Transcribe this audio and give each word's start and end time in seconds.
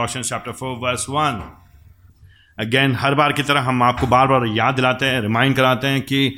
Colossians 0.00 0.28
chapter 0.28 0.52
4 0.52 0.76
verse 0.82 1.02
1 1.10 1.40
again 2.58 2.94
हर 2.96 3.14
बार 3.14 3.32
की 3.32 3.42
तरह 3.42 3.60
हम 3.60 3.82
आपको 3.82 4.06
बार 4.06 4.26
बार 4.26 4.46
याद 4.56 4.74
दिलाते 4.74 5.06
हैं 5.06 5.20
रिमाइंड 5.20 5.56
कराते 5.56 5.86
हैं 5.86 6.00
कि 6.02 6.34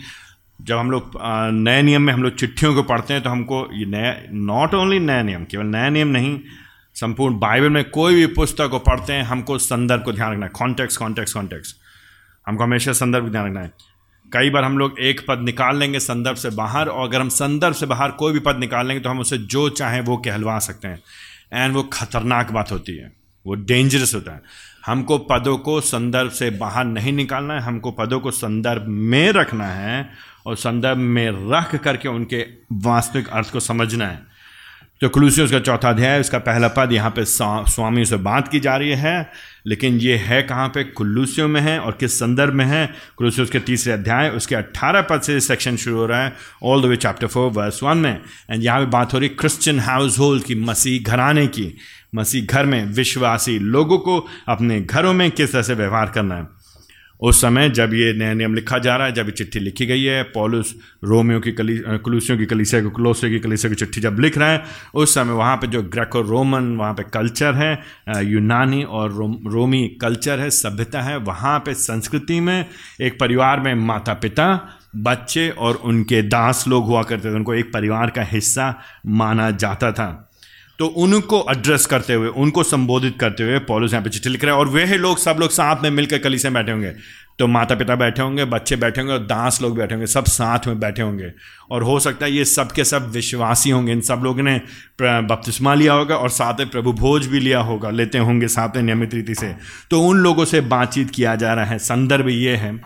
जब 0.60 0.78
हम 0.78 0.90
लोग 0.90 1.12
नए 1.58 1.82
नियम 1.82 2.02
में 2.02 2.12
हम 2.12 2.22
लोग 2.22 2.34
चिट्ठियों 2.36 2.74
को 2.74 2.82
पढ़ते 2.82 3.14
हैं 3.14 3.22
तो 3.22 3.30
हमको 3.30 3.60
ये 3.74 3.86
नया 3.86 4.14
नॉट 4.32 4.74
ओनली 4.74 4.98
नया 4.98 5.22
नियम, 5.22 5.44
केवल 5.44 5.66
नया 5.66 5.88
नियम 5.88 6.08
नहीं, 6.08 6.38
संपूर्ण 6.96 7.38
बाइबल 7.38 7.70
में 7.70 7.84
कोई 7.90 8.14
भी 8.14 8.26
पुस्तक 8.34 8.68
को 8.70 8.78
पढ़ते 8.80 9.12
हैं, 9.12 9.22
हमको 9.22 9.58
संदर्भ 9.60 10.02
को 10.04 10.12
ध्यान 10.12 10.32
रखना 10.32 10.46
है। 10.46 10.52
कॉन्टेक्स 10.54 10.96
कॉन्टेक्स 10.96 11.32
कॉन्टेक्स 11.32 11.74
हमको 12.46 12.64
हमेशा 12.64 12.92
संदर्भ 12.94 13.24
को 13.24 13.30
ध्यान 13.30 13.46
रखना 13.46 13.60
है। 13.60 13.72
कई 14.32 14.50
बार 14.50 14.64
हम 14.64 14.78
लोग 14.78 15.00
एक 15.00 15.24
पद 15.28 15.40
निकाल 15.44 15.78
लेंगे 15.78 16.00
संदर्भ 16.00 16.36
से 16.36 16.50
बाहर, 16.50 16.88
और 16.88 17.08
अगर 17.08 17.20
हम 17.20 17.28
संदर्भ 17.30 17.74
से 17.74 17.86
बाहर 17.86 18.10
कोई 18.20 18.32
भी 18.32 18.40
पद 18.40 18.58
निकाल 18.58 18.86
लेंगे 18.86 19.02
तो 19.02 19.10
हम 19.10 19.20
उसे 19.20 19.38
जो 19.38 19.68
चाहें 19.70 20.00
वो 20.02 20.16
कहलवा 20.18 20.58
सकते 20.58 20.88
हैं। 20.88 21.02
एंड 21.54 21.74
वो 21.74 21.82
खतरनाक 21.92 22.50
बात 22.52 22.70
होती 22.72 22.96
है। 22.96 23.21
वो 23.46 23.54
डेंजरस 23.54 24.14
होता 24.14 24.32
है। 24.32 24.42
हमको 24.86 25.18
पदों 25.20 25.56
को 25.58 25.80
संदर्भ 25.80 26.30
से 26.30 26.50
बाहर 26.50 26.84
नहीं 26.84 27.12
निकालना 27.12 27.54
है, 27.54 27.60
हमको 27.60 27.90
पदों 27.90 28.20
को 28.20 28.30
संदर्भ 28.30 28.86
में 28.88 29.30
रखना 29.32 29.66
है 29.66 30.08
और 30.46 30.56
संदर्भ 30.56 30.98
में 30.98 31.50
रख 31.52 31.74
करके 31.76 32.08
उनके 32.08 32.44
वास्तविक 32.82 33.28
अर्थ 33.28 33.52
को 33.52 33.60
समझना 33.60 34.06
है। 34.06 34.30
तो 35.00 35.08
कुलूसियों 35.08 35.46
का 35.48 35.58
चौथा 35.58 35.90
अध्याय 35.90 36.20
उसका 36.20 36.38
पहला 36.38 36.68
पद 36.68 36.92
यहाँ 36.92 37.10
पे 37.10 37.24
स्वामी 37.26 38.04
से 38.04 38.16
बात 38.16 38.48
की 38.48 38.58
जा 38.60 38.76
रही 38.76 38.90
है, 38.90 39.30
लेकिन 39.66 39.96
ये 40.00 40.16
है 40.16 40.42
कहाँ 40.42 40.68
पे? 40.68 40.84
कुल्लूसियों 40.84 41.46
में 41.48 41.60
है 41.60 41.78
और 41.80 41.96
किस 42.00 42.18
संदर्भ 42.18 42.54
में 42.54 42.64
है? 42.64 42.86
कुलूसियों 43.16 43.46
के 43.46 43.60
तीसरे 43.60 43.92
अध्याय, 43.92 44.28
उसके 44.30 44.54
अट्ठारह 44.54 45.02
पद 45.02 45.20
से 45.20 45.38
सेक्शन 45.40 45.76
शुरू 45.76 45.96
हो 45.96 46.06
रहा 46.06 46.22
है 46.24 46.32
all 46.62 46.82
the 46.82 46.84
way 46.84 46.96
chapter 46.96 47.26
four 47.26 47.50
verse 47.52 47.82
one 47.82 47.98
में। 47.98 48.18
एंड 48.50 48.62
यहाँ 48.64 48.80
पे 48.80 48.86
बात 48.86 49.14
हो 49.14 49.18
रही 49.18 49.28
क्रिश्चियन 49.30 49.80
हाउस 49.80 50.18
होल्ड 50.18 50.44
की, 50.44 50.54
मसीह 50.54 51.02
घराने 51.02 51.46
की। 51.48 51.74
मसीह 52.14 52.44
घर 52.44 52.66
में 52.66 52.84
विश्वासी 52.86 53.58
लोगों 53.58 53.98
को 53.98 54.26
अपने 54.48 54.80
घरों 54.80 55.12
में 55.12 55.30
किस 55.30 55.52
तरह 55.52 55.62
से 55.62 55.74
व्यवहार 55.74 56.10
करना 56.10 56.34
है। 56.34 56.46
उस 57.20 57.40
समय 57.40 57.68
जब 57.70 57.94
ये 57.94 58.12
नया 58.12 58.32
नियम 58.34 58.54
लिखा 58.54 58.78
जा 58.78 58.96
रहा 58.96 59.06
है 59.06 59.12
जब 59.12 59.26
ये 59.26 59.30
चिट्ठी 59.30 59.58
लिखी 59.58 59.86
गई 59.86 60.02
है 60.02 60.22
पॉलुस 60.22 60.74
रोमियो 61.04 61.40
की 61.40 61.52
कली 61.52 61.78
कुलूसियों 61.78 62.38
की 62.38 62.46
कलीसिया 62.46 62.82
को 62.82 62.90
क्लोसियो 62.90 63.30
की 63.30 63.38
कलीसिया 63.38 63.70
की 63.70 63.74
चिट्ठी 63.74 64.00
जब 64.00 64.16
लिख 64.20 64.38
रहा 64.38 64.48
है 64.48 64.62
उस 64.94 65.14
समय 65.14 65.32
वहाँ 65.32 65.56
पे 65.56 65.66
जो 65.66 65.82
ग्रेको 65.82 66.20
रोमन 66.20 66.76
वहाँ 66.76 66.94
पे 66.94 67.02
कल्चर 67.02 67.54
है 67.54 67.82
यूनानी 68.24 68.82
और 68.82 69.12
रो, 69.12 69.40
रोमी 69.46 69.88
कल्चर 70.00 70.38
है 70.38 70.50
सभ्यता 70.50 71.02
है 71.02 71.16
वहाँ 71.16 71.58
पे 71.58 71.74
संस्कृति 71.74 72.40
में 72.40 72.66
एक 73.00 73.20
परिवार 73.20 73.60
में 73.60 73.74
माता 73.74 74.14
पिता 74.14 74.68
बच्चे 74.96 75.48
और 75.48 75.74
उनके 75.74 76.22
दास 76.22 76.64
लोग 76.68 76.86
हुआ 76.86 77.02
करते 77.02 77.30
थे 77.30 77.34
उनको 77.34 77.54
एक 77.54 77.72
परिवार 77.72 78.10
का 78.10 78.22
हिस्सा 78.22 78.74
माना 79.06 79.50
जाता 79.50 79.92
था। 79.92 80.28
तो 80.82 80.86
उनको 80.98 81.44
एड्रेस 81.50 81.84
करते 81.86 82.14
हुए, 82.14 82.28
उनको 82.28 82.62
संबोधित 82.62 83.16
करते 83.20 83.42
हुए 83.42 83.58
पॉलिस 83.58 83.92
यहाँ 83.92 84.04
पे 84.04 84.10
चिट्ठी 84.10 84.30
लिख 84.30 84.44
रहे 84.44 84.52
हैं। 84.52 84.60
और 84.60 84.68
वह 84.68 84.94
लोग, 84.96 85.18
सब 85.18 85.36
लोग 85.40 85.50
साथ 85.50 85.82
में 85.82 85.90
मिलकर 85.90 86.18
कली 86.18 86.38
से 86.38 86.50
बैठे 86.50 86.72
होंगे। 86.72 86.92
तो 87.38 87.46
माता 87.46 87.74
पिता 87.74 87.94
बैठे 87.94 88.22
होंगे, 88.22 88.44
बच्चे 88.44 88.76
बैठे 88.76 89.00
होंगे 89.00 89.14
और 89.14 89.20
दास 89.20 89.60
लोग 89.62 89.76
बैठे 89.78 89.94
होंगे, 89.94 90.06
सब 90.06 90.24
साथ 90.24 90.66
में 90.66 90.80
बैठे 90.80 91.02
होंगे। 91.02 91.30
और 91.70 91.82
हो 91.82 91.98
सकता 92.00 92.26
है 92.26 92.32
ये 92.32 92.44
सब 92.44 92.72
के 92.72 92.84
सब 92.84 93.10
विश्वासी 93.10 93.70
होंगे, 93.70 93.92
इन 93.92 94.00
सब 94.00 94.20
लोगों 94.24 94.42
ने 94.42 94.60
बपतिस्मा 95.02 95.74
लिया 95.74 95.92
होगा 95.92 96.16
और 96.16 96.30
साथ 96.30 96.58
में 96.58 96.68
प्रभु 96.68 96.92
भोज 96.94 97.26
भी 97.26 97.40
लिया 97.40 97.60
होगा, 97.60 97.90
लेते 97.90 98.18
होंगे 98.18 98.48
साथ 98.48 98.76
में 98.76 98.82
नियमित 98.82 99.14
रीति 99.14 99.34
से। 99.34 99.54
तो 99.90 100.02
उन 100.02 100.18
लोगों 100.18 100.44
से 100.44 100.60
बातचीत 100.60 101.10
किया 101.10 101.34
जा 101.36 101.54
रहा 101.54 101.64
है। 101.64 101.78
संदर्भ 101.78 102.28
ये 102.28 102.56
है 102.56 102.78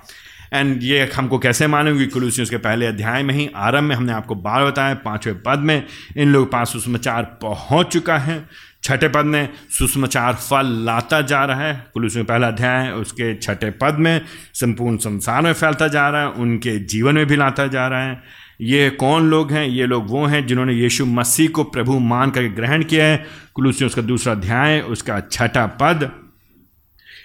एंड 0.56 0.82
ये 0.82 1.10
हमको 1.16 1.38
कैसे 1.38 1.66
कुलूसियों 2.06 2.46
के 2.46 2.56
पहले 2.56 2.86
अध्याय 2.86 3.22
में 3.22 3.34
ही 3.34 3.50
आरंभ 3.56 3.84
में 3.84 3.96
हमने 3.96 4.12
आपको 4.12 4.34
बार 4.34 4.64
बताया, 4.64 4.94
पाँचवें 4.94 5.42
पद 5.42 5.58
में 5.58 5.82
इन 6.16 6.28
लोगों 6.28 6.46
पास 6.46 6.72
सुषमाचार 6.72 7.22
पहुँच 7.22 7.86
चुका 7.86 8.18
है। 8.18 8.48
छठे 8.82 9.08
पद 9.08 9.24
में 9.24 9.48
सुषमाचार 9.70 10.34
फल 10.34 10.66
लाता 10.66 11.20
जा 11.20 11.44
रहा 11.44 11.60
है। 11.60 11.86
कुलूसियों 11.94 12.24
का 12.24 12.34
पहला 12.34 12.48
अध्याय, 12.48 12.90
उसके 12.90 13.34
छठे 13.34 13.70
पद 13.70 13.96
में 13.98 14.20
संपूर्ण 14.54 14.96
संसार 14.96 15.42
में 15.42 15.52
फैलता 15.52 15.88
जा 15.88 16.08
रहा 16.08 16.20
है, 16.20 16.28
उनके 16.28 16.78
जीवन 16.78 17.14
में 17.14 17.26
भी 17.26 17.36
लाता 17.36 17.66
जा 17.66 17.88
रहा 17.88 18.04
है। 18.04 18.22
ये 18.60 18.90
कौन 18.90 19.30
लोग 19.30 19.52
हैं? 19.52 19.66
ये 19.66 19.86
लोग 19.86 20.10
वो 20.10 20.26
हैं 20.26 20.46
जिन्होंने 20.46 20.72
यीशु 20.72 21.06
मसीह 21.06 21.48
को 21.48 21.64
प्रभु 21.64 21.98
मान 21.98 22.30
करके 22.30 22.48
ग्रहण 22.48 22.84
किया 22.84 23.04
है। 23.04 23.26
कुलूसियों 23.54 23.88
उसका 23.88 24.02
दूसरा 24.02 24.32
अध्याय, 24.32 24.80
उसका 24.80 25.20
छठा 25.20 25.66
पद 25.66 26.25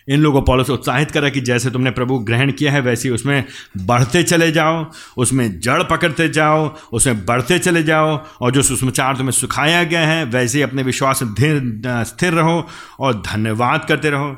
इन 0.10 0.20
लोगों 0.20 0.42
पॉलिस 0.42 0.70
उत्साहित 0.70 1.12
करा 1.12 1.30
कि 1.30 1.42
जैसे 1.42 1.72
तुमने 1.72 1.92
प्रभु 1.92 2.20
ग्रहण 2.20 2.52
किया 2.52 2.72
है, 2.72 2.82
वैसे 2.82 3.10
उसमें 3.10 3.44
बढ़ते 3.78 4.24
चले 4.24 4.52
जाओ, 4.52 4.86
उसमें 5.18 5.60
जड़ 5.60 5.84
पकड़ते 5.84 6.30
जाओ, 6.30 6.76
उसमें 6.94 7.26
बढ़ते 7.26 7.60
चले 7.60 7.84
जाओ, 7.84 8.20
और 8.42 8.52
जो 8.52 8.62
सुषमाचार 8.62 9.18
तुम्हें 9.18 9.32
सुखाया 9.32 9.84
गया 9.84 10.08
है, 10.08 10.24
वैसे 10.26 10.58
ही 10.58 10.64
अपने 10.64 10.84
विश्वास 10.84 11.20
स्थिर 11.24 12.34
रहो 12.34 12.68
और 13.00 13.14
धन्यवाद 13.14 13.86
करते 13.86 14.10
रहो। 14.10 14.36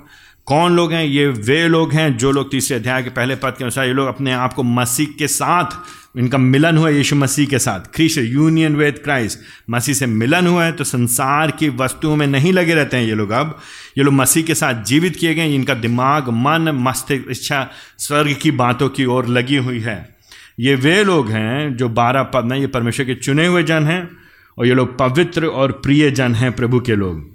कौन 0.47 0.75
लोग 0.75 0.93
हैं? 0.93 1.03
ये 1.05 1.27
वे 1.27 1.67
लोग 1.67 1.93
हैं 1.93 2.15
जो 2.17 2.31
लोग 2.31 2.49
तीसरे 2.51 2.77
अध्याय 2.77 3.03
के 3.03 3.09
पहले 3.09 3.35
पद 3.35 3.53
के 3.57 3.63
अनुसार 3.63 3.85
ये 3.85 3.93
लोग 3.93 4.07
अपने 4.07 4.31
आप 4.33 4.53
को 4.53 4.63
मसीह 4.63 5.07
के 5.19 5.27
साथ, 5.27 5.77
इनका 6.17 6.37
मिलन 6.37 6.77
हुआ 6.77 6.89
यीशु 6.89 7.15
मसीह 7.15 7.45
के 7.47 7.59
साथ। 7.59 7.85
क्रिश 7.95 8.17
यूनियन 8.17 8.75
विद 8.75 8.99
क्राइस्ट 9.03 9.39
मसीह 9.69 9.95
से 9.95 10.05
मिलन 10.05 10.47
हुआ 10.47 10.65
है 10.65 10.71
तो 10.71 10.83
संसार 10.83 11.51
की 11.51 11.69
वस्तुओं 11.69 12.15
में 12.15 12.25
नहीं 12.27 12.53
लगे 12.53 12.75
रहते 12.75 12.97
हैं 12.97 13.03
ये 13.03 13.15
लोग 13.15 13.31
अब। 13.31 13.57
ये 13.97 14.03
लोग 14.03 14.13
मसीह 14.13 14.43
के 14.43 14.55
साथ 14.55 14.83
जीवित 14.83 15.15
किए 15.15 15.33
गए 15.35 15.55
इनका 15.55 15.73
दिमाग, 15.73 16.29
मन, 16.29 16.71
मस्तिष्क, 16.79 17.25
इच्छा, 17.31 17.67
स्वर्ग 17.97 18.35
की 18.41 18.51
बातों 18.53 18.89
की 18.89 19.05
ओर 19.05 19.27
लगी 19.27 19.55
हुई 19.57 19.79
है। 19.79 20.15
ये 20.59 20.75
वे 20.75 21.03
लोग 21.03 21.29
हैं 21.29 21.75
जो 21.77 21.89
बारह 21.89 22.23
पद 22.23 22.45
में 22.45 22.57
ये 22.57 22.67
परमेश्वर 22.67 23.05
के 23.05 23.15
चुने 23.15 23.47
हुए 23.47 23.63
जन 23.63 23.87
हैं, 23.87 24.09
और 24.57 24.67
ये 24.67 24.73
लोग 24.73 24.97
पवित्र 24.97 25.45
और 25.45 25.71
प्रिय 25.83 26.11
जन 26.11 26.35
हैं 26.35 26.51
प्रभु 26.51 26.79
के 26.79 26.95
लोग। 26.95 27.32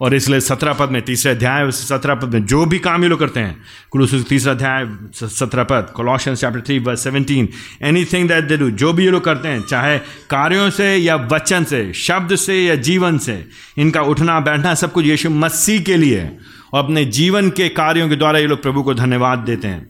और 0.00 0.14
इसलिए 0.14 0.40
सत्रह 0.40 0.72
पद 0.72 0.90
में 0.90 1.00
तीसरे 1.02 1.30
अध्याय 1.32 1.70
सत्रह 1.70 2.14
पद 2.14 2.34
में 2.34 2.44
जो 2.46 2.64
भी 2.66 2.78
काम 2.78 3.02
ये 3.02 3.08
लोग 3.08 3.18
करते 3.18 3.40
हैं, 3.40 3.56
कुलूस 3.90 4.14
तीसरा 4.28 4.52
अध्याय 4.52 4.86
सत्रह 5.14 5.64
पद 5.64 5.92
Colossians 5.96 6.34
chapter 6.34 6.60
three 6.60 6.78
verse 6.78 7.04
seventeen 7.04 7.48
anything 8.04 8.28
that 8.28 8.44
they 8.44 8.56
do 8.56 8.70
जो 8.72 8.92
भी 8.92 9.04
ये 9.04 9.10
लोग 9.10 9.24
करते 9.24 9.48
हैं, 9.48 9.62
चाहे 9.62 9.98
कार्यों 10.30 10.70
से 10.70 10.94
या 10.96 11.16
वचन 11.32 11.64
से, 11.64 11.92
शब्द 11.92 12.34
से 12.36 12.64
या 12.64 12.74
जीवन 12.74 13.18
से, 13.18 13.44
इनका 13.78 14.02
उठना, 14.02 14.38
बैठना, 14.40 14.74
सब 14.74 14.92
कुछ 14.92 15.04
यीशु 15.04 15.30
मसीह 15.30 15.82
के 15.82 15.96
लिए 15.96 16.30
और 16.72 16.84
अपने 16.84 17.04
जीवन 17.04 17.50
के 17.50 17.68
कार्यों 17.68 18.08
के 18.08 18.16
द्वारा 18.16 18.38
ये 18.38 18.46
लोग 18.46 18.62
प्रभु 18.62 18.82
को 18.82 18.94
धन्यवाद 18.94 19.38
देते 19.38 19.68
हैं। 19.68 19.86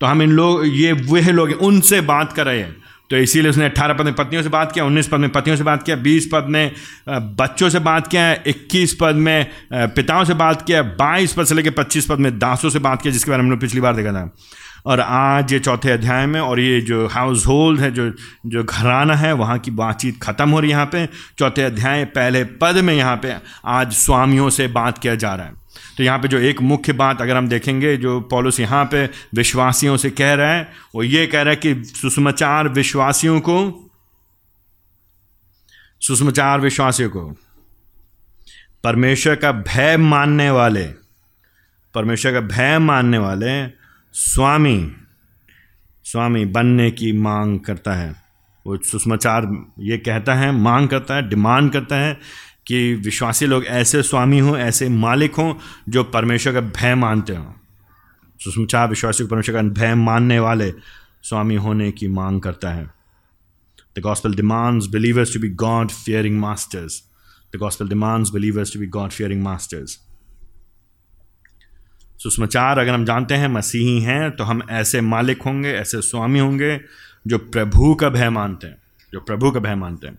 तो 0.00 0.06
हम 0.06 0.22
इन 0.22 0.30
लोग 0.30 0.66
ये 0.66 0.92
वह 0.92 1.30
लोग 1.30 1.50
उनसे 1.50 2.00
बात 2.00 2.32
कर 2.32 2.46
रहे 2.46 2.58
हैं। 2.58 2.76
तो 3.10 3.16
इसीलिए 3.16 3.50
उसने 3.50 3.64
अट्ठारह 3.64 3.94
पद 3.94 4.04
में 4.04 4.14
पत्नियों 4.14 4.42
से 4.42 4.48
बात 4.48 4.72
किया, 4.72 4.84
उन्नीस 4.84 5.08
पद 5.08 5.18
में 5.18 5.30
पतियों 5.30 5.56
से 5.56 5.64
बात 5.64 5.82
किया, 5.82 5.96
बीस 5.96 6.28
पद 6.32 6.46
में 6.48 6.72
बच्चों 7.08 7.68
से 7.70 7.78
बात 7.78 8.06
किया, 8.06 8.32
इक्कीस 8.46 8.96
पद 9.00 9.14
में 9.14 9.46
पिताओं 9.72 10.24
से 10.24 10.34
बात 10.34 10.62
किया, 10.62 10.82
बाईस 10.82 11.32
पद 11.32 11.44
से 11.44 11.54
लेकर 11.54 11.70
पच्चीस 11.78 12.06
पद 12.06 12.18
में 12.18 12.38
दासों 12.38 12.70
से 12.70 12.78
बात 12.78 13.02
किया, 13.02 13.12
जिसके 13.12 13.30
बारे 13.30 13.42
में 13.42 13.48
हमने 13.48 13.60
पिछली 13.60 13.80
बार 13.80 13.96
देखा 13.96 14.12
था। 14.12 14.30
और 14.88 15.00
आज 15.00 15.52
ये 15.52 15.58
चौथे 15.58 15.90
अध्याय 15.90 16.26
में 16.26 16.40
और 16.40 16.60
ये 16.60 16.80
जो 16.80 17.06
हाउस 17.06 17.46
होल्ड 17.46 17.80
है, 17.80 17.90
जो 17.90 18.10
जो 18.46 18.62
घराना 18.64 19.14
है, 19.14 19.32
वहाँ 19.32 19.58
की 19.58 19.70
बातचीत 19.70 20.22
ख़त्म 20.22 20.50
हो 20.50 20.60
रही 20.60 20.70
है 20.70 20.76
यहाँ 20.76 20.86
पे। 20.86 21.06
चौथे 21.38 21.62
अध्याय 21.62 22.04
पहले 22.04 22.44
पद 22.44 22.76
में 22.76 22.94
यहाँ 22.94 23.16
पे 23.16 23.34
आज 23.64 23.92
स्वामियों 23.92 24.50
से 24.50 24.68
बात 24.68 24.98
किया 24.98 25.14
जा 25.14 25.34
रहा 25.34 25.46
है। 25.46 25.52
तो 25.96 26.02
यहाँ 26.02 26.18
पे 26.18 26.28
जो 26.28 26.38
एक 26.38 26.60
मुख्य 26.62 26.92
बात 26.92 27.20
अगर 27.20 27.36
हम 27.36 27.48
देखेंगे, 27.48 27.96
जो 27.96 28.20
पॉलिस 28.20 28.60
यहाँ 28.60 28.84
पे 28.84 29.04
विश्वासियों 29.34 29.96
से 29.96 30.10
कह 30.10 30.34
रहा 30.34 30.52
है, 30.52 30.68
वो 30.94 31.02
ये 31.02 31.26
कह 31.26 31.42
रहा 31.42 31.50
है 31.50 31.56
कि 31.56 31.74
सुषमाचार 31.84 32.68
विश्वासियों 32.68 33.40
को, 33.40 33.90
सुषमाचार 36.00 36.60
विश्वासियों 36.60 37.10
को, 37.10 37.36
परमेश्वर 38.84 39.34
का 39.34 39.52
भय 39.52 39.96
मानने 39.96 40.50
वाले, 40.50 40.84
परमेश्वर 41.94 42.32
का 42.32 42.40
भय 42.40 42.78
मानने 42.78 43.18
वाले 43.18 43.77
स्वामी 44.12 44.92
स्वामी 46.04 46.44
बनने 46.44 46.90
की 46.90 47.12
मांग 47.12 47.60
करता 47.60 47.92
है। 47.92 48.10
वो 48.66 48.76
सुषमाचार 48.76 49.46
ये 49.78 49.98
कहता 49.98 50.34
है, 50.34 50.52
मांग 50.52 50.88
करता 50.88 51.14
है, 51.14 51.28
डिमांड 51.28 51.72
करता 51.72 51.96
है 51.96 52.18
कि 52.66 52.94
विश्वासी 52.94 53.46
लोग 53.46 53.64
ऐसे 53.64 54.02
स्वामी 54.02 54.38
हों, 54.38 54.56
ऐसे 54.56 54.88
मालिक 54.88 55.34
हों 55.34 55.54
जो 55.88 56.04
परमेश्वर 56.04 56.52
का 56.52 56.60
भय 56.60 56.94
मानते 56.94 57.36
हों। 57.36 57.52
सुषमाचार 58.40 58.88
विश्वासी 58.88 59.24
को 59.24 59.28
परमेश्वर 59.28 59.54
का 59.54 59.62
भय 59.62 59.94
मानने 59.94 60.38
वाले 60.38 60.72
स्वामी 61.22 61.56
होने 61.56 61.92
की 61.92 62.08
मांग 62.08 62.40
करता 62.40 62.70
है। 62.70 62.90
The 63.98 64.00
gospel 64.00 64.34
demands 64.34 64.86
believers 64.86 65.34
to 65.34 65.40
be 65.40 65.48
God 65.48 65.90
fearing 65.90 66.38
masters 66.40 67.02
the 67.54 67.58
gospel 67.58 67.88
demands 67.88 68.30
believers 68.30 68.72
to 68.72 68.80
be 68.80 68.86
God 68.86 69.10
fearing 69.10 69.42
masters 69.42 70.07
सुषमाचार, 72.20 72.78
अगर 72.78 72.94
हम 72.94 73.04
जानते 73.04 73.34
हैं 73.34 73.48
मसीही 73.48 74.00
हैं 74.00 74.30
तो 74.30 74.44
हम 74.44 74.62
ऐसे 74.70 75.00
मालिक 75.00 75.42
होंगे, 75.42 75.72
ऐसे 75.72 76.00
स्वामी 76.02 76.38
होंगे, 76.38 76.80
जो 77.26 77.38
प्रभु 77.38 77.94
का 77.94 78.08
भय 78.08 78.30
मानते 78.30 78.66
हैं, 78.66 78.76
जो 79.12 79.20
प्रभु 79.20 79.50
का 79.50 79.60
भय 79.60 79.74
मानते 79.74 80.06
हैं। 80.06 80.18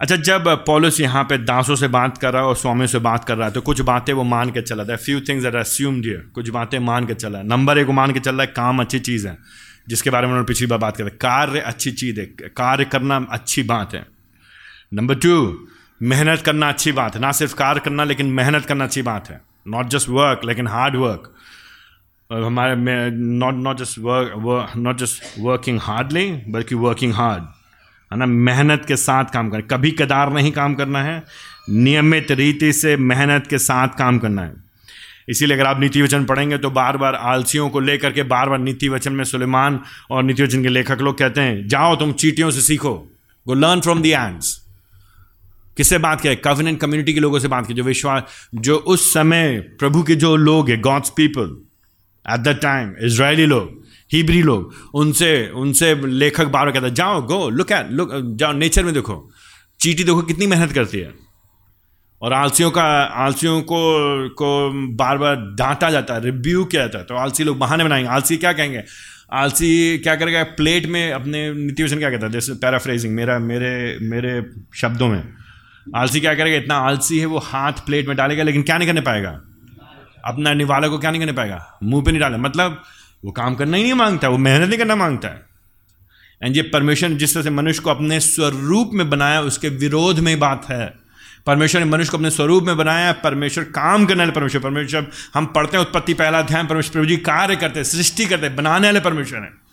अच्छा 0.00 0.16
जब 0.18 0.48
पॉलिस 0.66 1.00
यहाँ 1.00 1.22
पे 1.24 1.36
दासों 1.38 1.76
से 1.76 1.88
बात 1.88 2.18
कर 2.18 2.32
रहा 2.32 2.42
है 2.42 2.48
और 2.48 2.56
स्वामियों 2.56 2.86
से 2.86 2.98
बात 3.00 3.24
कर 3.24 3.36
रहा 3.36 3.46
है 3.48 3.52
तो 3.52 3.60
कुछ 3.60 3.80
बातें 3.82 4.12
वो 4.12 4.24
मान 4.24 4.50
के 4.50 4.62
चला। 4.62 4.84
था 4.84 4.96
few 4.96 5.20
things 5.20 5.46
are 5.46 5.56
assumed 5.56 6.04
here 6.04 6.26
कुछ 6.34 6.48
बातें 6.50 6.78
मान 6.80 7.06
के 7.06 7.14
चला। 7.14 7.38
है 7.38 7.46
नंबर 7.46 7.78
एक 7.78 7.88
मान 7.90 8.12
के 8.12 8.20
चल 8.20 8.34
रहा 8.34 8.42
है, 8.42 8.52
काम 8.56 8.80
अच्छी 8.80 8.98
चीज़ 9.00 9.26
है, 9.28 9.36
जिसके 9.88 10.10
बारे 10.10 10.26
में 10.26 10.32
उन्होंने 10.32 10.46
पिछली 10.46 10.66
बार 10.66 10.78
बात 10.78 10.96
करें 10.96 11.10
कार्य 11.16 11.60
अच्छी 11.62 11.92
चीज़ 11.92 12.20
है, 12.20 12.26
कार्य 12.56 12.84
करना 12.84 13.26
अच्छी 13.30 13.62
बात 13.62 13.94
है। 13.94 14.06
नंबर 14.94 15.14
टू 15.14 15.66
मेहनत 16.00 16.40
करना 16.40 16.68
अच्छी 16.68 16.92
बात 16.92 17.14
है। 17.14 17.20
ना 17.20 17.32
सिर्फ़ 17.32 17.54
कार्य 17.54 17.80
करना, 17.80 18.04
लेकिन 18.04 18.26
मेहनत 18.32 18.64
करना 18.64 18.84
अच्छी 18.84 19.02
बात 19.02 19.30
है। 19.30 19.40
नॉट 19.66 19.88
जस्ट 19.88 20.08
वर्क 20.08 20.40
लेकिन 20.44 20.66
हार्ड 20.66 20.96
वर्क 20.96 21.32
हमारे 22.30 22.74
में 22.74 23.10
not 23.10 23.54
not 23.54 23.78
just 23.78 23.98
work 23.98 24.72
not 24.76 24.98
just 24.98 25.22
working 25.38 25.80
hardly 25.82 26.30
बल्कि 26.48 26.74
वर्किंग 26.74 27.14
हार्ड 27.14 27.42
है 28.10 28.18
ना? 28.18 28.26
मेहनत 28.26 28.84
के 28.88 28.96
साथ 28.96 29.24
काम 29.24 29.48
करना 29.50 29.76
कभी 29.76 29.90
कदार 29.90 30.32
नहीं 30.32 30.52
काम 30.52 30.74
करना 30.74 31.02
है। 31.02 31.22
नियमित 31.70 32.30
रीति 32.32 32.72
से 32.72 32.96
मेहनत 32.96 33.46
के 33.46 33.58
साथ 33.58 33.98
काम 33.98 34.18
करना 34.18 34.42
है। 34.42 34.54
इसीलिए 35.28 35.56
अगर 35.56 35.66
आप 35.66 35.80
नीति 35.80 36.02
वचन 36.02 36.24
पढ़ेंगे 36.24 36.58
तो 36.58 36.70
बार 36.70 36.96
बार 36.96 37.14
आलसियों 37.14 37.68
को 37.70 37.80
लेकर 37.80 38.12
के 38.12 38.22
बार 38.24 38.48
बार 38.48 38.58
नीति 38.58 38.88
वचन 38.88 39.12
में 39.12 39.24
सुलेमान 39.24 39.80
और 40.10 40.22
नीति 40.22 40.42
वचन 40.42 40.62
के 40.62 40.68
लेखक 40.68 41.00
लोग 41.00 41.18
कहते 41.18 41.40
हैं, 41.40 41.66
जाओ 41.68 41.96
तुम 41.96 42.12
चीटियों 42.14 42.50
से 42.50 42.60
सीखो। 42.60 42.94
Go 43.46 43.54
learn 43.54 43.80
from 43.80 44.02
the 44.02 44.10
ants 44.10 44.65
किससे 45.76 45.98
बात 45.98 46.20
किया 46.20 46.34
कवनेंट 46.34 46.80
कम्युनिटी 46.80 47.14
के 47.14 47.20
लोगों 47.20 47.38
से 47.38 47.48
बात 47.48 47.66
की 47.66 47.74
जो 47.74 47.82
विश्वास, 47.82 48.22
जो 48.54 48.76
उस 48.76 49.14
समय 49.14 49.58
प्रभु 49.60 50.02
के 50.02 50.14
जो 50.14 50.36
लोग 50.36 50.70
हैं 50.70 50.80
God's 50.80 51.10
people 51.10 51.62
at 52.30 52.40
the 52.40 52.48
time 52.48 52.94
Israeli 53.02 53.46
लोग 53.46 53.86
हिब्री 54.12 54.42
लोग, 54.42 54.74
उनसे 54.94 55.50
उनसे 55.54 56.06
लेखक 56.06 56.46
बार 56.46 56.64
बार 56.64 56.72
कहता 56.72 56.88
जाओ 56.88 57.22
गो 57.22 57.48
लुक 57.48 57.72
एट 57.72 57.90
लुक 57.90 58.10
जाओ 58.14 58.52
नेचर 58.52 58.84
में 58.84 58.94
देखो। 58.94 59.30
चीटी 59.80 60.04
देखो 60.04 60.22
कितनी 60.22 60.46
मेहनत 60.46 60.72
करती 60.72 60.98
है। 60.98 61.14
और 62.22 62.32
आलसियों 62.32 62.70
का, 62.70 62.82
आलसियों 63.02 63.62
को 63.62 63.78
को 64.28 64.70
बार 64.96 65.18
बार 65.18 65.36
डांटा 65.36 65.90
जाता 65.90 66.14
है 66.14 66.24
रिव्यू 66.24 66.64
किया 66.64 66.82
जाता 66.82 66.98
है। 66.98 67.04
तो 67.04 67.14
आलसी 67.14 67.44
लोग 67.44 67.58
बहाने 67.58 67.84
बनाएँगे। 67.84 68.08
आलसी 68.08 68.36
क्या 68.36 68.52
कहेंगे? 68.52 68.82
आलसी 69.32 69.98
क्या 69.98 70.16
करेगा? 70.16 70.42
प्लेट 70.42 70.86
में 70.86 71.12
अपने 71.12 71.54
नीति 71.54 71.96
क्या 71.96 72.10
कहता 72.10 72.26
है? 72.26 72.32
जैसे 72.32 72.52
पैराफ्रेजिंग 72.52 73.14
मेरा, 73.14 73.38
मेरे 73.38 73.98
मेरे 74.02 74.46
शब्दों 74.74 75.08
में। 75.08 75.45
आलसी 75.94 76.20
क्या 76.20 76.34
करेगा? 76.34 76.56
इतना 76.56 76.76
आलसी 76.76 77.18
है, 77.18 77.26
वो 77.26 77.38
हाथ 77.38 77.72
प्लेट 77.72 78.08
में 78.08 78.16
डालेगा, 78.16 78.42
लेकिन 78.42 78.62
क्या 78.62 78.78
नहीं 78.78 78.88
करने 78.88 79.00
पाएगा? 79.00 79.40
अपना 80.24 80.54
निवाला 80.54 80.88
को 80.88 80.98
क्या 80.98 81.10
नहीं 81.10 81.20
करने 81.20 81.32
पाएगा? 81.32 81.78
मुँह 81.82 82.04
पे 82.04 82.10
नहीं 82.10 82.20
डाले 82.20 82.36
मतलब 82.36 82.82
वो 83.24 83.32
काम 83.32 83.54
करना 83.54 83.76
ही 83.76 83.82
नहीं 83.82 83.94
माँगता, 83.94 84.28
वो 84.28 84.38
मेहनत 84.38 84.68
नहीं 84.68 84.78
करना 84.78 84.96
माँगता 84.96 85.28
है। 85.28 85.46
एंड 86.42 86.56
ये 86.56 86.62
परमेश्वर 86.62 87.10
जिस 87.10 87.34
तरह 87.34 87.42
से 87.42 87.50
मनुष्य 87.50 87.82
को 87.82 87.90
अपने 87.90 88.20
स्वरूप 88.20 88.90
में 88.94 89.10
बनाया, 89.10 89.40
उसके 89.40 89.68
विरोध 89.68 90.18
में 90.18 90.38
बात 90.38 90.66
है। 90.68 90.94
परमेश्वर 91.46 91.84
ने 91.84 91.90
मनुष्य 91.90 92.10
को 92.10 92.16
अपने 92.16 92.30
स्वरूप 92.30 92.64
में 92.64 92.76
बनाया, 92.76 93.12
परमेश्वर 93.12 93.64
काम 93.64 94.06
करने 94.06 94.18
वाले 94.18 94.32
परमेश्वर। 94.32 94.60
परमेश्वर, 94.60 95.06
हम 95.34 95.46
पढ़ते 95.46 95.76
हैं 95.76 95.84
उत्पत्ति, 95.84 96.14
पहला 96.14 96.42
ध्यान 96.42 96.66
परमेश्वर 96.66 96.92
प्रभु 96.92 97.06
जी 97.06 97.16
कार्य 97.16 97.56
करते 97.56 97.84
सृष्टि 97.84 98.26
करते 98.26 98.48
बनाने 98.48 98.88
वाले 98.88 99.00
परमेश्वर 99.00 99.38
हैं। 99.38 99.65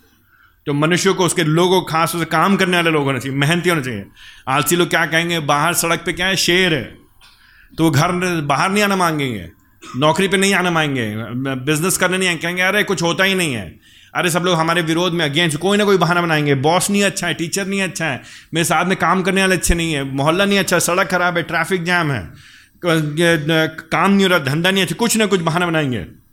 तो 0.66 0.72
मनुष्य 0.72 1.12
को 1.12 1.26
उसके 1.26 1.44
लोगों, 1.44 1.82
खास 1.82 2.12
से 2.12 2.24
काम 2.24 2.56
करने 2.56 2.76
वाले 2.76 2.90
लोग 2.90 3.04
होने 3.04 3.20
चाहिए, 3.20 3.38
मेहनती 3.38 3.68
होने 3.68 3.82
चाहिए। 3.82 4.04
आलसी 4.48 4.76
लोग 4.76 4.90
क्या 4.90 5.06
कहेंगे, 5.06 5.40
बाहर 5.40 5.74
सड़क 5.74 6.02
पे 6.06 6.12
क्या 6.12 6.26
है? 6.26 6.36
शेर 6.36 6.74
है। 6.74 6.84
तो 7.78 7.84
वो 7.84 7.90
घर 7.90 8.12
बाहर 8.40 8.70
नहीं 8.70 8.82
आना 8.82 8.96
मांगेंगे। 8.96 9.48
नौकरी 9.96 10.28
पे 10.28 10.36
नहीं 10.36 10.54
आना 10.54 10.70
मांगेंगे। 10.70 11.54
बिज़नेस 11.64 11.96
करने 11.96 12.18
नहीं 12.18 12.38
कहेंगे, 12.38 12.62
अरे, 12.62 12.82
कुछ 12.82 13.02
होता 13.02 13.24
ही 13.24 13.34
नहीं 13.34 13.54
है। 13.54 13.78
अरे, 14.14 14.30
सब 14.30 14.42
लोग 14.42 14.54
हमारे 14.54 14.82
विरोध 14.82 15.12
में 15.12 15.24
अगेंस्ट 15.24 15.58
कोई 15.58 15.78
ना 15.78 15.84
कोई 15.84 15.96
बहाना 15.96 16.22
बनाएँगे। 16.22 16.54
बॉस 16.54 16.90
नहीं 16.90 17.02
अच्छा 17.02 17.26
है, 17.26 17.34
टीचर 17.34 17.66
नहीं 17.66 17.82
अच्छा 17.82 18.06
है, 18.06 18.22
मेरे 18.54 18.64
साथ 18.64 18.84
में 18.84 18.96
काम 18.96 19.22
करने 19.22 19.40
वाले 19.40 19.54
अच्छे 19.54 19.74
नहीं 19.74 19.92
है, 19.92 20.02
मोहल्ला 20.04 20.44
नहीं 20.44 20.58
अच्छा 20.58 20.78
सड़क 20.78 21.08
खराब 21.08 21.36
है 21.36 21.42
ट्रैफ़िक 21.42 21.84
जाम 21.84 22.12
है 22.12 22.32
काम 22.86 24.10
नहीं 24.10 24.22
हो 24.22 24.28
रहा, 24.28 24.38
धंधा 24.38 24.70
नहीं 24.70 24.82
अच्छा 24.82 24.96
कुछ 24.98 25.16
ना 25.16 25.26
कुछ 25.26 25.40
बहाना 25.40 25.66
बनाएँगे। 25.66 26.23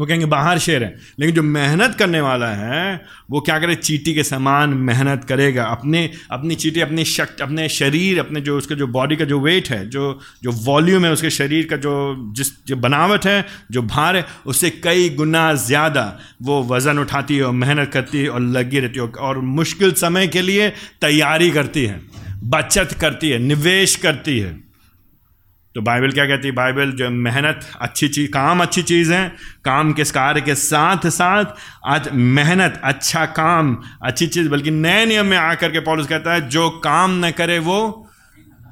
वो 0.00 0.06
कहेंगे, 0.06 0.26
बाहर 0.26 0.58
शेर 0.58 0.84
है। 0.84 0.94
लेकिन 1.18 1.34
जो 1.34 1.42
मेहनत 1.42 1.94
करने 1.94 2.20
वाला 2.20 2.48
है, 2.48 3.00
वो 3.30 3.40
क्या 3.40 3.58
करे? 3.58 3.74
चीटी 3.74 4.14
के 4.14 4.22
समान 4.24 4.70
मेहनत 4.82 5.24
करेगा। 5.24 5.64
अपने, 5.64 6.08
अपनी 6.30 6.54
चीटी, 6.54 6.80
अपनी 6.80 7.04
शक्ति 7.04 7.42
अपने 7.42 7.68
शरीर, 7.68 8.18
अपने 8.18 8.40
जो 8.40 8.56
उसके 8.58 8.74
जो 8.74 8.86
बॉडी 8.88 9.16
का 9.16 9.24
जो 9.24 9.40
वेट 9.40 9.68
है, 9.70 9.88
जो 9.90 10.18
जो 10.42 10.52
वॉल्यूम 10.64 11.04
है 11.04 11.12
उसके 11.12 11.30
शरीर 11.30 11.66
का 11.66 11.76
जो, 11.76 11.92
जिस, 12.36 12.48
जो 12.66 12.76
बनावट 12.76 13.26
है, 13.26 13.44
जो 13.70 13.82
भार 13.84 14.16
है, 14.16 14.24
उससे 14.46 14.70
कई 14.84 15.08
गुना 15.10 15.52
ज़्यादा 15.54 16.06
वो 16.42 16.62
वज़न 16.64 16.98
उठाती 16.98 17.36
है 17.36 17.42
और 17.42 17.52
मेहनत 17.54 17.90
करती 17.92 18.18
है 18.18 18.28
और 18.28 18.40
लगी 18.40 18.80
रहती 18.80 19.00
है 19.00 19.06
और 19.06 19.38
मुश्किल 19.52 19.92
समय 19.92 20.26
के 20.28 20.42
लिए 20.42 20.68
तैयारी 21.00 21.50
करती 21.50 21.84
है, 21.84 22.00
बचत 22.44 22.96
करती 23.00 23.30
है, 23.30 23.38
निवेश 23.38 23.96
करती 23.96 24.38
है। 24.38 24.69
तो 25.74 25.80
बाइबल 25.80 26.10
क्या 26.10 26.26
कहती 26.26 26.48
है? 26.48 26.54
बाइबल 26.54 26.90
जो 26.90 27.10
मेहनत, 27.10 27.60
अच्छी 27.80 28.08
चीज़ 28.08 28.30
काम 28.30 28.62
अच्छी 28.62 28.82
चीज़ 28.82 29.12
है। 29.12 29.28
काम 29.64 29.92
के 29.92 30.04
कार्य 30.04 30.40
के 30.40 30.54
साथ 30.54 31.06
साथ 31.06 31.44
आज 31.86 32.08
मेहनत 32.12 32.80
अच्छा 32.84 33.24
काम, 33.26 33.76
अच्छी 34.02 34.26
चीज़, 34.26 34.48
बल्कि 34.48 34.70
नए 34.70 35.06
नियम 35.06 35.26
में 35.26 35.36
आकर 35.36 35.70
के 35.70 35.80
पॉलिस 35.80 36.06
कहता 36.06 36.34
है, 36.34 36.48
जो 36.48 36.68
काम 36.70 37.24
न 37.24 37.30
करे 37.30 37.58
वो 37.58 38.10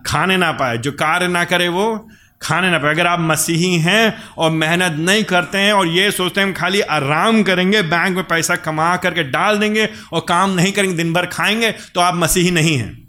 खाने 0.07 0.37
ना 0.37 0.53
पाए, 0.53 0.79
जो 0.79 0.93
कार्य 0.93 1.29
ना 1.29 1.45
करे 1.45 1.69
वो 1.69 2.09
खाने 2.43 2.71
ना 2.71 2.79
पाए। 2.79 2.95
अगर 2.95 3.07
आप 3.07 3.21
मसीही 3.21 3.79
हैं 3.79 4.15
और 4.39 4.51
मेहनत 4.51 4.99
नहीं 4.99 5.25
करते 5.25 5.59
हैं 5.59 5.73
और 5.73 5.87
ये 5.87 6.11
सोचते 6.11 6.41
हैं, 6.41 6.47
हम 6.49 6.55
खाली 6.55 6.81
आराम 6.81 7.43
करेंगे, 7.43 7.83
बैंक 7.83 8.17
में 8.17 8.25
पैसा 8.25 8.57
कमा 8.57 8.97
करके 8.97 9.23
डाल 9.23 9.59
देंगे 9.59 9.89
और 10.13 10.27
काम 10.29 10.51
नहीं 10.51 10.73
करेंगे, 10.73 10.97
दिन 10.97 11.13
भर 11.13 11.27
खाएँगे 11.27 11.71
तो 11.95 12.01
आप 12.01 12.15
मसीही 12.15 12.51
नहीं 12.51 12.77
हैं। 12.77 13.08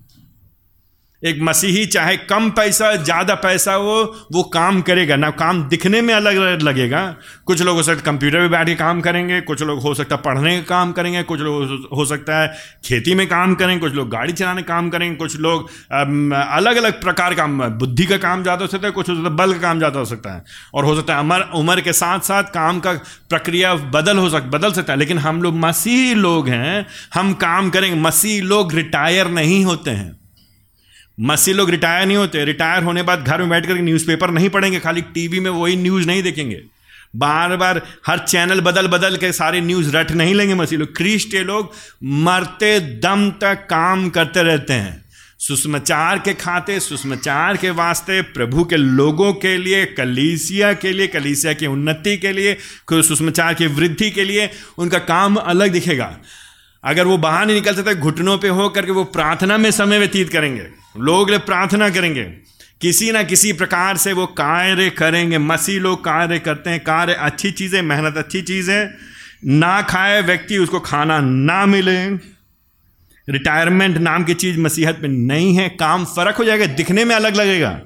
एक 1.23 1.39
मसीही, 1.41 1.85
चाहे 1.85 2.15
कम 2.19 2.49
पैसा, 2.49 2.93
ज़्यादा 2.95 3.35
पैसा 3.37 3.73
हो, 3.73 3.95
वो 4.31 4.43
काम 4.45 4.81
करेगा। 4.81 5.15
ना, 5.15 5.29
काम 5.31 5.61
दिखने 5.69 6.01
में 6.01 6.13
अलग 6.13 6.35
अलग 6.35 6.61
लगेगा। 6.61 7.03
कुछ 7.45 7.61
लोग 7.61 7.75
हो 7.77 7.83
सकता 7.83 7.99
है 7.99 8.05
कंप्यूटर 8.05 8.39
पे 8.39 8.47
बैठ 8.47 8.67
के 8.67 8.75
काम 8.75 9.01
करेंगे, 9.01 9.39
कुछ 9.41 9.61
लोग 9.61 9.81
हो 9.81 9.93
सकता 9.93 10.15
है 10.15 10.21
पढ़ने 10.21 10.55
का 10.57 10.65
काम 10.65 10.91
करेंगे, 10.91 11.23
कुछ 11.23 11.39
लोग 11.39 11.87
हो 11.93 12.05
सकता 12.05 12.39
है 12.41 12.47
खेती 12.85 13.15
में 13.15 13.25
काम 13.27 13.55
करेंगे, 13.55 13.79
कुछ 13.79 13.93
लोग 13.93 14.09
गाड़ी 14.09 14.33
चलाने 14.33 14.61
काम 14.63 14.89
करेंगे, 14.89 15.15
कुछ 15.15 15.35
लोग 15.37 15.69
अलग 15.91 16.77
अलग 16.77 17.01
प्रकार 17.01 17.33
का 17.33 17.45
बुद्धि 17.45 18.05
का 18.05 18.17
काम 18.19 18.43
ज़्यादा 18.43 18.61
हो 18.61 18.67
सकता 18.67 18.87
है, 18.87 18.91
कुछ 18.93 19.09
हो 19.09 19.15
सकता 19.15 19.29
है 19.29 19.35
बल 19.35 19.53
का 19.53 19.59
काम 19.59 19.77
ज़्यादा 19.77 19.99
हो 19.99 20.05
सकता 20.05 20.33
है। 20.33 20.43
और 20.73 20.85
हो 20.85 20.95
सकता 20.95 21.13
है 21.13 21.19
अमर, 21.19 21.41
उम्र 21.55 21.81
के 21.81 21.93
साथ 21.93 22.19
साथ 22.21 22.43
काम 22.53 22.79
का 22.79 22.93
प्रक्रिया 23.29 23.73
बदल 23.93 24.17
हो 24.17 24.29
सक, 24.29 24.49
बदल 24.51 24.71
सकता 24.73 24.93
है। 24.93 24.99
लेकिन 24.99 25.17
हम 25.17 25.41
लोग 25.41 25.55
मसीही 25.57 26.13
लोग 26.15 26.47
हैं, 26.49 26.85
हम 27.13 27.33
काम 27.35 27.69
करेंगे। 27.69 27.99
मसीह 28.01 28.41
लोग 28.43 28.73
रिटायर 28.73 29.27
नहीं 29.31 29.63
होते 29.65 29.91
हैं। 29.91 30.18
मसी 31.19 31.53
लोग 31.53 31.69
रिटायर 31.69 32.05
नहीं 32.05 32.17
होते 32.17 32.43
रिटायर 32.45 32.83
होने 32.83 33.03
बाद 33.03 33.23
घर 33.23 33.39
में 33.39 33.49
बैठ 33.49 33.65
कर 33.65 33.73
न्यूज़पेपर 33.73 34.31
नहीं 34.31 34.49
पढ़ेंगे, 34.49 34.79
खाली 34.79 35.01
टीवी 35.01 35.39
में 35.39 35.49
वही 35.51 35.75
न्यूज़ 35.75 36.07
नहीं 36.07 36.23
देखेंगे। 36.23 36.61
बार 37.15 37.55
बार 37.57 37.81
हर 38.07 38.19
चैनल 38.19 38.61
बदल 38.61 38.87
बदल 38.87 39.15
के 39.17 39.31
सारे 39.31 39.61
न्यूज़ 39.61 39.95
रट 39.95 40.11
नहीं 40.11 40.33
लेंगे 40.35 40.55
मसी 40.55 40.77
लोग। 40.77 40.95
क्रिस्ट 40.95 41.35
लोग 41.35 41.71
मरते 42.03 42.79
दम 42.79 43.29
तक 43.31 43.67
काम 43.69 44.09
करते 44.09 44.43
रहते 44.43 44.73
हैं। 44.73 45.03
सुषमाचार 45.39 46.19
के 46.19 46.33
खाते, 46.33 46.79
सुषमाचार 46.79 47.57
के 47.57 47.69
वास्ते, 47.69 48.21
प्रभु 48.21 48.63
के 48.63 48.77
लोगों 48.77 49.33
के 49.33 49.57
लिए, 49.57 49.85
कलीसिया 49.85 50.73
के 50.73 50.91
लिए, 50.91 51.07
कलीसिया 51.07 51.53
की 51.53 51.65
उन्नति 51.65 52.17
के 52.17 52.31
लिए 52.31 52.57
सुषमाचार 52.93 53.53
की 53.53 53.67
वृद्धि 53.67 54.09
के 54.11 54.23
लिए 54.23 54.49
उनका 54.77 54.99
काम 54.99 55.35
अलग 55.35 55.71
दिखेगा। 55.71 56.17
अगर 56.83 57.05
वो 57.05 57.17
बाहर 57.17 57.45
नहीं 57.45 57.55
निकल 57.55 57.75
सकते, 57.75 57.95
घुटनों 57.95 58.37
पे 58.37 58.47
हो 58.47 58.69
करके 58.69 58.91
वो 58.91 59.03
प्रार्थना 59.03 59.57
में 59.57 59.71
समय 59.71 59.99
व्यतीत 59.99 60.29
करेंगे। 60.29 60.78
लोग 60.97 61.31
प्रार्थना 61.45 61.89
करेंगे। 61.89 62.23
किसी 62.81 63.11
ना 63.11 63.23
किसी 63.23 63.53
प्रकार 63.53 63.97
से 63.97 64.13
वो 64.13 64.25
कार्य 64.25 64.89
करेंगे। 64.89 65.37
मसीह 65.37 65.79
लोग 65.79 66.03
कार्य 66.03 66.39
करते 66.39 66.69
हैं। 66.69 66.79
कार्य 66.79 67.13
अच्छी 67.13 67.51
चीज़ें, 67.51 67.81
मेहनत 67.81 68.17
अच्छी 68.17 68.41
चीज़। 68.41 68.71
ना 69.45 69.81
खाए 69.81 70.21
व्यक्ति 70.21 70.57
उसको 70.57 70.79
खाना 70.79 71.19
ना 71.19 71.65
मिले। 71.65 72.07
रिटायरमेंट 73.27 73.97
नाम 73.97 74.23
की 74.23 74.33
चीज़ 74.33 74.59
मसीहत 74.59 74.99
में 75.03 75.09
नहीं 75.09 75.55
है। 75.57 75.69
काम 75.69 76.05
फ़र्क 76.05 76.35
हो 76.35 76.43
जाएगा, 76.43 76.65
दिखने 76.65 77.05
में 77.05 77.15
अलग 77.15 77.35
लगेगा। 77.35 77.79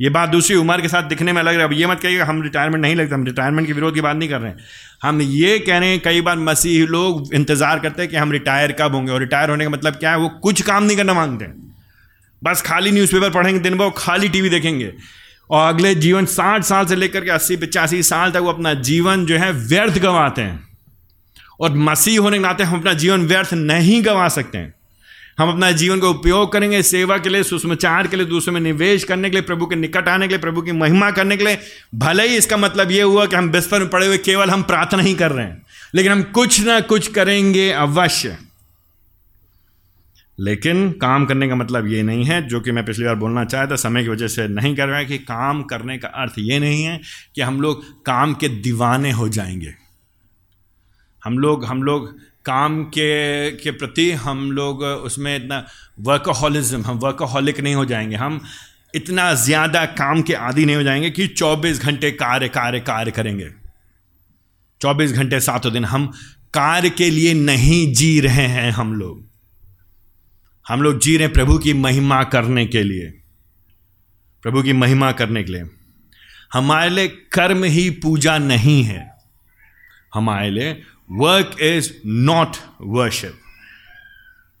ये 0.00 0.10
बात 0.10 0.28
दूसरी 0.28 0.56
उम्र 0.56 0.80
के 0.80 0.88
साथ 0.88 1.02
दिखने 1.02 1.32
में 1.32 1.40
अलग 1.40 1.54
है। 1.54 1.64
अब 1.64 1.72
ये 1.72 1.86
मत 1.86 2.00
कहिएगा, 2.00 2.24
हम 2.24 2.42
रिटायरमेंट 2.42 2.82
नहीं 2.82 2.96
लगते, 2.96 3.14
हम 3.14 3.24
रिटायरमेंट 3.24 3.66
के 3.66 3.72
विरोध 3.72 3.94
की 3.94 4.00
बात 4.00 4.16
नहीं 4.16 4.28
कर 4.28 4.40
रहे 4.40 4.50
हैं। 4.50 4.58
हम 5.02 5.20
ये 5.22 5.58
कह 5.58 5.78
रहे 5.78 5.88
हैं, 5.88 6.00
कई 6.00 6.20
बार 6.20 6.38
मसीह 6.38 6.86
लोग 6.86 7.34
इंतज़ार 7.34 7.78
करते 7.78 8.02
हैं 8.02 8.10
कि 8.10 8.16
हम 8.16 8.32
रिटायर 8.32 8.72
कब 8.72 8.94
होंगे। 8.94 9.12
और 9.12 9.20
रिटायर 9.20 9.50
होने 9.50 9.64
का 9.64 9.70
मतलब 9.70 9.92
क्या 9.92 10.10
है? 10.10 10.18
वो 10.18 10.28
कुछ 10.28 10.62
काम 10.62 10.84
नहीं 10.84 10.96
करना 10.96 11.14
मांगते। 11.14 11.44
हैं 11.44 11.71
बस 12.44 12.62
खाली 12.62 12.90
न्यूज़पेपर 12.90 13.30
पढ़ेंगे 13.30 13.60
दिन 13.60 13.78
भर 13.78 13.90
खाली 13.96 14.28
टीवी 14.28 14.48
देखेंगे। 14.48 14.92
और 15.50 15.68
अगले 15.68 15.94
जीवन 15.94 16.26
साठ 16.26 16.62
साल 16.62 16.86
से 16.86 16.96
लेकर 16.96 17.24
के 17.24 17.30
अस्सी, 17.30 17.56
पचासी 17.56 18.02
साल 18.02 18.30
तक 18.30 18.36
वो 18.36 18.52
अपना 18.52 18.74
जीवन 18.74 19.26
जो 19.26 19.36
है 19.36 19.52
व्यर्थ 19.52 19.98
गंवाते 19.98 20.42
हैं। 20.42 20.68
और 21.60 21.72
मसीह 21.72 22.20
होने 22.20 22.38
के 22.38 22.42
नाते 22.42 22.64
हम 22.64 22.78
अपना 22.78 22.92
जीवन 22.92 23.26
व्यर्थ 23.26 23.54
नहीं 23.54 24.04
गंवा 24.04 24.28
सकते 24.28 24.58
हैं। 24.58 24.74
हम 25.38 25.48
अपना 25.48 25.70
जीवन 25.72 26.00
का 26.00 26.08
उपयोग 26.08 26.52
करेंगे 26.52 26.82
सेवा 26.82 27.18
के 27.18 27.28
लिए 27.28 27.42
सुषमाचार 27.42 28.06
के 28.06 28.16
लिए, 28.16 28.26
दूसरों 28.26 28.54
में 28.54 28.60
निवेश 28.60 29.04
करने 29.04 29.30
के 29.30 29.36
लिए, 29.36 29.42
प्रभु 29.42 29.66
के 29.66 29.76
निकट 29.76 30.08
आने 30.08 30.28
के 30.28 30.34
लिए, 30.34 30.38
प्रभु 30.38 30.62
की 30.62 30.72
महिमा 30.72 31.10
करने 31.10 31.36
के 31.36 31.44
लिए। 31.44 31.58
भले 31.94 32.28
ही 32.28 32.36
इसका 32.36 32.56
मतलब 32.56 32.90
ये 32.90 33.02
हुआ 33.02 33.26
कि 33.26 33.36
हम 33.36 33.50
बिस्तर 33.50 33.78
में 33.78 33.88
पड़े 33.88 34.06
हुए 34.06 34.18
केवल 34.18 34.50
हम 34.50 34.62
प्रार्थना 34.62 35.02
ही 35.02 35.14
कर 35.14 35.30
रहे 35.30 35.46
हैं, 35.46 35.62
लेकिन 35.94 36.12
हम 36.12 36.22
कुछ 36.22 36.60
ना 36.60 36.80
कुछ 36.80 37.08
करेंगे 37.08 37.70
अवश्य। 37.70 38.36
लेकिन 40.38 40.90
काम 40.92 41.26
करने 41.26 41.48
का 41.48 41.54
मतलब 41.54 41.86
ये 41.86 42.02
नहीं 42.02 42.24
है, 42.24 42.48
जो 42.48 42.60
कि 42.60 42.72
मैं 42.72 42.84
पिछली 42.84 43.04
बार 43.04 43.14
बोलना 43.14 43.44
चाहा 43.44 43.66
था, 43.66 43.76
समय 43.76 44.02
की 44.02 44.08
वजह 44.08 44.28
से 44.28 44.48
नहीं 44.48 44.76
कर 44.76 44.88
रहा 44.88 44.98
है 44.98 45.04
कि 45.04 45.18
काम 45.18 45.62
करने 45.62 45.98
का 45.98 46.08
अर्थ 46.08 46.32
ये 46.38 46.58
नहीं 46.58 46.84
है 46.84 47.00
कि 47.34 47.40
हम 47.40 47.60
लोग 47.60 48.04
काम 48.04 48.34
के 48.34 48.48
दीवाने 48.48 49.10
हो 49.10 49.28
जाएँगे। 49.28 49.74
हम 51.24 51.38
लोग 51.38 51.64
हम 51.64 51.82
लोग 51.82 52.08
काम 52.44 52.84
के 52.84 53.50
के 53.50 53.70
प्रति 53.70 54.10
हम 54.12 54.52
लोग 54.52 54.82
उसमें 54.82 55.36
इतना 55.36 55.66
वर्कहॉलिज्म 56.00 56.82
हम 56.82 56.98
वर्कहॉलिक 56.98 57.60
नहीं 57.60 57.74
हो 57.74 57.84
जाएँगे। 57.84 58.16
हम 58.16 58.40
इतना 58.94 59.34
ज़्यादा 59.34 59.84
काम 59.84 60.22
के 60.22 60.34
आदि 60.34 60.64
नहीं 60.64 60.76
हो 60.76 60.82
जाएँगे 60.82 61.10
कि 61.10 61.26
24 61.28 61.82
घंटे 61.82 62.10
कार्य 62.10 62.48
कार्य 62.48 62.80
कार्य 62.80 63.10
करेंगे। 63.10 63.48
24 64.80 65.12
घंटे 65.12 65.40
सातों 65.40 65.72
दिन 65.72 65.84
हम 65.84 66.06
कार्य 66.54 66.90
के 66.90 67.10
लिए 67.10 67.34
नहीं 67.34 67.94
जी 67.94 68.20
रहे 68.20 68.46
हैं 68.46 68.70
हम 68.70 68.94
लोग। 68.94 69.31
हम 70.72 70.82
लोग 70.82 71.00
जी 71.00 71.16
रहे 71.16 71.28
प्रभु 71.28 71.58
की 71.58 71.72
महिमा 71.72 72.24
करने 72.24 72.66
के 72.66 72.82
लिए। 72.82 73.10
प्रभु 74.42 74.62
की 74.62 74.72
महिमा 74.72 75.12
करने 75.12 75.42
के 75.42 75.52
लिए। 75.52 75.64
हमारे 76.52 76.90
लिए 76.90 77.08
कर्म 77.08 77.64
ही 77.64 77.90
पूजा 77.90 78.38
नहीं 78.38 78.82
है। 78.82 79.14
हमारे 80.14 80.50
लिए 80.50 80.82
वर्क 81.10 81.56
इज़ 81.60 81.92
नॉट 82.06 82.56
वर्शिप 82.80 83.34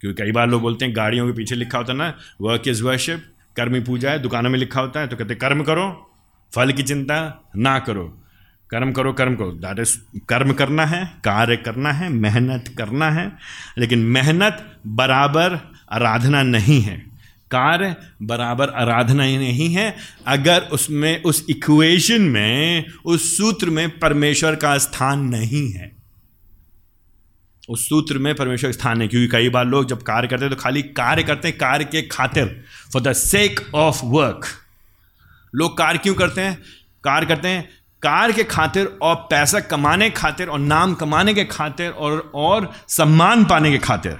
क्योंकि 0.00 0.22
कई 0.22 0.32
बार 0.32 0.48
लोग 0.48 0.62
बोलते 0.62 0.84
हैं, 0.84 0.96
गाड़ियों 0.96 1.26
के 1.26 1.32
पीछे 1.32 1.54
लिखा 1.54 1.78
होता 1.78 1.92
है 1.92 1.98
ना 1.98 2.18
वर्क 2.40 2.62
इज़ 2.66 2.82
वर्शिप 2.82 3.32
कर्म 3.56 3.74
ही 3.74 3.80
पूजा 3.80 4.10
है, 4.10 4.18
दुकानों 4.18 4.50
में 4.50 4.58
लिखा 4.58 4.80
होता 4.80 5.00
है 5.00 5.06
तो 5.06 5.16
कहते 5.16 5.34
कर्म 5.34 5.62
करो, 5.62 6.10
फल 6.54 6.72
की 6.72 6.82
चिंता 6.82 7.50
ना 7.56 7.78
करो। 7.78 8.18
कर्म 8.70 8.92
करो 8.92 9.12
कर्म 9.12 9.36
करो। 9.36 9.52
दैट 9.52 9.78
इज़ 9.78 10.18
कर्म 10.28 10.52
करना 10.52 10.86
है, 10.86 11.06
कार्य 11.06 11.56
करना 11.56 11.92
है, 11.92 12.08
मेहनत 12.08 12.74
करना 12.78 13.10
है। 13.10 13.32
लेकिन 13.78 13.98
मेहनत 13.98 14.80
बराबर 14.86 15.71
आराधना 15.92 16.42
नहीं 16.42 16.80
है। 16.80 16.98
कार्य 17.50 17.96
बराबर 18.22 18.68
आराधना 18.68 19.22
ही 19.22 19.38
नहीं 19.38 19.74
है। 19.74 19.96
अगर 20.26 20.60
उसमें, 20.60 21.22
उस 21.22 21.46
इक्वेशन 21.50 22.22
में, 22.22 22.84
उस 23.04 23.36
सूत्र 23.36 23.70
में 23.70 23.98
परमेश्वर 23.98 24.54
का 24.54 24.78
स्थान 24.78 25.20
नहीं 25.20 25.72
है। 25.72 25.92
उस 27.68 27.88
सूत्र 27.88 28.18
में 28.18 28.34
परमेश्वर 28.34 28.72
का 28.72 28.72
स्थान 28.72 29.02
है 29.02 29.08
क्योंकि 29.08 29.28
कई 29.28 29.48
बार 29.48 29.66
लोग 29.66 29.88
जब 29.88 30.02
कार्य 30.02 30.28
करते 30.28 30.44
हैं 30.44 30.54
तो 30.54 30.60
खाली 30.62 30.82
कार्य 30.82 31.22
करते 31.22 31.48
हैं, 31.48 31.58
कार्य 31.58 31.84
के 31.84 32.02
खातिर। 32.02 32.64
For 32.92 33.02
the 33.02 33.12
sake 33.12 33.60
of 33.74 34.00
work 34.04 34.46
लोग 35.54 35.78
कार्य 35.78 35.98
क्यों 35.98 36.14
करते 36.14 36.40
हैं? 36.40 36.58
कार्य 37.04 37.26
करते 37.26 37.48
हैं 37.48 37.68
कार्य 38.02 38.32
के 38.32 38.44
खातिर 38.44 38.98
और 39.02 39.14
पैसा 39.14 39.60
कमाने 39.60 40.10
खातिर 40.10 40.48
और 40.48 40.58
नाम 40.58 40.94
कमाने 40.94 41.34
के 41.34 41.44
खातिर 41.44 41.90
और 41.90 42.32
और 42.34 42.72
सम्मान 42.88 43.44
पाने 43.44 43.70
के 43.70 43.78
खातिर। 43.78 44.18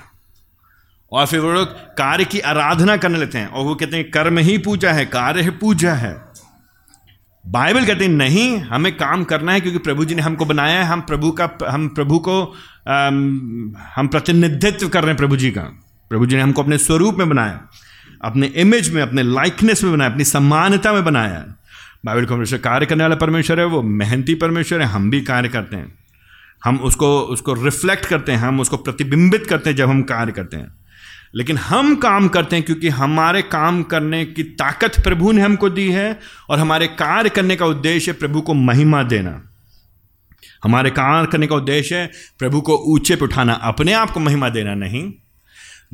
और 1.13 1.27
फिर 1.27 1.41
वो 1.41 1.53
लोग 1.53 1.69
कार्य 1.97 2.25
की 2.25 2.41
आराधना 2.41 2.97
करने 2.97 3.19
लेते 3.19 3.39
हैं। 3.39 3.47
और 3.47 3.65
वो 3.65 3.75
कहते 3.75 3.97
हैं, 3.97 4.11
कर्म 4.11 4.39
ही 4.39 4.59
पूजा 4.59 4.93
है, 4.93 5.05
कार्य 5.07 5.43
ही 5.43 5.51
पूजा 5.51 5.95
है। 5.95 6.13
बाइबल 7.45 7.85
कहते 7.85 8.05
हैं, 8.05 8.13
नहीं, 8.13 8.59
हमें 8.59 8.97
काम 8.97 9.25
करना 9.25 9.53
है 9.53 9.61
क्योंकि 9.61 9.79
प्रभु 9.79 10.05
जी 10.05 10.15
ने 10.15 10.23
हमको 10.23 10.45
बनाया 10.45 10.79
है, 10.79 10.85
हम 10.85 11.01
प्रभु 11.01 11.31
का, 11.31 11.49
हम 11.69 11.89
प्रभु 11.89 12.19
को 12.19 12.43
हम 13.97 14.09
प्रतिनिधित्व 14.09 14.89
कर 14.89 15.01
रहे 15.01 15.11
हैं 15.11 15.17
प्रभु 15.17 15.37
जी 15.37 15.51
का। 15.51 15.63
प्रभु 16.11 16.27
जी 16.27 16.37
ने 16.37 16.43
हमको 16.43 16.63
अपने 16.63 16.79
स्वरूप 16.79 17.19
में 17.19 17.29
बनाया, 17.29 17.61
अपने 18.25 18.47
इमेज 18.47 18.93
में, 18.95 19.03
अपने 19.03 19.23
लाइकनेस 19.23 19.83
में 19.85 19.93
बनाया, 19.93 20.11
अपनी 20.11 20.25
सम्मानता 20.25 20.93
में 20.93 21.05
बनाया 21.05 21.45
बाइबल 22.05 22.25
को 22.25 22.35
परमेश्वर 22.35 22.59
कार्य 22.59 22.87
करने 22.87 23.05
वाला 23.05 23.17
परमेश्वर 23.17 23.61
है, 23.61 23.67
वो 23.67 23.83
मेहनती 23.83 24.35
परमेश्वर 24.35 24.81
है, 24.81 24.87
हम 24.87 25.11
भी 25.11 25.21
कार्य 25.21 25.49
करते 25.49 25.77
हैं। 25.77 25.93
हम 26.65 26.77
उसको 26.81 27.19
उसको 27.21 27.55
रिफ्लेक्ट 27.55 28.07
करते 28.07 28.33
हैं, 28.33 28.39
हम 28.39 28.61
उसको 28.61 28.77
प्रतिबिंबित 28.77 29.47
करते 29.47 29.71
हैं 29.71 29.77
जब 29.77 29.89
हम 29.89 30.03
कार्य 30.03 30.33
करते 30.33 30.57
हैं। 30.57 30.82
लेकिन 31.35 31.57
हम 31.57 31.97
काम 31.97 32.29
करते 32.29 32.57
हैं 32.57 32.65
क्योंकि 32.65 32.89
हमारे 32.89 33.43
काम 33.43 33.83
करने 33.83 34.25
की 34.25 34.43
ताकत 34.43 35.05
प्रभु 35.05 35.33
ने 35.33 35.43
हमको 35.43 35.69
दी 35.69 35.91
है 35.93 36.21
और 36.49 36.59
हमारे 36.59 36.87
कार्य 36.87 37.31
करने 37.31 37.57
का 37.57 37.67
उद्देश्य 37.67 38.13
प्रभु 38.13 38.41
को 38.41 38.55
महिमा 38.55 39.03
देना। 39.03 39.49
हमारे 40.65 40.91
कार्य 40.91 41.27
करने 41.33 41.47
का 41.47 41.57
उद्देश्य 41.57 41.97
है 41.97 42.11
प्रभु 42.39 42.61
को 42.61 42.77
ऊँचे 42.77 43.17
पर 43.17 43.25
उठाना, 43.25 43.53
अपने 43.53 43.93
आप 43.93 44.11
को 44.11 44.21
महिमा 44.21 44.49
देना 44.49 44.75
नहीं। 44.75 45.13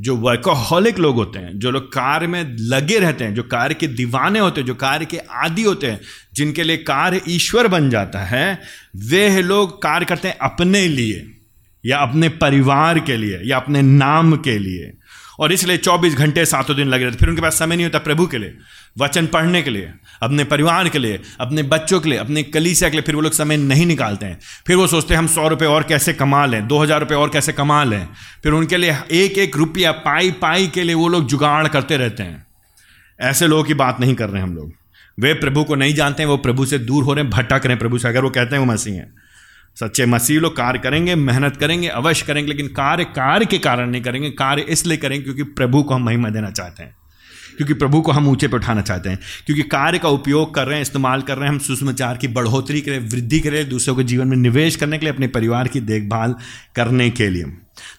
जो 0.00 0.16
वर्कोहलिक 0.16 0.99
लोग 0.99 1.16
होते 1.16 1.38
हैं, 1.38 1.59
जो 1.59 1.71
लोग 1.71 1.92
कार्य 1.92 2.26
में 2.26 2.57
लगे 2.61 2.99
रहते 2.99 3.25
हैं, 3.25 3.35
जो 3.35 3.42
कार्य 3.42 3.75
के 3.75 3.87
दीवाने 3.87 4.38
होते 4.38 4.61
हैं, 4.61 4.66
जो 4.66 4.75
कार्य 4.75 5.04
के 5.04 5.18
आदि 5.18 5.62
होते 5.62 5.87
हैं, 5.87 6.00
जिनके 6.35 6.62
लिए 6.62 6.76
कार्य 6.76 7.21
ईश्वर 7.28 7.68
बन 7.68 7.90
जाता 7.90 8.18
है, 8.18 8.61
वे 8.97 9.42
लोग 9.42 9.83
कार्य 9.83 10.04
करते 10.04 10.28
हैं 10.28 10.38
अपने 10.38 10.88
लिए, 10.88 11.35
या 11.87 11.99
अपने 11.99 12.28
परिवार 12.28 12.99
के 12.99 13.16
लिए, 13.16 13.40
या 13.45 13.57
अपने 13.57 13.83
नाम 13.83 14.37
के 14.37 14.59
लिए। 14.59 14.92
और 15.38 15.52
इसलिए 15.52 15.76
24 15.76 16.14
घंटे 16.14 16.45
सातों 16.45 16.76
दिन 16.76 16.88
लगे 16.88 17.04
रहते। 17.04 17.16
फिर 17.16 17.28
उनके 17.28 17.42
पास 17.42 17.59
समय 17.59 17.76
नहीं 17.76 17.87
होता 17.87 17.99
प्रभु 17.99 18.26
के 18.26 18.38
लिए, 18.38 18.54
वचन 18.99 19.26
पढ़ने 19.26 19.62
के 19.62 19.71
लिए, 19.71 19.92
अपने 20.23 20.45
परिवार 20.45 20.88
के 20.88 20.99
लिए, 20.99 21.21
अपने 21.40 21.62
बच्चों 21.62 22.00
के 22.00 22.09
लिए, 22.09 22.18
अपने 22.18 22.42
कलीसिया 22.42 22.90
के 22.90 22.97
लिए, 22.97 23.02
फिर 23.02 23.14
वो 23.14 23.21
लोग 23.21 23.33
समय 23.33 23.57
नहीं 23.57 23.87
निकालते 23.87 24.26
हैं। 24.26 24.38
फिर 24.66 24.76
वो 24.76 24.87
सोचते 24.87 25.14
हैं, 25.14 25.18
हम 25.18 25.26
सौ 25.26 25.49
रुपये 25.49 25.68
और 25.68 25.83
कैसे 25.83 26.12
कमा 26.12 26.47
लें, 26.47 26.68
दो 26.68 26.78
हज़ार 26.78 27.00
रुपये 27.00 27.18
और 27.18 27.28
कैसे 27.28 27.52
कमा 27.52 27.85
लें। 27.85 28.09
फिर 28.42 28.52
उनके 28.52 28.76
लिए 28.76 28.97
एक 29.12 29.38
एक 29.38 29.57
रुपया 29.57 29.92
पाई 29.92 30.30
पाई 30.30 30.66
के 30.66 30.83
लिए 30.83 30.95
वो 30.95 31.09
लोग 31.09 31.26
जुगाड़ 31.26 31.68
करते 31.68 31.97
रहते 31.97 32.23
हैं। 32.23 32.47
ऐसे 33.21 33.47
लोगों 33.47 33.64
की 33.64 33.75
बात 33.75 34.00
नहीं 34.00 34.14
कर 34.14 34.28
रहे 34.28 34.42
हम 34.42 34.54
लोग। 34.54 34.73
वे 35.21 35.35
प्रभु 35.35 35.64
को 35.64 35.75
नहीं 35.75 35.95
जानते 35.95 36.23
हैं, 36.23 36.30
वो 36.30 36.37
प्रभु 36.37 36.66
से 36.66 36.78
दूर 36.78 37.04
हो 37.04 37.12
रहे 37.12 37.25
हैं, 37.25 37.33
भटक 37.33 37.52
रहे 37.52 37.68
हैं 37.68 37.78
प्रभु 37.78 37.99
से, 37.99 38.09
अगर 38.09 38.23
वो 38.23 38.30
कहते 38.30 38.57
हैं 38.57 38.66
वो 38.66 38.73
मसीह 38.73 38.95
हैं। 38.95 39.28
सच्चे 39.81 40.07
मसीह 40.07 40.41
लोग 40.41 40.57
कार्य 40.57 40.79
करेंगे, 40.79 41.15
मेहनत 41.15 41.57
करेंगे, 41.57 41.89
अवश्य 41.89 42.27
करेंगे, 42.27 42.49
लेकिन 42.49 42.69
कार्य 42.69 43.05
कार्य 43.05 43.47
के 43.47 43.59
कारण 43.59 43.91
नहीं 43.91 44.03
करेंगे, 44.03 44.31
कार्य 44.31 44.63
इसलिए 44.63 44.97
करेंगे 44.97 45.25
क्योंकि 45.25 45.43
प्रभु 45.43 45.83
को 45.83 45.95
हम 45.95 46.05
महिमा 46.05 46.29
देना 46.29 46.51
चाहते 46.51 46.83
हैं। 46.83 46.97
क्योंकि 47.59 47.75
प्रभु 47.75 48.00
को 48.00 48.12
हम 48.12 48.29
ऊँचे 48.29 48.49
पर 48.49 48.57
उठाना 48.57 48.81
चाहते 48.81 49.11
हैं। 49.11 49.19
क्योंकि 49.47 49.62
कार्य 49.62 49.99
का 49.99 50.09
उपयोग 50.09 50.55
कर 50.55 50.67
रहे 50.67 50.75
हैं, 50.75 50.83
इस्तेमाल 50.83 51.23
कर 51.23 51.37
रहे 51.37 51.45
हैं, 51.45 51.53
हम 51.53 51.59
सुषमाचार 51.59 52.17
की 52.17 52.29
बढ़ोतरी 52.29 52.81
के 52.81 52.91
लिए, 52.91 53.00
वृद्धि 53.00 53.41
के 53.41 53.50
लिए, 53.50 53.65
दूसरों 53.65 53.97
के 53.97 54.05
जीवन 54.05 54.29
में 54.29 54.37
निवेश 54.37 54.77
करने 54.77 54.99
के 54.99 55.07
लिए, 55.07 55.15
अपने 55.15 55.27
परिवार 55.27 55.69
की 55.69 55.81
देखभाल 55.81 56.35
करने 56.77 57.11
के 57.11 57.31
लिए। 57.31 57.45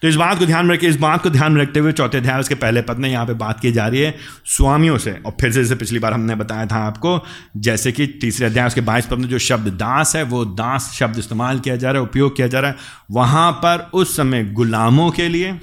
तो 0.01 0.07
इस 0.07 0.15
बात 0.15 0.39
को 0.39 0.45
ध्यान 0.45 0.65
में 0.65 0.75
रखिए, 0.75 0.89
इस 0.89 0.95
बात 0.95 1.23
को 1.23 1.29
ध्यान 1.29 1.51
में 1.51 1.61
रखते 1.61 1.79
हुए 1.79 1.91
चौथे 1.91 2.17
अध्याय, 2.17 2.39
उसके 2.39 2.55
पहले 2.55 2.81
पद 2.81 2.97
में 2.97 3.09
यहाँ 3.09 3.25
पे 3.25 3.33
बात 3.33 3.59
की 3.59 3.71
जा 3.71 3.87
रही 3.87 4.01
है 4.01 4.17
स्वामियों 4.45 4.97
से। 4.97 5.11
और 5.11 5.37
फिर 5.41 5.51
से 5.51 5.63
जैसे 5.63 5.75
पिछली 5.75 5.99
बार 5.99 6.13
हमने 6.13 6.35
बताया 6.35 6.65
था 6.65 6.75
आपको, 6.75 7.25
जैसे 7.57 7.91
कि 7.91 8.07
तीसरे 8.07 8.45
अध्याय, 8.45 8.67
उसके 8.67 8.81
बाईस 8.81 9.05
पद 9.05 9.17
में 9.17 9.27
जो 9.27 9.39
शब्द 9.39 9.67
दास 9.67 10.15
है, 10.15 10.23
वो 10.23 10.45
दास 10.45 10.91
शब्द 10.99 11.19
इस्तेमाल 11.19 11.59
किया 11.59 11.75
जा 11.75 11.91
रहा 11.91 12.01
है, 12.01 12.07
उपयोग 12.07 12.35
किया 12.35 12.47
जा 12.47 12.59
रहा 12.59 12.71
है, 12.71 12.77
वहाँ 13.11 13.51
पर 13.51 13.89
उस 13.93 14.17
समय 14.17 14.43
गुलामों 14.43 15.11
के 15.11 15.29
लिए 15.29 15.59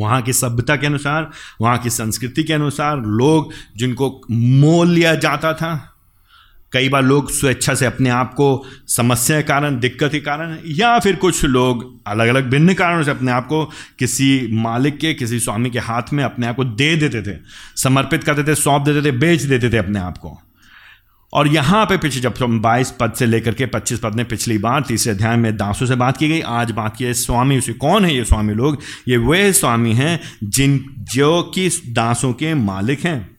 वहाँ 0.00 0.22
की 0.22 0.32
सभ्यता 0.32 0.76
के 0.76 0.86
अनुसार, 0.86 1.30
वहाँ 1.60 1.78
की 1.78 1.90
संस्कृति 1.90 2.44
के 2.44 2.52
अनुसार 2.52 2.96
लोग 2.96 3.52
जिनको 3.76 4.20
मोल 4.30 4.88
लिया 4.88 5.14
जाता 5.14 5.52
था, 5.52 5.86
कई 6.72 6.88
बार 6.88 7.02
लोग 7.02 7.30
स्वेच्छा 7.30 7.74
से 7.74 7.86
अपने 7.86 8.10
आप 8.10 8.34
को 8.34 8.66
समस्या 8.88 9.40
के 9.40 9.42
कारण, 9.42 9.80
दिक्कत 9.80 10.12
के 10.12 10.20
कारण, 10.20 10.58
या 10.66 10.98
फिर 10.98 11.16
कुछ 11.16 11.44
लोग 11.44 12.00
अलग 12.06 12.28
अलग 12.28 12.50
भिन्न 12.50 12.74
कारणों 12.74 13.02
से 13.02 13.10
अपने 13.10 13.32
आप 13.32 13.46
को 13.46 13.64
किसी 13.98 14.48
मालिक 14.52 14.98
के, 14.98 15.14
किसी 15.14 15.40
स्वामी 15.40 15.70
के 15.70 15.78
हाथ 15.78 16.02
में 16.12 16.24
अपने 16.24 16.46
आप 16.46 16.56
को 16.56 16.64
दे 16.64 16.96
देते 16.96 17.22
थे, 17.22 17.36
समर्पित 17.76 18.24
करते 18.24 18.44
थे, 18.44 18.54
सौंप 18.54 18.82
देते 18.82 19.02
थे, 19.08 19.12
बेच 19.12 19.42
देते 19.42 19.70
थे 19.70 19.76
अपने 19.76 19.98
आप 19.98 20.18
को। 20.18 20.42
और 21.32 21.48
यहाँ 21.48 21.86
पे 21.86 21.96
पिछले, 21.96 22.20
जब 22.20 22.34
हम 22.42 22.60
बाईस 22.60 22.90
पद 23.00 23.12
से 23.12 23.26
लेकर 23.26 23.54
के 23.54 23.66
पच्चीस 23.66 23.98
पद 23.98 24.14
में 24.14 24.28
पिछली 24.28 24.58
बार 24.58 24.84
तीसरे 24.88 25.12
अध्याय 25.12 25.36
में 25.36 25.56
दासों 25.56 25.86
से 25.86 25.94
बात 25.94 26.16
की 26.16 26.28
गई, 26.28 26.40
आज 26.40 26.70
बात 26.70 26.96
की 26.96 27.04
है 27.04 27.14
स्वामी, 27.14 27.58
उसे 27.58 27.72
कौन 27.72 28.04
है 28.04 28.14
ये 28.16 28.24
स्वामी 28.24 28.54
लोग? 28.54 28.78
ये 29.08 29.16
वे 29.16 29.52
स्वामी 29.52 29.92
हैं 29.92 30.20
जिन, 30.44 30.84
जो 30.98 31.42
कि 31.42 31.68
दासों 31.68 32.32
के 32.32 32.54
मालिक 32.54 33.00
हैं, 33.00 33.36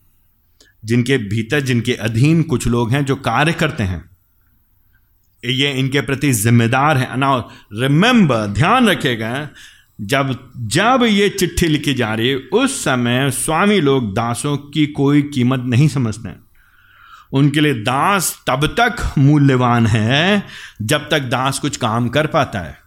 जिनके 0.85 1.17
भीतर, 1.17 1.61
जिनके 1.61 1.93
अधीन 1.93 2.43
कुछ 2.43 2.67
लोग 2.67 2.91
हैं 2.91 3.05
जो 3.05 3.15
कार्य 3.15 3.53
करते 3.53 3.83
हैं। 3.83 4.09
ये 5.45 5.71
इनके 5.71 6.01
प्रति 6.01 6.33
जिम्मेदार 6.33 6.97
है। 6.97 7.17
नाउ 7.17 7.41
रिमेंबर 7.73 8.47
ध्यान 8.47 8.89
रखेगा, 8.89 9.49
जब 10.01 10.51
जब 10.57 11.07
ये 11.09 11.29
चिट्ठी 11.29 11.67
लिखी 11.67 11.93
जा 11.93 12.13
रही 12.13 12.29
है, 12.29 12.35
उस 12.35 12.83
समय 12.83 13.31
स्वामी 13.31 13.81
लोग 13.81 14.13
दासों 14.13 14.57
की 14.57 14.85
कोई 14.85 15.21
कीमत 15.21 15.59
नहीं 15.59 15.87
समझते 15.87 16.29
हैं। 16.29 16.39
उनके 17.33 17.59
लिए 17.59 17.73
दास 17.73 18.43
तब 18.47 18.65
तक 18.79 19.13
मूल्यवान 19.17 19.87
है 19.87 20.43
जब 20.81 21.09
तक 21.09 21.19
दास 21.19 21.59
कुछ 21.59 21.77
काम 21.77 22.09
कर 22.09 22.27
पाता 22.27 22.59
है। 22.59 22.77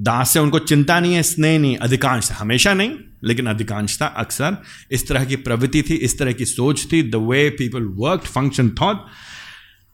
दास 0.00 0.30
से 0.30 0.38
उनको 0.38 0.58
चिंता 0.58 1.00
नहीं 1.00 1.14
है, 1.14 1.22
स्नेह 1.22 1.58
नहीं, 1.58 1.76
अधिकांश, 1.76 2.32
हमेशा 2.32 2.74
नहीं, 2.74 2.94
लेकिन 3.24 3.46
अधिकांशता 3.46 4.06
अक्सर 4.06 4.56
इस 4.90 5.08
तरह 5.08 5.24
की 5.24 5.36
प्रवृत्ति 5.36 5.82
थी, 5.82 5.94
इस 5.94 6.18
तरह 6.18 6.32
की 6.32 6.44
सोच 6.44 6.92
थी 6.92 7.10
the 7.10 7.14
way 7.14 7.50
people 7.50 7.82
work 7.82 8.20
function 8.20 8.70
thought 8.70 9.06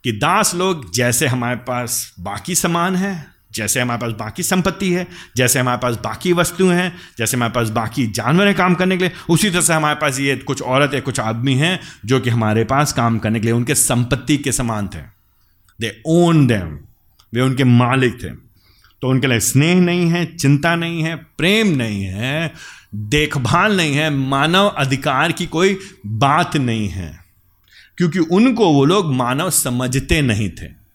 कि 0.04 0.12
दास 0.12 0.54
लोग 0.54 0.94
जैसे 0.94 1.26
हमारे 1.26 1.56
पास 1.56 2.14
बाकी 2.20 2.54
सामान 2.54 2.96
है 2.96 3.37
जैसे 3.52 3.80
हमारे 3.80 4.00
पास 4.00 4.12
बाकी 4.12 4.42
संपत्ति 4.42 4.92
है, 4.92 5.06
जैसे 5.36 5.58
हमारे 5.58 5.78
पास 5.78 5.96
बाकी 5.96 6.32
वस्तुएँ 6.32 6.74
हैं, 6.74 6.96
जैसे 7.18 7.36
हमारे 7.36 7.52
पास 7.52 7.68
बाकी 7.68 8.06
जानवर 8.06 8.46
हैं 8.46 8.56
काम 8.56 8.74
करने 8.74 8.96
के 8.96 9.04
लिए, 9.04 9.12
उसी 9.30 9.50
तरह 9.50 9.60
से 9.60 9.74
हमारे 9.74 9.94
पास 9.94 10.20
ये 10.20 10.36
कुछ 10.36 10.62
औरत 10.62 10.94
या 10.94 11.00
कुछ 11.00 11.20
आदमी 11.20 11.54
हैं 11.54 11.80
जो 12.04 12.20
कि 12.20 12.30
हमारे 12.30 12.64
पास 12.64 12.92
काम 12.92 13.18
करने 13.18 13.40
के 13.40 13.44
लिए 13.44 13.54
उनके 13.54 13.74
संपत्ति 13.74 14.36
के 14.36 14.52
समान 14.52 14.88
थे। 14.88 15.00
दे 15.80 16.02
ओन 16.06 16.46
देम 16.46 16.78
वे 17.34 17.40
उनके 17.40 17.64
मालिक 17.64 18.14
थे। 18.22 18.48
तो 19.02 19.08
उनके 19.08 19.26
लिए 19.26 19.40
स्नेह 19.40 19.80
नहीं 19.80 20.10
है, 20.10 20.36
चिंता 20.36 20.76
नहीं 20.76 21.02
है, 21.02 21.16
प्रेम 21.16 21.66
नहीं 21.66 22.04
है, 22.04 22.52
देखभाल 22.94 23.76
नहीं 23.76 23.94
है, 23.94 24.10
मानव 24.10 24.66
अधिकार 24.66 25.32
की 25.32 25.46
कोई 25.46 25.78
बात 26.06 26.56
नहीं 26.56 26.88
है। 26.88 27.24
क्योंकि 27.98 28.18
उनको 28.18 28.72
वो 28.72 28.84
लोग 28.84 29.14
मानव 29.14 29.50
समझते 29.50 30.22
नहीं 30.22 30.50
थे। 30.50 30.87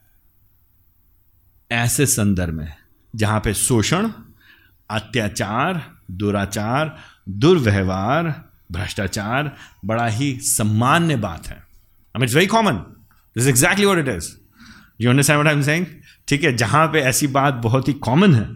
ऐसे 1.72 2.06
संदर्भ 2.06 2.54
में, 2.54 2.72
जहाँ 3.14 3.40
पे 3.40 3.54
शोषण, 3.54 4.10
अत्याचार, 4.90 5.82
दुराचार, 6.12 6.96
दुर्व्यवहार, 7.30 8.34
भ्रष्टाचार, 8.72 9.52
बड़ा 9.86 10.06
ही 10.08 10.32
सामान्य 10.42 11.16
बात 11.18 11.48
है। 11.48 11.62
It's 12.16 12.36
very 12.36 12.48
common 12.48 12.76
this 13.36 13.48
exactly 13.48 13.86
what 13.86 13.98
it 13.98 14.08
is 14.08 14.30
you 15.02 15.10
understand 15.10 15.48
I 15.48 15.54
am 15.54 15.62
saying 15.62 15.86
ठीक 16.28 16.44
है, 16.44 16.56
जहाँ 16.56 16.88
पे 16.88 17.00
ऐसी 17.02 17.28
बात 17.30 17.54
बहुत 17.64 17.88
ही 17.88 17.94
कॉमन 17.94 18.36
है। 18.36 18.48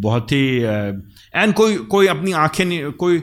बहुत 0.00 0.32
ही 0.32 0.46
एंड 0.56 1.52
कोई 1.54 1.76
कोई 1.86 2.06
अपनी 2.06 2.32
आँखें 2.34 2.64
नहीं, 2.64 2.90
कोई 2.92 3.22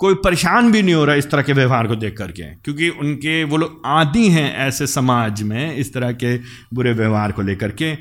कोई 0.00 0.14
परेशान 0.14 0.70
भी 0.72 0.82
नहीं 0.82 0.94
हो 0.94 1.04
रहा 1.04 1.14
इस 1.16 1.30
तरह 1.30 1.42
के 1.42 1.52
व्यवहार 1.52 1.86
को 1.86 1.96
देख 1.96 2.16
करके, 2.18 2.42
क्योंकि 2.54 2.88
उनके 2.90 3.42
वो 3.44 3.56
लोग 3.56 3.82
आदि 3.86 4.28
हैं 4.28 4.54
ऐसे 4.58 4.86
समाज 4.86 5.42
में, 5.42 5.76
इस 5.76 5.92
तरह 5.94 6.12
के 6.14 6.36
बुरे 6.74 6.92
व्यवहार 6.92 7.32
को 7.32 7.42
लेकर 7.42 7.70
के। 7.72 7.96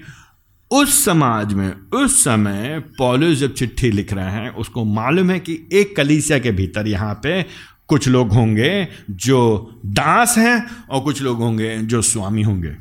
उस 0.72 1.04
समाज 1.06 1.54
में, 1.54 1.74
उस 1.94 2.24
समय 2.24 2.80
पॉलिस 2.98 3.38
जब 3.40 3.54
चिट्ठी 3.54 3.92
लिख 3.92 4.14
रहे 4.14 4.32
हैं, 4.32 4.50
उसको 4.50 4.84
मालूम 4.86 5.32
है 5.32 5.40
कि 5.40 5.60
एक 5.74 5.96
कलीसिया 5.96 6.40
के 6.40 6.52
भीतर 6.52 6.88
यहाँ 6.88 7.14
पे 7.24 7.42
कुछ 7.88 8.08
लोग 8.08 8.32
होंगे 8.34 8.88
जो 9.10 9.80
दास 9.86 10.38
हैं 10.38 10.66
और 10.90 11.02
कुछ 11.02 11.22
लोग 11.22 11.38
होंगे 11.38 11.78
जो 11.78 12.02
स्वामी 12.02 12.42
होंगे। 12.42 12.76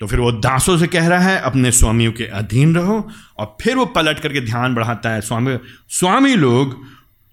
तो 0.00 0.06
फिर 0.06 0.20
वो 0.20 0.30
दासों 0.32 0.76
से 0.78 0.86
कह 0.86 1.06
रहा 1.08 1.20
है, 1.20 1.40
अपने 1.40 1.70
स्वामियों 1.72 2.12
के 2.12 2.24
अधीन 2.24 2.74
रहो 2.74 3.08
और 3.38 3.56
फिर 3.60 3.76
वो 3.76 3.86
पलट 3.86 4.18
करके 4.18 4.40
ध्यान 4.40 4.74
बढ़ाता 4.74 5.10
है। 5.10 5.20
स्वामी 5.20 5.56
स्वामी 5.90 6.34
लोग 6.36 6.76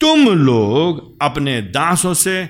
तुम 0.01 0.19
लोग 0.27 1.17
अपने 1.21 1.61
दासों 1.61 2.13
से 2.13 2.49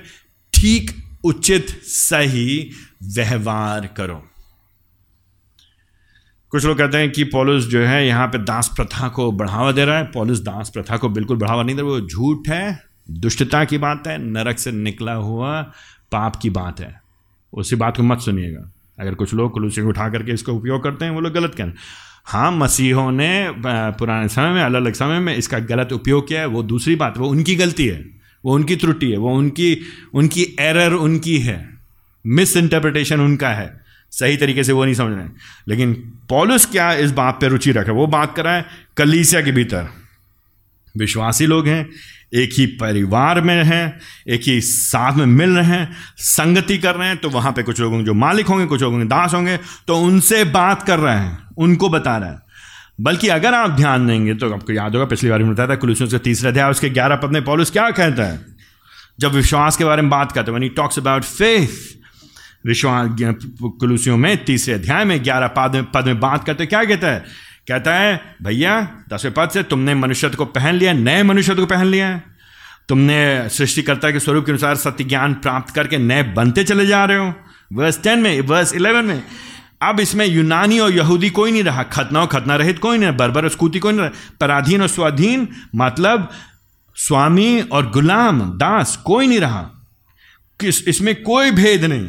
ठीक, 0.54 0.90
उचित, 1.24 1.68
सही 1.82 2.70
व्यवहार 3.02 3.86
करो। 3.86 4.24
कुछ 6.50 6.64
लोग 6.64 6.78
कहते 6.78 6.98
हैं 6.98 7.12
कि 7.12 7.24
पॉलिस 7.24 7.64
जो 7.64 7.80
है, 7.80 8.06
यहाँ 8.06 8.26
पे 8.28 8.38
दास 8.38 8.68
प्रथा 8.68 9.08
को 9.08 9.32
बढ़ावा 9.32 9.72
दे 9.72 9.84
रहा 9.84 9.98
है। 9.98 10.04
पॉलिस 10.04 10.40
दास 10.40 10.70
प्रथा 10.70 10.96
को 10.96 11.08
बिल्कुल 11.08 11.36
बढ़ावा 11.36 11.62
नहीं 11.62 11.76
दे 11.76 11.82
रहा, 11.82 11.90
वो 11.90 12.00
झूठ 12.00 12.48
है। 12.48 12.82
दुष्टता 13.10 13.64
की 13.64 13.78
बात 13.78 14.06
है, 14.06 14.18
नरक 14.18 14.58
से 14.58 14.72
निकला 14.72 15.12
हुआ 15.12 15.62
पाप 16.12 16.36
की 16.36 16.50
बात 16.50 16.80
है। 16.80 17.00
उसी 17.52 17.76
बात 17.76 17.96
को 17.96 18.02
मत 18.02 18.20
सुनिएगा। 18.20 18.72
अगर 19.00 19.14
कुछ 19.14 19.34
लोग 19.34 19.52
कुलूसी 19.52 19.80
उठा 19.80 20.08
करके 20.08 20.32
इसका 20.32 20.52
उपयोग 20.52 20.84
करते 20.84 21.04
हैं, 21.04 21.12
वो 21.12 21.20
लोग 21.20 21.32
गलत 21.32 21.54
कह 21.54 21.64
रहे 21.64 21.72
हाँ। 21.72 21.78
मसीहों 22.52 23.10
ने 23.12 23.52
पुराने 23.60 24.28
समय 24.28 24.50
में 24.50 24.62
अलग 24.62 24.82
अलग 24.82 24.92
समय 24.92 25.18
में 25.20 25.34
इसका 25.36 25.58
गलत 25.58 25.92
उपयोग 25.92 26.26
किया 26.28 26.40
है, 26.40 26.46
वो 26.46 26.62
दूसरी 26.62 26.94
बात, 26.96 27.18
वो 27.18 27.28
उनकी 27.28 27.54
गलती 27.56 27.86
है, 27.86 28.04
वो 28.44 28.54
उनकी 28.54 28.76
त्रुटि 28.76 29.10
है, 29.10 29.18
वो 29.18 29.34
उनकी 29.34 29.76
उनकी 30.14 30.46
एरर 30.60 30.92
उनकी 30.92 31.38
है 31.38 31.58
मिस 32.24 32.56
इंटरप्रिटेशन 32.56 33.20
उनका 33.20 33.48
है, 33.48 33.68
सही 34.12 34.36
तरीके 34.36 34.64
से 34.64 34.72
वो 34.72 34.84
नहीं 34.84 34.94
समझ 34.94 35.16
रहे 35.16 35.26
लेकिन 35.68 35.94
पॉलिस 36.28 36.66
क्या 36.66 36.92
इस 36.94 37.12
बात 37.12 37.38
पे 37.40 37.48
रुचि 37.48 37.72
रखे 37.72 37.92
वो 37.92 38.06
बात 38.08 38.34
कर 38.36 38.44
रहा 38.44 38.54
है 38.54 38.66
कलीसिया 38.96 39.42
के 39.42 39.52
भीतर। 39.52 39.88
विश्वासी 40.94 41.46
लोग 41.46 41.66
हैं, 41.68 41.88
एक 42.34 42.50
ही 42.52 42.66
परिवार 42.76 43.40
में 43.40 43.62
हैं, 43.64 43.98
एक 44.28 44.42
ही 44.42 44.60
साथ 44.60 45.16
में 45.16 45.26
मिल 45.26 45.50
रहे 45.50 45.66
हैं, 45.66 45.96
संगति 46.18 46.78
कर 46.78 46.94
रहे 46.94 47.08
हैं 47.08 47.16
तो 47.16 47.30
वहाँ 47.30 47.52
पे 47.52 47.62
कुछ 47.62 47.80
लोगों 47.80 48.02
जो 48.04 48.14
मालिक 48.16 48.46
होंगे, 48.46 48.66
कुछ 48.66 48.82
लोगों 48.82 49.06
दास 49.08 49.34
होंगे 49.34 49.56
तो 49.88 49.98
उनसे 49.98 50.44
बात 50.52 50.82
कर 50.82 50.98
रहे 50.98 51.18
हैं। 51.18 51.45
उनको 51.56 51.88
बता 51.88 52.16
रहा 52.16 52.30
है। 52.30 52.38
बल्कि 53.00 53.28
अगर 53.28 53.54
आप 53.54 53.70
ध्यान 53.70 54.06
देंगे 54.06 54.34
तो 54.34 54.52
आपको 54.52 54.72
याद 54.72 54.94
होगा, 54.94 55.04
पिछली 55.04 55.30
बार 55.30 55.38
में 55.38 55.52
बताया 55.52 55.68
था, 55.68 55.74
कुलूसियों 55.74 56.08
के 56.08 56.18
तीसरे 56.18 56.48
अध्याय, 56.48 56.70
उसके 56.70 56.88
ग्यारह 56.88 57.16
पद 57.16 57.28
में 57.28 57.44
पॉलिस 57.44 57.70
क्या 57.70 57.90
कहता 57.90 58.22
है? 58.22 58.46
जब 59.20 59.32
विश्वास 59.32 59.76
के 59.76 59.84
बारे 59.84 60.02
में 60.02 60.10
बात 60.10 60.32
करते 60.32 60.52
हैं 60.52 60.68
टॉक्स 60.68 60.98
अबाउट 60.98 61.22
फेथ 61.22 61.68
विश्वास, 62.66 63.10
कुलूसियों 63.62 64.16
में 64.16 64.44
तीसरे 64.44 64.74
अध्याय 64.74 65.04
में 65.04 65.24
ग्यारह 65.24 65.46
पद 65.46 65.70
में 65.74 65.84
पद 65.84 66.06
में 66.06 66.20
बात 66.20 66.44
करते 66.44 66.66
क्या 66.66 66.84
कहता 66.84 67.06
है? 67.06 67.24
कहता 67.68 67.94
है, 67.94 68.20
भैया, 68.42 68.80
दसवें 69.12 69.34
पद 69.34 69.50
से 69.50 69.62
तुमने 69.62 69.94
मनुष्य 69.94 70.28
को 70.28 70.44
पहन 70.44 70.74
लिया 70.74 70.92
नए 70.92 71.22
मनुष्य 71.22 71.54
को 71.54 71.66
पहन 71.66 71.86
लिया 71.86 72.06
है। 72.06 72.22
तुमने 72.88 73.48
सृष्टिकर्ता 73.48 74.10
के 74.10 74.20
स्वरूप 74.20 74.46
के 74.46 74.52
अनुसार 74.52 74.76
सत्य 74.76 75.04
ज्ञान 75.04 75.34
प्राप्त 75.34 75.74
करके 75.74 75.98
नए 75.98 76.22
बनते 76.22 76.64
चले 76.64 76.86
जा 76.86 77.04
रहे 77.04 77.18
हो। 77.18 77.34
वर्स 77.72 78.02
टेन 78.02 78.18
में 78.18 78.40
वर्स 78.40 78.74
इलेवन 78.74 79.04
में 79.04 79.22
अब 79.80 80.00
इसमें 80.00 80.26
यूनानी 80.26 80.78
और 80.78 80.92
यहूदी 80.92 81.30
कोई 81.30 81.52
नहीं 81.52 81.62
रहा। 81.64 81.82
खतना 81.82 82.20
और 82.20 82.26
खतना 82.26 82.56
रहित 82.56 82.78
कोई 82.78 82.98
नहीं, 82.98 83.16
बरबर 83.16 83.44
और 83.44 83.50
स्कूती 83.50 83.78
कोई 83.78 83.92
नहीं 83.92 84.00
रहा। 84.00 84.36
पराधीन 84.40 84.82
और 84.82 84.88
स्वाधीन 84.88 85.48
मतलब 85.74 86.30
स्वामी 86.96 87.60
और 87.62 87.90
गुलाम, 87.90 88.40
दास 88.40 88.96
कोई 88.96 89.26
नहीं 89.26 89.40
रहा। 89.40 89.62
किस, 90.60 90.88
इसमें 90.88 91.14
कोई 91.22 91.50
भेद 91.50 91.84
नहीं, 91.84 92.08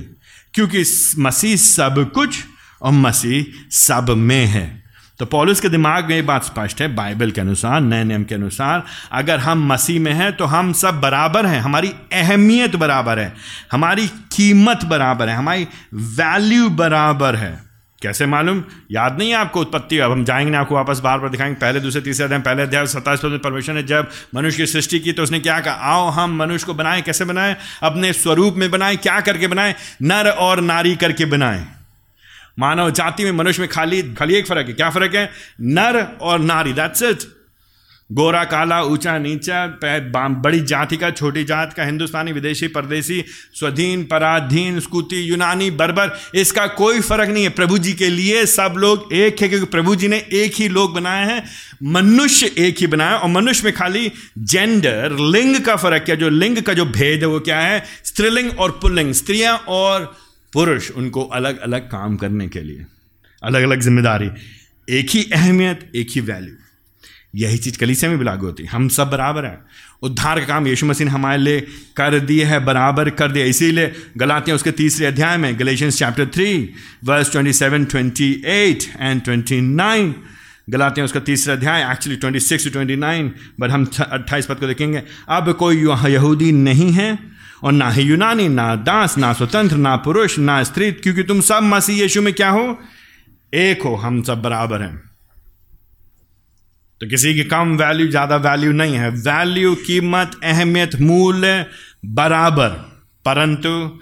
क्योंकि 0.53 0.83
मसीह 1.19 1.55
सब 1.55 2.11
कुछ 2.15 2.37
और 2.81 2.91
मसीह 2.91 3.45
सब 3.71 4.09
में 4.09 4.45
है। 4.45 4.86
तो 5.19 5.25
पॉलिस 5.25 5.59
के 5.59 5.69
दिमाग 5.69 6.05
में 6.05 6.15
ये 6.15 6.21
बात 6.21 6.43
स्पष्ट 6.43 6.81
है, 6.81 6.95
बाइबल 6.95 7.31
के 7.31 7.41
अनुसार, 7.41 7.81
नए 7.81 8.03
नियम 8.03 8.23
के 8.23 8.35
अनुसार, 8.35 8.83
अगर 9.11 9.39
हम 9.39 9.67
मसीह 9.67 9.99
में 9.99 10.11
हैं 10.13 10.31
तो 10.33 10.45
हम 10.45 10.73
सब 10.73 10.99
बराबर 11.01 11.45
हैं, 11.45 11.59
हमारी 11.59 11.93
अहमियत 12.13 12.75
बराबर 12.75 13.19
है, 13.19 13.33
हमारी 13.71 14.07
कीमत 14.07 14.85
बराबर 14.85 15.29
है, 15.29 15.35
हमारी 15.35 15.67
वैल्यू 15.93 16.69
बराबर 16.69 17.35
है। 17.35 17.67
कैसे 18.01 18.25
मालूम? 18.25 18.63
याद 18.91 19.17
नहीं 19.17 19.29
है 19.29 19.35
आपको 19.35 19.61
उत्पत्ति? 19.61 19.97
अब 19.97 20.11
हम 20.11 20.23
जाएँगे 20.25 20.51
ना 20.51 20.59
आपको 20.59 20.75
वापस 20.75 20.99
बार 20.99 21.19
बार 21.19 21.29
दिखाएँगे, 21.29 21.55
पहले 21.55 21.79
दूसरे 21.79 22.01
तीसरे 22.01 22.23
अध्याय, 22.23 22.41
पहले 22.41 22.61
अध्याय 22.61 22.87
सत्ताईस 22.87 23.19
पद 23.19 23.39
परमेश्वर 23.43 23.75
ने 23.75 23.83
जब 23.83 24.09
मनुष्य 24.35 24.57
की 24.57 24.65
सृष्टि 24.65 24.99
की 24.99 25.11
तो 25.11 25.23
उसने 25.23 25.39
क्या 25.39 25.59
कहा? 25.59 25.73
आओ 25.73 26.09
हम 26.09 26.35
मनुष्य 26.35 26.65
को 26.65 26.73
बनाएँ, 26.73 27.01
कैसे 27.01 27.25
बनाए? 27.25 27.55
अपने 27.83 28.13
स्वरूप 28.13 28.53
में 28.55 28.71
बनाएँ, 28.71 28.97
क्या 28.97 29.21
करके 29.21 29.47
बनाए? 29.47 29.75
नर 30.01 30.29
और 30.29 30.61
नारी 30.61 30.95
करके 30.95 31.25
बनाए। 31.25 31.65
मानव 32.57 32.89
जाति 32.91 33.23
में 33.23 33.31
मनुष्य 33.31 33.61
में 33.61 33.69
खाली 33.69 34.01
खाली 34.13 34.35
एक 34.35 34.47
फ़र्क 34.47 34.67
है। 34.67 34.73
क्या 34.73 34.89
फ़र्क 34.89 35.15
है? 35.15 35.29
नर 35.61 36.03
और 36.21 36.39
नारी 36.39 36.73
दैट्स 36.73 37.03
इट 37.03 37.35
गोरा, 38.09 38.43
काला, 38.43 38.81
ऊँचा, 38.81 39.17
नीचा 39.17 39.65
बड़ी 40.41 40.59
जाति 40.59 40.97
का, 40.97 41.09
छोटी 41.11 41.43
जात 41.43 41.73
का, 41.73 41.83
हिंदुस्तानी, 41.83 42.31
विदेशी, 42.31 42.67
परदेशी, 42.67 43.23
स्वधीन, 43.53 44.03
पराधीन, 44.03 44.79
स्कूती, 44.79 45.21
यूनानी, 45.21 45.69
बर्बर, 45.71 46.11
इसका 46.35 46.67
कोई 46.67 47.01
फ़र्क 47.01 47.29
नहीं 47.29 47.43
है। 47.43 47.49
प्रभु 47.49 47.77
जी 47.77 47.93
के 47.93 48.09
लिए 48.09 48.45
सब 48.45 48.75
लोग 48.77 49.13
एक 49.13 49.41
है, 49.41 49.49
क्योंकि 49.49 49.65
प्रभु 49.65 49.95
जी 49.95 50.07
ने 50.07 50.17
एक 50.33 50.53
ही 50.55 50.67
लोग 50.67 50.93
बनाए 50.93 51.25
हैं, 51.25 51.43
मनुष्य 51.83 52.51
एक 52.57 52.77
ही 52.79 52.87
बनाया, 52.87 53.17
और 53.17 53.29
मनुष्य 53.29 53.63
में 53.63 53.73
खाली 53.73 54.11
जेंडर 54.37 55.17
लिंग 55.31 55.59
का 55.59 55.75
फ़र्क 55.75 56.03
क्या 56.03 56.15
जो 56.15 56.29
लिंग 56.29 56.61
का 56.61 56.73
जो 56.73 56.85
भेद 56.85 57.19
है, 57.19 57.27
वो 57.27 57.39
क्या 57.39 57.59
है? 57.59 57.83
स्त्रीलिंग 58.05 58.59
और 58.59 58.71
पुल्लिंग, 58.81 59.11
स्त्रियाँ 59.13 59.57
और 59.67 60.15
पुरुष 60.57 60.89
उनको 60.91 61.23
अलग 61.37 61.59
अलग 61.61 61.89
काम 61.89 62.15
करने 62.17 62.47
के 62.47 62.61
लिए, 62.61 62.85
अलग 63.41 63.63
अलग 63.63 63.81
ज़िम्मेदारी, 63.81 64.29
एक 64.87 65.09
ही 65.09 65.23
अहमियत, 65.33 65.91
एक 65.95 66.07
ही 66.11 66.21
वैल्यू 66.21 66.55
यही 67.35 67.57
चीज़ 67.57 67.77
कलीसिया 67.77 68.09
में 68.11 68.17
भी 68.19 68.25
लागू 68.25 68.45
होती 68.45 68.63
है। 68.63 68.69
हम 68.69 68.87
सब 68.89 69.09
बराबर 69.09 69.45
हैं। 69.45 69.57
उद्धार 70.03 70.39
का 70.39 70.45
काम 70.45 70.67
यीशु 70.67 70.85
मसीह 70.85 71.11
हमारे 71.11 71.37
लिए 71.37 71.59
कर 71.97 72.19
दिए 72.21 72.45
है, 72.45 72.59
बराबर 72.65 73.09
कर 73.11 73.31
दिया 73.31 73.45
इसीलिए 73.45 73.91
गलाते 74.17 74.51
हैं 74.51 74.55
उसके 74.55 74.71
तीसरे 74.71 75.05
अध्याय 75.05 75.37
में 75.37 75.59
Galatians 75.59 75.99
chapter 75.99 76.27
three 76.33 76.49
verse 77.05 77.31
twenty 77.31 77.53
seven 77.53 77.85
twenty 77.85 78.31
eight 78.45 78.83
and 78.99 79.21
twenty 79.21 79.61
nine 79.61 80.13
हैं 80.73 81.03
उसका 81.03 81.19
तीसरा 81.19 81.53
अध्याय 81.53 81.91
actually 81.91 82.17
twenty 82.19 82.39
six 82.39 82.67
twenty 82.67 82.95
nine 82.95 83.31
but 83.59 83.69
हम 83.71 83.85
अट्ठाईस 84.01 84.45
पद 84.45 84.55
को 84.55 84.67
देखेंगे। 84.67 85.03
अब 85.29 85.53
कोई 85.53 85.77
यहूदी 86.07 86.51
नहीं 86.51 86.91
है 86.93 87.36
और 87.63 87.71
ना 87.71 87.89
ही 87.89 88.03
यूनानी, 88.03 88.47
ना 88.49 88.75
दास, 88.75 89.17
ना 89.17 89.33
स्वतंत्र, 89.33 89.77
ना 89.77 89.95
पुरुष, 89.95 90.37
ना 90.39 90.63
स्त्री, 90.63 90.91
क्योंकि 90.91 91.23
तुम 91.23 91.41
सब 91.41 91.63
मसीह 91.63 92.01
यीशु 92.01 92.21
में 92.21 92.33
क्या 92.33 92.49
हो? 92.49 92.77
एक 93.53 93.83
हो, 93.83 93.95
हम 93.95 94.21
सब 94.21 94.41
बराबर 94.41 94.81
हैं। 94.81 94.95
तो 97.01 97.07
किसी 97.07 97.33
की 97.33 97.43
कम 97.43 97.75
वैल्यू 97.77 98.07
ज़्यादा 98.07 98.35
वैल्यू 98.35 98.71
नहीं 98.71 98.95
है। 98.95 99.09
वैल्यू 99.09 99.73
कीमत, 99.75 100.39
अहमियत, 100.43 100.95
मूल्य, 101.01 101.65
बराबर। 102.05 102.69
परंतु 103.25 103.99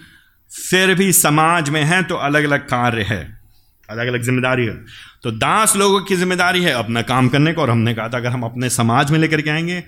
फिर 0.52 0.94
भी 0.96 1.12
समाज 1.13 1.70
में 1.70 1.84
है 1.84 2.02
तो 2.04 2.15
अलग 2.15 2.44
अलग 2.44 2.68
कार्य 2.68 3.02
है। 3.02 3.22
अलग 3.89 4.08
अलग 4.08 4.22
ज़िम्मेदारी 4.22 4.65
है। 4.65 4.76
तो 5.24 5.32
दास 5.32 5.76
लोगों 5.76 6.00
की 6.02 6.15
ज़िम्मेदारी 6.15 6.63
है 6.63 6.72
अपना 6.72 7.02
काम 7.02 7.28
करने 7.30 7.54
को, 7.54 7.62
और 7.62 7.70
हमने 7.70 7.94
कहा 7.94 8.10
था, 8.10 8.18
अगर 8.18 8.30
हम 8.30 8.44
अपने 8.44 8.70
समाज 8.70 9.12
में 9.12 9.20
लेकर 9.20 9.41
के 9.41 9.50
आएँगे 9.50 9.84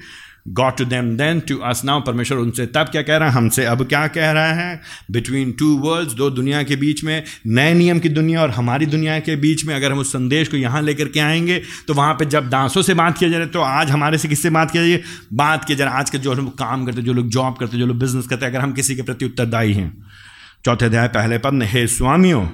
God 0.49 0.77
to 0.77 0.85
them 0.85 1.15
then 1.17 1.39
to 1.39 1.57
us 1.59 1.81
now 1.85 2.01
परमेश्वर 2.01 2.37
उनसे, 2.37 2.65
तब 2.65 2.89
क्या 2.91 3.01
कह 3.01 3.17
रहा 3.17 3.29
है? 3.29 3.35
हमसे 3.35 3.65
अब 3.65 3.85
क्या 3.85 4.05
कह 4.07 4.31
रहा 4.31 4.53
है? 4.53 4.79
बिटवीन 5.11 5.51
टू 5.51 5.75
वर्ल्ड्स 5.77 6.13
दो 6.13 6.29
दुनिया 6.29 6.63
के 6.63 6.75
बीच 6.75 7.03
में, 7.03 7.23
नए 7.47 7.73
नियम 7.73 7.99
की 7.99 8.09
दुनिया 8.09 8.41
और 8.41 8.49
हमारी 8.49 8.85
दुनिया 8.85 9.19
के 9.19 9.35
बीच 9.35 9.65
में, 9.65 9.75
अगर 9.75 9.91
हम 9.91 9.99
उस 9.99 10.09
संदेश 10.09 10.47
को 10.47 10.57
यहाँ 10.57 10.81
लेकर 10.81 11.07
के 11.07 11.19
आएँगे 11.19 11.61
तो 11.87 11.93
वहाँ 11.93 12.13
पे 12.13 12.25
जब 12.25 12.49
दासों 12.49 12.81
से 12.81 12.93
बात 12.93 13.17
किया 13.17 13.29
जाए 13.29 13.45
तो 13.45 13.61
आज 13.61 13.91
हमारे 13.91 14.17
से 14.17 14.27
किससे 14.27 14.49
बात 14.49 14.71
किया 14.71 14.87
जाए? 14.87 15.01
बात 15.33 15.65
किया 15.65 15.77
जाए, 15.77 15.87
आज 15.89 16.09
के 16.09 16.17
जो 16.17 16.33
लोग 16.33 16.57
काम 16.57 16.85
करते, 16.85 17.01
जो 17.01 17.13
लोग 17.13 17.29
जॉब 17.29 17.55
करते, 17.55 17.77
जो 17.77 17.85
लोग 17.85 17.99
बिज़नेस 17.99 18.27
करते, 18.27 18.45
अगर 18.45 18.59
हम 18.59 18.73
किसी 18.73 18.95
के 18.95 19.01
प्रति 19.01 19.25
उत्तरदायी 19.25 19.73
हैं। 19.73 19.91
चौथे 20.65 20.85
अध्याय, 20.85 21.07
पहले 21.07 21.37
पद, 21.37 21.59
हे 21.63 21.85
स्वामियों 21.87 22.45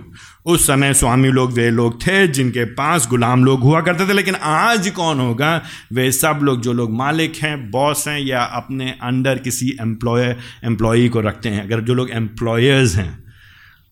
उस 0.45 0.65
समय 0.67 0.93
स्वामी 0.93 1.29
लोग, 1.29 1.51
वे 1.53 1.69
लोग 1.69 2.01
थे 2.01 2.27
जिनके 2.27 2.63
पास 2.73 3.08
गुलाम 3.10 3.43
लोग 3.45 3.62
हुआ 3.62 3.82
करते 3.82 4.08
थे, 4.08 4.13
लेकिन 4.13 4.36
आज 4.36 4.89
कौन 4.89 5.19
होगा? 5.19 5.62
वे 5.93 6.12
सब 6.12 6.39
लोग, 6.43 6.62
जो 6.62 6.73
लोग 6.73 6.91
मालिक 6.91 7.36
हैं, 7.36 7.71
बॉस 7.71 8.08
हैं, 8.08 8.19
या 8.19 8.41
अपने 8.53 8.89
अंडर 9.01 9.38
किसी 9.38 9.69
एम्प्लॉय 9.82 10.36
एम्प्लॉई 10.63 11.10
को 11.10 11.21
रखते 11.21 11.49
हैं। 11.49 11.63
अगर 11.63 11.82
जो 11.82 11.93
लोग 11.93 12.10
एम्प्लॉयर्स 12.12 12.95
हैं, 12.95 13.23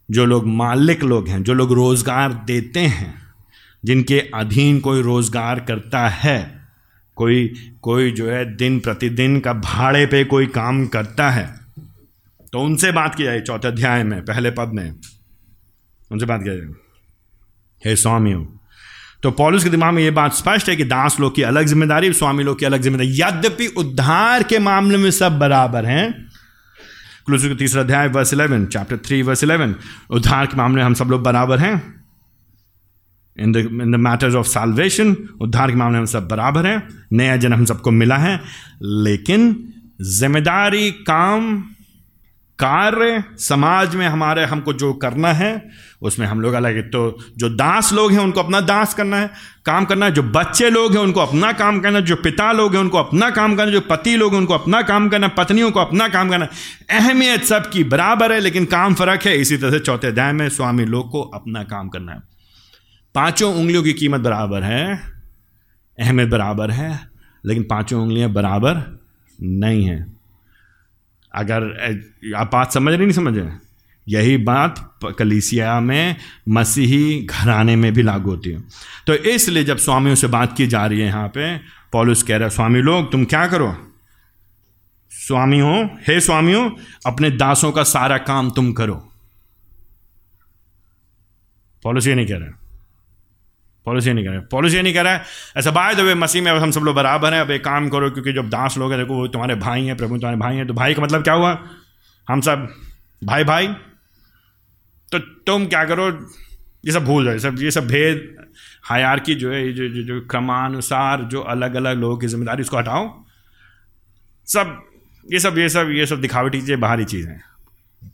जो 0.10 0.26
लोग 0.26 0.48
मालिक 0.48 1.04
लोग 1.04 1.28
हैं, 1.28 1.42
जो 1.44 1.54
लोग 1.54 1.74
रोज़गार 1.74 2.34
देते 2.46 2.80
हैं, 2.80 3.14
जिनके 3.84 4.20
अधीन 4.36 4.80
कोई 4.80 5.02
रोज़गार 5.02 5.60
करता 5.60 6.08
है, 6.10 6.40
कोई 7.18 7.48
कोई 7.82 8.12
जो 8.12 8.30
है 8.30 8.44
दिन 8.58 8.80
प्रतिदिन 8.80 9.40
का 9.40 9.54
भाड़े 9.56 10.06
पे 10.06 10.24
कोई 10.26 10.46
काम 10.50 10.86
करता 10.88 11.30
है 11.30 11.46
तो 12.54 12.60
उनसे 12.60 12.92
बात 12.92 13.16
की 13.16 13.24
जाए, 13.24 13.40
चौथे 13.42 13.68
अध्याय 13.68 14.04
में, 14.04 14.22
पहले 14.22 14.52
पद 14.52 14.72
में। 14.74 14.94
उनसे 16.12 16.26
बात 16.26 16.42
जाए 16.44 16.58
हे 17.82 17.96
स्वामियों 17.96 18.46
तो 19.24 19.32
पॉलिस 19.32 19.64
के 19.64 19.70
दिमाग 19.70 19.94
में 19.94 20.02
यह 20.04 20.12
बात 20.12 20.34
स्पष्ट 20.34 20.70
है 20.70 20.76
कि 20.76 20.84
दास 20.84 21.20
लोग 21.20 21.36
की 21.36 21.42
अलग 21.42 21.66
ज़िम्मेदारी, 21.66 22.12
स्वामी 22.14 22.44
लोग 22.44 22.60
की 22.60 22.66
अलग 22.66 22.82
ज़िम्मेदारी। 22.82 23.20
यद्यपि 23.20 23.68
उद्धार 23.78 24.44
के 24.44 24.60
मामले 24.60 24.98
में 24.98 25.10
सब 25.12 25.38
बराबर 25.40 25.86
हैं। 25.86 26.30
क्लूस 27.26 27.46
का 27.46 27.56
तीसरा 27.56 27.82
अध्याय 27.82 28.08
verse 28.08 28.34
eleven 28.34 28.66
chapter 28.66 28.98
three 28.98 29.22
verse 29.22 29.44
eleven 29.44 29.76
उद्धार 30.10 30.46
के 30.46 30.58
मामले 30.58 30.76
में 30.76 30.84
हम 30.84 30.94
सब 30.94 31.10
लोग 31.12 31.24
बराबर 31.24 31.60
हैं। 31.60 31.74
In 33.38 33.52
the 33.52 33.58
in 33.58 33.92
the 33.92 33.96
matters 34.00 34.36
of 34.36 34.48
salvation 34.48 35.16
उद्धार 35.42 35.72
के 35.72 35.76
मामले 35.76 35.94
में 35.94 36.00
हम 36.00 36.06
सब 36.06 36.28
बराबर 36.28 36.66
हैं। 36.66 36.82
नया 37.14 37.36
जन्म 37.38 37.54
हम 37.54 37.66
सबको 37.66 37.92
मिला 37.92 38.18
है। 38.18 38.40
लेकिन 38.82 39.56
ज़िम्मेदारी, 40.02 40.92
काम 40.92 41.64
कार्य 42.62 43.24
समाज 43.38 43.96
में 43.96 44.08
हमारे 44.08 44.46
हमको 44.46 44.74
जो 44.74 44.94
करना 44.94 45.34
है, 45.34 45.70
उसमें 46.02 46.28
हम 46.28 46.42
लोग 46.42 46.54
अलग 46.54 46.82
तो 46.82 47.20
जो 47.38 47.50
दास 47.50 47.94
लोग 47.94 48.12
हैं, 48.12 48.20
उनको 48.20 48.40
अपना 48.40 48.62
दास 48.62 48.94
करना 48.94 49.18
है, 49.18 49.30
काम 49.66 49.86
करना 49.86 50.06
है। 50.06 50.12
जो 50.12 50.24
बच्चे 50.24 50.70
लोग 50.70 50.92
हैं, 50.92 51.00
उनको 51.00 51.20
अपना 51.20 51.52
काम 51.52 51.80
करना 51.80 52.00
है। 52.00 52.06
जो 52.06 52.16
पिता 52.16 52.52
लोग 52.52 52.74
हैं, 52.74 52.82
उनको 52.82 52.98
अपना 52.98 53.30
काम 53.30 53.56
करना 53.56 53.68
है। 53.68 53.72
जो 53.72 53.82
पति 53.82 54.16
लोग 54.16 54.32
हैं, 54.32 54.40
उनको 54.40 54.54
अपना 54.54 54.82
काम 54.82 55.10
करना 55.10 55.28
है। 55.28 55.34
पत्नियों 55.38 55.72
को 55.72 55.80
अपना 55.80 56.08
काम 56.08 56.30
करना 56.30 56.46
है। 56.46 56.52
अहमियत 57.00 57.44
सबकी 57.44 57.84
बराबर 57.84 58.32
है, 58.32 58.40
लेकिन 58.40 58.66
काम 58.66 58.94
फ़र्क 58.94 59.22
है। 59.26 59.38
इसी 59.38 59.58
तरह 59.58 59.72
से 59.72 59.80
चौथे 59.80 60.08
अध्याय 60.08 60.32
में 60.32 60.50
स्वामी 60.50 60.86
लोग 60.86 61.10
को 61.10 61.22
अपना 61.22 61.64
काम 61.64 61.90
करना 61.90 62.12
है। 62.12 62.20
पाँचों 63.16 63.56
उंगलियों 63.56 63.84
की 63.84 63.94
कीमत 63.94 64.20
बराबर 64.20 64.64
है, 64.64 65.02
अहमियत 66.00 66.30
बराबर 66.30 66.72
है, 66.72 67.00
लेकिन 67.46 67.64
पाँचों 67.64 68.02
उंगलियाँ 68.02 68.30
बराबर 68.30 69.00
नहीं 69.44 69.86
हैं। 69.86 70.21
अगर 71.34 72.34
आप 72.36 72.50
बात 72.54 72.74
समझ 72.74 72.94
रहे 72.94 73.06
नहीं 73.06 73.16
समझ 73.16 73.38
रहे 73.38 73.52
यही 74.08 74.38
बात 74.38 75.00
कलीसिया 75.20 75.80
में 75.80 76.16
मसीही 76.50 77.22
घराने 77.22 77.76
में 77.76 77.92
भी 77.94 78.04
लागू 78.04 78.30
होती 78.30 78.50
है। 78.50 78.64
तो 79.08 79.14
इसलिए 79.14 79.64
जब 79.64 79.78
स्वामियों 79.78 80.16
से 80.16 80.28
बात 80.28 80.56
की 80.58 80.68
जा 80.68 80.86
रही 80.86 81.00
है 81.00 81.06
यहाँ 81.06 81.28
पे, 81.28 81.58
पॉलिस 81.92 82.24
कह 82.24 82.38
रहा 82.38 82.48
है, 82.48 82.50
स्वामी 82.50 82.82
लोग, 82.82 83.12
तुम 83.12 83.26
क्या 83.26 83.46
करो? 83.48 83.76
स्वामी 85.12 85.60
हो 85.60 85.74
हे 86.08 86.20
स्वामियों, 86.20 86.70
अपने 87.06 87.30
दासों 87.32 87.72
का 87.72 87.84
सारा 87.84 88.18
काम 88.18 88.50
तुम 88.52 88.72
करो। 88.74 88.96
पॉलिस 91.84 92.08
ये 92.08 92.16
नहीं 92.16 92.28
कह 92.28 92.38
रहा 92.38 92.58
पॉलिस 93.86 94.08
नहीं 94.08 94.26
कह 94.26 94.32
रहा 94.32 94.42
पॉलिस 94.52 94.74
नहीं 94.76 94.94
कह 94.94 95.02
रहा 95.02 95.20
ऐसा 95.58 95.72
बाय 95.72 95.96
दो 95.96 96.16
मसीह 96.16 96.42
में 96.42 96.52
अब 96.52 96.58
हम 96.58 96.72
सब 96.72 96.82
लोग 96.82 96.96
बराबर 96.96 97.34
हैं। 97.34 97.42
अब 97.42 97.52
एक 97.52 97.64
काम 97.66 97.90
करो 97.90 98.10
क्योंकि 98.12 98.34
जब 98.34 98.50
दास 98.50 98.78
लोग 98.78 98.92
हैं 98.92 99.00
देखो 99.00 99.16
वो 99.16 99.28
तुम्हारे 99.28 99.56
भाई 99.58 99.86
हैं 99.86 99.96
प्रभु 99.98 100.18
तुम्हारे 100.18 100.38
भाई 100.38 100.56
हैं 100.56 100.68
तो 100.68 100.74
भाई 100.74 100.94
का 100.94 101.02
मतलब 101.02 101.24
क्या 101.24 101.34
हुआ? 101.34 101.58
हम 102.28 102.42
सब 102.42 102.68
भाई 103.22 103.44
भाई। 103.44 103.68
तो 105.12 105.20
तुम 105.20 105.66
क्या 105.68 105.84
करो? 105.86 106.10
ये 106.86 106.92
सब 106.92 107.06
भूल 107.06 107.26
जाओ। 107.26 107.38
सब 107.40 107.62
ये 107.62 107.72
सब 107.72 107.88
भेद 107.88 108.38
हायार 108.84 109.20
की 109.20 109.36
जो 109.36 109.52
है 109.52 109.72
जो 109.74 109.88
जो, 109.88 110.02
जो 110.04 110.22
क्रमानुसार 110.28 111.24
जो 111.24 111.42
अलग 111.48 111.76
अलग 111.76 111.98
लोगों 111.98 112.18
की 112.18 112.28
ज़िम्मेदारी 112.28 112.62
उसको 112.62 112.78
हटाओ। 112.78 113.10
सब 114.48 114.78
ये 115.26 115.40
सब 115.40 115.58
ये 115.58 115.68
सब 115.70 115.90
ये 115.90 116.06
सब 116.06 116.22
दिखावटी 116.22 116.62
चीज़ें 116.62 116.80
बाहरी 116.80 117.06
चीज़ें। 117.06 117.38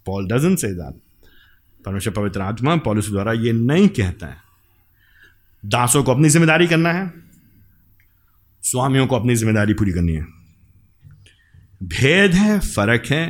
पॉल 0.05 0.27
डजन 0.27 0.55
से 0.55 0.73
परमेश्वर 1.85 2.13
पवित्र 2.13 2.41
आत्मा 2.41 2.75
पॉलिस 2.83 3.09
द्वारा 3.09 3.33
ये 3.33 3.51
नहीं 3.53 3.87
कहता 3.91 4.27
है। 4.27 4.46
दासों 5.67 6.03
को 6.03 6.11
अपनी 6.11 6.29
ज़िम्मेदारी 6.29 6.67
करना 6.67 6.91
है, 6.91 7.11
स्वामियों 8.63 9.07
को 9.07 9.15
अपनी 9.15 9.35
ज़िम्मेदारी 9.35 9.73
पूरी 9.73 9.91
करनी 9.91 10.13
है। 10.13 10.25
भेद 11.83 12.33
है, 12.33 12.59
फ़र्क 12.59 13.05
है, 13.05 13.25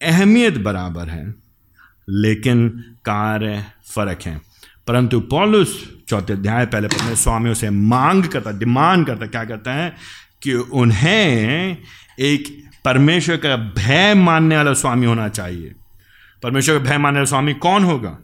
अहमियत 0.00 0.58
बराबर 0.58 1.08
है, 1.08 1.24
लेकिन 2.08 2.68
कार्य 3.04 3.64
फ़र्क 3.86 4.22
है। 4.22 4.40
परंतु 4.86 5.20
पॉलुस 5.20 5.72
चौथे 6.08 6.32
अध्याय 6.32 6.66
पहले 6.66 6.88
पहले 6.88 7.16
स्वामियों 7.16 7.54
से 7.54 7.70
मांग 7.70 8.24
करता, 8.24 8.50
डिमांड 8.50 9.06
करता, 9.06 9.26
क्या 9.26 9.44
करता 9.44 9.72
है 9.72 9.92
कि 10.42 10.54
उन्हें 10.54 11.76
एक 12.20 12.48
परमेश्वर 12.84 13.36
का 13.36 13.56
भय 13.56 14.14
मानने 14.14 14.56
वाला 14.56 14.72
स्वामी 14.72 15.06
होना 15.06 15.28
चाहिए। 15.28 15.74
परमेश्वर 16.42 16.78
का 16.78 16.84
भय 16.84 16.98
मानने 16.98 17.18
वाला 17.18 17.28
स्वामी 17.28 17.54
कौन 17.54 17.84
होगा? 17.84 18.18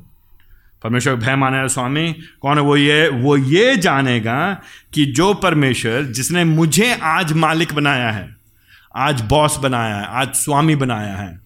परमेश्वर 0.82 1.14
भय 1.14 1.36
माने 1.36 1.68
स्वामी। 1.68 2.12
कौन 2.12 2.56
है 2.56 2.62
वो 2.62 2.76
ये? 2.76 3.08
वो 3.08 3.36
ये 3.36 3.76
जानेगा 3.76 4.62
कि 4.92 5.04
जो 5.04 5.34
परमेश्वर 5.34 6.02
जिसने 6.02 6.44
मुझे 6.44 6.94
आज 6.94 7.32
मालिक 7.32 7.74
बनाया 7.74 8.10
है, 8.10 8.36
आज 8.96 9.20
बॉस 9.20 9.56
बनाया 9.56 9.96
है, 9.96 10.06
आज 10.06 10.34
स्वामी 10.34 10.76
बनाया 10.76 11.16
है, 11.16 11.40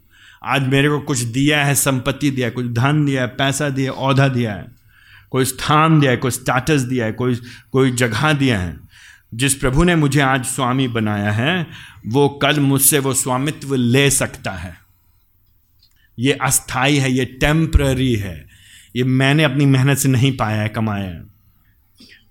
आज 0.44 0.68
मेरे 0.68 0.88
को 0.88 1.00
कुछ 1.00 1.18
दिया 1.18 1.64
है, 1.64 1.74
संपत्ति 1.74 2.30
दिया 2.30 2.46
है, 2.46 2.50
कुछ 2.50 2.66
धन 2.66 3.04
दिया 3.04 3.22
है, 3.22 3.28
पैसा 3.28 3.68
दिया 3.68 3.92
है 3.92 3.98
औधा 3.98 4.28
दिया 4.28 4.52
है, 4.52 4.66
कोई 5.30 5.44
स्थान 5.44 6.00
दिया 6.00 6.10
है, 6.10 6.16
कोई 6.16 6.30
स्टेटस 6.30 6.80
दिया 6.80 7.06
है, 7.06 7.12
कोई 7.12 7.34
कोई 7.72 7.90
जगह 7.90 8.32
दिया 8.32 8.60
है, 8.60 8.76
जिस 9.34 9.54
प्रभु 9.54 9.84
ने 9.84 9.94
मुझे 9.94 10.20
आज 10.20 10.44
स्वामी 10.44 10.88
बनाया 10.88 11.30
है, 11.32 11.66
वो 12.06 12.28
कल 12.28 12.60
मुझसे 12.60 12.98
वो 12.98 13.14
स्वामित्व 13.14 13.74
ले 13.74 14.10
सकता 14.10 14.50
है। 14.50 14.76
ये 16.18 16.32
अस्थाई 16.32 16.96
है, 16.96 17.12
ये 17.12 17.24
टेम्प्ररी 17.24 18.14
है। 18.14 18.53
ये 18.96 19.04
मैंने 19.04 19.44
अपनी 19.44 19.66
मेहनत 19.66 19.98
से 19.98 20.08
नहीं 20.08 20.36
पाया 20.36 20.60
है, 20.62 20.68
कमाया 20.68 21.04
है। 21.04 21.22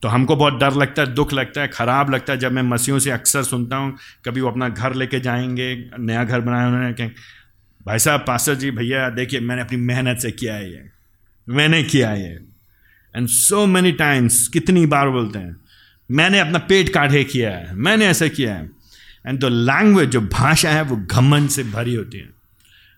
तो 0.01 0.07
हमको 0.07 0.35
बहुत 0.35 0.59
डर 0.59 0.73
लगता 0.73 1.01
है, 1.01 1.13
दुख 1.13 1.33
लगता 1.33 1.61
है, 1.61 1.67
ख़राब 1.67 2.09
लगता 2.09 2.33
है 2.33 2.39
जब 2.39 2.51
मैं 2.51 2.63
मसीहों 2.63 2.99
से 2.99 3.11
अक्सर 3.11 3.43
सुनता 3.43 3.75
हूँ, 3.75 3.97
कभी 4.25 4.41
वो 4.41 4.49
अपना 4.49 4.69
घर 4.69 4.93
लेके 4.93 5.19
जाएँगे, 5.19 5.73
नया 5.99 6.23
घर 6.23 6.39
बनाया 6.39 6.67
उन्होंने, 6.67 6.93
कहें, 6.93 7.11
भाई 7.85 7.99
साहब, 7.99 8.19
पास्टर 8.19 8.55
जी, 8.55 8.71
भैया, 8.71 9.09
देखिए, 9.09 9.39
मैंने 9.39 9.61
अपनी 9.61 9.77
मेहनत 9.77 10.17
से 10.17 10.31
किया 10.31 10.55
है 10.55 10.71
ये। 10.71 10.83
मैंने 11.47 11.83
किया 11.83 12.09
है 12.09 12.33
एंड 13.15 13.27
सो 13.27 13.65
मैनी 13.65 13.91
टाइम्स 13.91 14.47
कितनी 14.47 14.85
बार 14.85 15.09
बोलते 15.09 15.39
हैं, 15.39 15.55
मैंने 16.09 16.39
अपना 16.39 16.59
पेट 16.59 16.89
काढ़े 16.89 17.23
किया 17.23 17.51
है, 17.51 17.75
मैंने 17.75 18.05
ऐसा 18.05 18.27
किया 18.27 18.53
है। 18.55 18.69
एंड 19.27 19.39
द 19.39 19.45
लैंग्वेज 19.45 20.09
जो 20.09 20.21
भाषा 20.21 20.69
है, 20.69 20.81
वो 20.81 20.95
घमन 20.95 21.47
से 21.47 21.63
भरी 21.63 21.93
होती 21.95 22.17
है। 22.17 22.42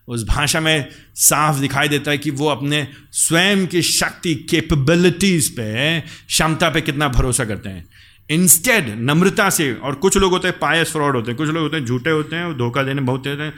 उस 0.08 0.24
भाषा 0.28 0.60
में 0.60 0.88
साफ़ 1.14 1.56
दिखाई 1.56 1.88
देता 1.88 2.10
है 2.10 2.18
कि 2.18 2.30
वो 2.30 2.48
अपने 2.48 2.88
स्वयं 3.12 3.66
की 3.66 3.82
शक्ति 3.82 4.34
कैपेबिलिटीज 4.34 5.48
पे, 5.48 6.00
क्षमता 6.00 6.70
पे 6.70 6.80
कितना 6.80 7.08
भरोसा 7.08 7.44
करते 7.44 7.68
हैं। 7.68 7.88
इंस्टेड 8.30 8.84
नम्रता 8.88 9.50
से, 9.50 9.74
और 9.74 9.94
कुछ 9.94 10.16
लोग 10.16 10.32
होते 10.32 10.48
हैं 10.48 10.58
पायस 10.58 10.92
फ्रॉड 10.92 11.16
होते 11.16 11.30
हैं, 11.30 11.38
कुछ 11.38 11.48
लोग 11.48 11.62
होते 11.62 11.76
हैं 11.76 11.84
झूठे 11.84 12.10
होते 12.10 12.36
हैं, 12.36 12.58
धोखा 12.58 12.82
देने 12.82 13.02
बहुत 13.02 13.22
देते 13.24 13.42
हैं, 13.42 13.52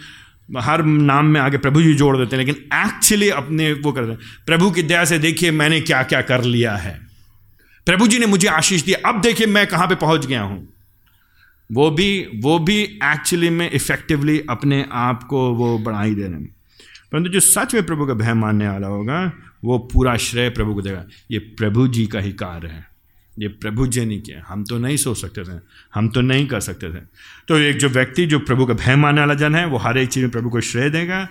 हर 0.59 0.83
नाम 0.83 1.27
में 1.27 1.41
आगे 1.41 1.59
प्रभु 1.59 1.83
जी 1.83 1.95
जोड़ 1.95 2.17
देते 2.17 2.37
हैं, 2.37 2.45
लेकिन 2.45 2.87
एक्चुअली 2.87 3.31
अपने 3.31 3.73
वो 3.73 3.93
करते 3.93 4.11
हैं। 4.11 4.19
प्रभु 4.47 4.71
की 4.71 4.83
दया 4.83 5.05
से 5.05 5.19
देखिए 5.19 5.51
मैंने 5.51 5.81
क्या 5.81 6.03
क्या 6.03 6.21
कर 6.21 6.45
लिया 6.45 6.77
है। 6.77 7.01
प्रभु 7.87 8.07
जी 8.07 8.19
ने 8.19 8.27
मुझे 8.27 8.49
आशीष 8.49 8.83
दिया। 8.83 9.09
अब 9.09 9.21
देखिए 9.21 9.47
मैं 9.47 9.67
कहाँ 9.67 9.87
पे 9.87 9.95
पहुँच 9.95 10.27
गया 10.27 10.43
हूँ। 10.43 10.78
वो 11.73 11.91
भी 11.91 12.29
वो 12.35 12.59
भी 12.59 12.83
एक्चुअली 12.83 13.51
में 13.51 13.71
इफेक्टिवली 13.71 14.43
अपने 14.51 14.87
आप 14.93 15.23
को 15.23 15.55
वो 15.55 15.79
बढ़ाई 15.79 16.15
दे 16.15 16.23
रहे 16.23 16.33
हैं। 16.33 16.57
परंतु 17.13 17.31
जो 17.31 17.41
सच 17.41 17.75
में 17.75 17.87
प्रभु 17.87 18.07
का 18.07 18.15
भय 18.15 18.35
मानने 18.35 18.69
वाला 18.69 18.87
होगा, 18.87 19.33
वो 19.65 19.79
पूरा 19.79 20.17
श्रेय 20.17 20.51
प्रभु 20.51 20.75
को 20.75 20.83
देगा। 20.83 21.05
ये 21.31 21.39
प्रभु 21.39 21.89
जी 21.89 22.07
का 22.07 22.21
ही 22.21 22.33
कार्य 22.33 22.69
है। 22.69 22.89
ये 23.39 23.49
प्रभु 23.49 23.87
जी 23.87 24.05
ने 24.05 24.19
किया। 24.19 24.45
हम 24.49 24.65
तो 24.65 24.79
नहीं 24.79 24.97
सोच 24.97 25.21
सकते 25.21 25.45
थे। 25.45 25.61
हम 25.95 26.09
तो 26.09 26.21
नहीं 26.21 26.47
कर 26.47 26.61
सकते 26.61 26.89
थे। 26.89 27.01
तो 27.49 27.59
एक 27.59 27.77
जो 27.77 27.89
व्यक्ति 27.89 28.27
जो 28.27 28.39
प्रभु 28.39 28.67
का 28.67 28.75
भय 28.75 28.97
मानने 28.97 29.21
वाला 29.21 29.35
जन 29.35 29.55
है, 29.55 29.67
वो 29.67 29.77
हर 29.77 29.99
एक 29.99 30.09
चीज़ 30.09 30.25
में 30.25 30.33
प्रभु 30.33 30.51
को 30.51 30.61
श्रेय 30.61 30.91
देगा। 30.91 31.29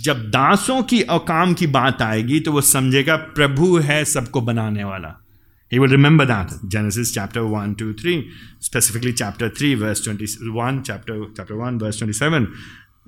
जब 0.00 0.30
दासों 0.30 0.82
की 0.82 1.02
और 1.02 1.18
काम 1.18 1.54
की 1.54 1.66
बात 1.66 2.02
आएगी 2.02 2.40
तो 2.40 2.52
वो 2.52 2.60
समझेगा, 2.60 3.16
प्रभु 3.16 3.78
है 3.78 4.04
सबको 4.04 4.40
बनाने 4.40 4.84
वाला। 4.84 5.25
He 5.72 5.78
will 5.78 5.88
remember 5.88 6.24
that. 6.26 6.52
Genesis 6.68 7.12
chapter 7.12 7.44
1, 7.44 7.74
2, 7.74 7.94
3, 7.94 8.30
specifically 8.60 9.12
chapter 9.12 9.48
3, 9.48 9.74
verse 9.74 10.00
21, 10.00 10.84
chapter, 10.84 11.26
chapter 11.36 11.56
1, 11.56 11.78
verse 11.78 11.98
27. 11.98 12.48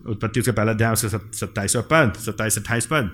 उत्पत्ति 0.09 0.41
उसका 0.41 0.53
पहला 0.53 0.73
अध्याय 0.73 0.93
उसका 0.93 1.19
सत्ताईसवा 1.35 1.83
पद 1.91 2.13
सत्ताईस 2.25 2.59
अट्ठाईस 2.59 2.87
पद 2.87 3.11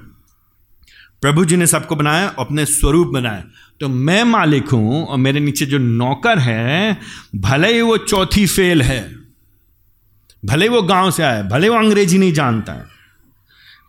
प्रभु 1.22 1.44
जी 1.44 1.57
ने 1.57 1.66
सबको 1.66 1.96
बनाया 1.96 2.26
अपने 2.38 2.64
स्वरूप 2.66 3.12
बनाया 3.12 3.44
तो 3.80 3.88
मैं 3.88 4.22
मालिक 4.24 4.68
हूँ 4.68 5.04
और 5.07 5.18
मेरे 5.18 5.40
नीचे 5.40 5.66
जो 5.66 5.78
नौकर 5.78 6.38
है 6.38 6.98
भले 7.46 7.72
ही 7.74 7.80
वो 7.80 7.96
चौथी 7.98 8.46
फेल 8.46 8.83
है 8.83 9.00
भले 10.44 10.64
ही 10.64 10.70
वो 10.70 10.83
गाँव 10.83 11.11
से 11.11 11.22
आया 11.22 11.42
भले 11.52 11.68
वो 11.68 11.76
अंग्रेज़ी 11.76 12.18
नहीं 12.18 12.33
जानता 12.33 12.72
है 12.72 12.85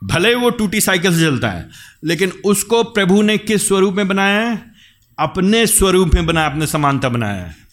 भले 0.04 0.34
वो 0.36 0.50
टूटी 0.62 0.82
साइकिल 0.82 1.16
से 1.16 1.22
चलता 1.22 1.50
है 1.50 1.70
लेकिन 2.04 2.32
उसको 2.46 2.84
प्रभु 2.96 3.22
ने 3.22 3.38
किस 3.38 3.68
स्वरूप 3.68 3.94
में 3.94 4.08
बनाया 4.08 4.40
है 4.42 4.75
अपने 5.18 5.68
स्वरूप 5.68 6.14
में 6.14 6.26
बनाया 6.26 6.50
अपने 6.50 6.68
समानता 6.68 7.10
बनाया 7.10 7.44
है। 7.44 7.64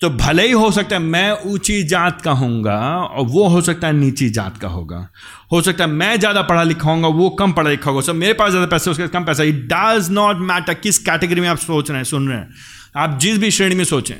तो 0.00 0.08
भले 0.10 0.46
ही 0.46 0.52
हो 0.52 0.70
सकता 0.70 0.96
है 0.96 1.02
मैं 1.02 1.30
ऊँची 1.44 1.82
जात 1.82 2.20
का 2.22 2.30
होऊँगा 2.30 2.78
और 2.96 3.24
वो 3.26 3.48
हो 3.48 3.60
सकता 3.60 3.86
है 3.86 3.92
नीची 3.92 4.28
जात 4.30 4.58
का 4.58 4.68
होगा। 4.68 5.08
हो 5.52 5.60
सकता 5.62 5.84
है 5.84 5.90
मैं 5.90 6.18
ज़्यादा 6.18 6.42
पढ़ा 6.42 6.62
लिखा 6.62 6.90
होगा 6.90 7.08
वो 7.08 7.30
कम 7.30 7.52
पढ़ा 7.52 7.70
लिखा 7.70 7.90
होगा। 7.90 8.02
सब 8.02 8.14
मेरे 8.14 8.32
पास 8.32 8.50
ज़्यादा 8.50 8.66
पैसे, 8.66 8.90
उसके 8.90 9.08
कम 9.08 9.24
पैसा। 9.24 9.42
इट 9.42 9.64
डज 9.72 10.10
नॉट 10.10 10.36
मैटर 10.36 10.74
किस 10.74 10.98
कैटेगरी 10.98 11.40
में 11.40 11.48
आप 11.48 11.58
सोच 11.58 11.90
रहे 11.90 11.98
हैं, 11.98 12.04
सुन 12.04 12.28
रहे 12.28 12.38
हैं। 12.38 12.48
आप 12.96 13.18
जिस 13.18 13.38
भी 13.38 13.50
श्रेणी 13.50 13.74
में 13.74 13.84
सोचें, 13.84 14.16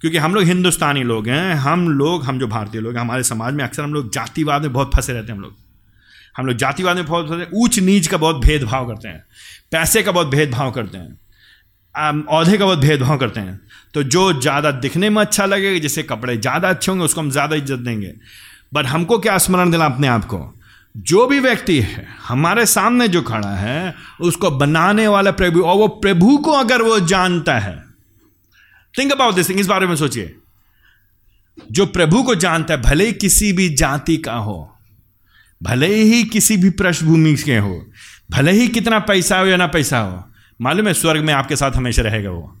क्योंकि 0.00 0.18
हम 0.18 0.34
लोग 0.34 0.44
हिंदुस्तानी 0.44 1.02
लोग 1.02 1.28
हैं, 1.28 1.54
हम 1.54 1.88
लोग, 1.88 2.24
हम 2.24 2.38
जो 2.38 2.46
भारतीय 2.46 2.80
लोग 2.80 2.94
हैं, 2.94 3.00
हमारे 3.00 3.22
समाज 3.22 3.54
में 3.54 3.64
अक्सर 3.64 3.82
हम 3.82 3.94
लोग 3.94 4.12
जातिवाद 4.12 4.62
में 4.62 4.72
बहुत 4.72 4.94
फंसे 4.94 5.12
रहते 5.12 5.26
हैं 5.26 5.38
हम 5.38 5.42
लोग। 5.42 5.56
हम 6.36 6.46
लोग 6.46 6.56
जातिवाद 6.56 6.96
में 6.96 7.06
बहुत 7.06 7.28
फंसे, 7.28 7.48
ऊंच 7.54 7.78
नीच 7.78 8.06
का 8.06 8.16
बहुत 8.16 8.36
भेदभाव 8.36 8.86
करते 8.88 9.08
हैं। 9.08 9.24
पैसे 9.72 10.02
का 10.02 10.12
बहुत 10.12 10.26
भेदभाव 10.26 10.70
करते 10.70 10.98
हैं। 10.98 11.18
औहदे 11.96 12.58
का 12.58 12.64
बहुत 12.64 12.78
भेदभाव 12.78 13.18
करते 13.18 13.40
हैं। 13.40 13.60
तो 13.94 14.02
जो 14.04 14.32
ज़्यादा 14.40 14.70
दिखने 14.72 15.10
में 15.10 15.20
अच्छा 15.22 15.46
लगेगा, 15.46 15.78
जिससे 15.78 16.02
कपड़े 16.02 16.36
ज़्यादा 16.36 16.68
अच्छे 16.68 16.90
होंगे, 16.90 17.04
उसको 17.04 17.20
हम 17.20 17.30
ज़्यादा 17.30 17.56
इज़्ज़त 17.56 17.78
देंगे। 17.80 18.12
बट 18.74 18.86
हमको 18.86 19.18
क्या 19.18 19.38
स्मरण 19.38 19.70
देना 19.70 19.84
अपने 19.84 20.06
आप 20.08 20.24
को? 20.24 20.40
जो 20.94 21.26
भी 21.26 21.38
व्यक्ति 21.40 21.78
है, 21.80 22.06
हमारे 22.22 22.66
सामने 22.66 23.08
जो 23.08 23.22
खड़ा 23.22 23.54
है, 23.56 23.94
उसको 24.20 24.50
बनाने 24.52 25.06
वाला 25.08 25.30
प्रभु, 25.32 25.60
और 25.60 25.76
वो 25.76 25.88
प्रभु 25.88 26.36
को 26.38 26.52
अगर 26.52 26.82
वो 26.82 26.98
जानता 27.00 27.58
है 27.58 27.76
थिंक 28.94 29.12
अबाउट 29.12 29.34
दिस 29.34 29.48
थिंग 29.48 29.60
इस 29.60 29.66
बारे 29.66 29.86
में 29.86 29.96
सोचिए। 29.96 30.34
जो 31.58 31.86
प्रभु 31.88 32.22
को 32.22 32.34
जानता 32.36 32.74
है, 32.74 32.80
भले 32.82 33.06
ही 33.06 33.12
किसी 33.14 33.52
भी 33.52 33.68
जाति 33.76 34.16
का 34.18 34.34
हो, 34.34 34.72
भले 35.60 35.94
ही 35.94 36.22
किसी 36.26 36.56
भी 36.56 36.70
पृष्ठभूमि 36.72 37.34
के 37.36 37.56
हो, 37.58 37.82
भले 38.30 38.52
ही 38.52 38.68
कितना 38.68 38.98
पैसा 39.00 39.38
हो 39.38 39.46
या 39.46 39.56
ना 39.56 39.66
पैसा 39.68 39.98
हो 40.00 40.24
मालूम 40.60 40.86
है 40.86 40.94
स्वर्ग 40.94 41.24
में 41.24 41.34
आपके 41.34 41.56
साथ 41.56 41.70
हमेशा 41.70 42.02
रहेगा 42.02 42.30
वो? 42.30 42.58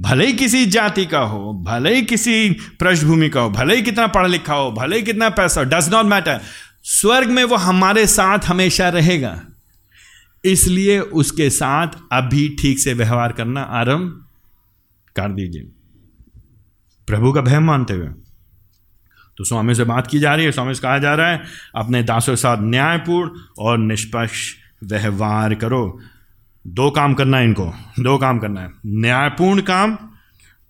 भले 0.00 0.26
ही 0.26 0.32
किसी 0.32 0.66
जाति 0.66 1.06
का 1.06 1.18
हो, 1.18 1.52
भले 1.52 1.94
ही 1.94 2.02
किसी 2.02 2.50
पृष्ठभूमि 2.50 3.28
का 3.28 3.40
हो, 3.40 3.50
भले 3.50 3.76
ही 3.76 3.82
कितना 3.82 4.06
पढ़ा 4.06 4.26
लिखा 4.26 4.54
हो, 4.54 4.72
भले 4.72 4.96
ही 4.96 5.02
कितना 5.02 5.28
पैसा 5.28 5.60
हो 5.60 5.66
डज 5.66 5.88
नॉट 5.88 6.06
मैटर 6.06 6.40
स्वर्ग 6.82 7.30
में 7.30 7.44
वो 7.44 7.56
हमारे 7.56 8.06
साथ 8.06 8.38
हमेशा 8.38 8.88
रहेगा। 8.88 9.42
इसलिए 10.44 11.00
उसके 11.00 11.50
साथ 11.50 11.88
अभी 12.12 12.56
ठीक 12.60 12.78
से 12.78 12.94
व्यवहार 12.94 13.32
करना 13.32 13.60
आरंभ 13.60 14.26
कर 15.16 15.32
दीजिए। 15.32 15.62
प्रभु 17.06 17.32
का 17.32 17.40
भय 17.40 17.58
मानते 17.58 17.94
हुए। 17.94 18.08
तो 19.38 19.44
स्वामी 19.44 19.74
से 19.74 19.84
बात 19.84 20.06
की 20.06 20.18
जा 20.18 20.34
रही 20.34 20.44
है, 20.46 20.52
स्वामी 20.52 20.74
से 20.74 20.82
कहा 20.82 20.98
जा 20.98 21.14
रहा 21.14 21.28
है, 21.28 21.42
अपने 21.74 22.02
दासों 22.02 22.32
के 22.32 22.36
साथ 22.36 22.56
न्यायपूर्ण 22.60 23.30
और 23.58 23.78
निष्पक्ष 23.78 24.54
व्यवहार 24.82 25.54
करो। 25.54 26.00
दो 26.64 26.90
काम 26.90 27.14
करना 27.14 27.38
है 27.38 27.44
इनको। 27.44 27.66
दो 28.00 28.16
काम 28.18 28.38
करना 28.38 28.60
है। 28.60 28.70
न्यायपूर्ण 28.86 29.60
काम 29.62 29.96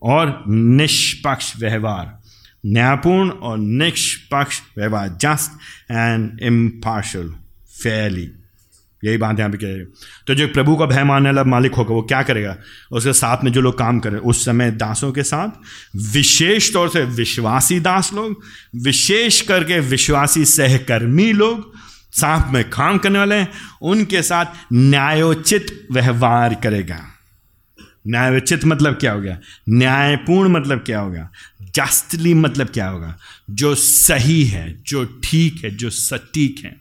और 0.02 0.42
निष्पक्ष 0.48 1.52
व्यवहार। 1.56 2.18
न्यायपूर्ण 2.66 3.30
और 3.30 3.58
निष्पक्ष 3.58 4.60
व्यवहार। 4.78 5.08
जस्ट 5.20 5.52
एंड 5.90 6.40
इम्पार्शल 6.42 7.34
फेयरली 7.82 8.30
यही 9.02 9.16
बात 9.16 9.38
यहाँ 9.38 9.50
पे 9.50 9.58
कह 9.58 9.66
रहे 9.66 9.84
तो 10.26 10.34
जो 10.34 10.46
प्रभु 10.48 10.76
का 10.76 10.86
भय 10.86 11.04
मानने 11.04 11.28
वाला 11.28 11.42
मालिक 11.44 11.74
होगा, 11.74 11.94
वो 11.94 12.02
क्या 12.02 12.22
करेगा? 12.22 12.56
उसके 12.92 13.12
साथ 13.12 13.44
में 13.44 13.50
जो 13.52 13.60
लोग 13.60 13.78
काम 13.78 13.98
करें 14.00 14.18
उस 14.18 14.44
समय 14.44 14.70
दासों 14.70 15.10
के 15.12 15.22
साथ 15.22 15.48
विशेष 16.14 16.72
तौर 16.72 16.88
से 16.88 17.02
विश्वासी 17.04 17.78
दास 17.80 18.10
लोग, 18.14 18.40
विशेष 18.76 19.40
करके 19.42 19.78
विश्वासी 19.80 20.44
सहकर्मी 20.44 21.32
लोग 21.32 21.75
साथ 22.18 22.52
में 22.52 22.70
काम 22.70 22.98
करने 22.98 23.18
वाले 23.18 23.34
हैं, 23.34 23.52
उनके 23.82 24.22
साथ 24.22 24.46
न्यायोचित 24.72 25.88
व्यवहार 25.92 26.54
करेगा। 26.54 27.06
न्यायोचित 28.08 28.64
मतलब 28.64 28.94
क्या 28.94 29.12
हो 29.12 29.20
गया? 29.20 29.38
न्यायपूर्ण 29.68 30.52
मतलब 30.52 30.78
क्या 30.78 31.00
होगा 31.00 31.30
जस्टली 31.62 32.34
मतलब 32.34 32.66
क्या 32.66 32.88
होगा? 32.88 33.18
जो 33.50 33.74
सही 33.74 34.44
है, 34.44 34.82
जो 34.82 35.04
ठीक 35.04 35.64
है, 35.64 35.70
जो 35.70 35.90
सटीक 35.90 36.64
है। 36.64 36.80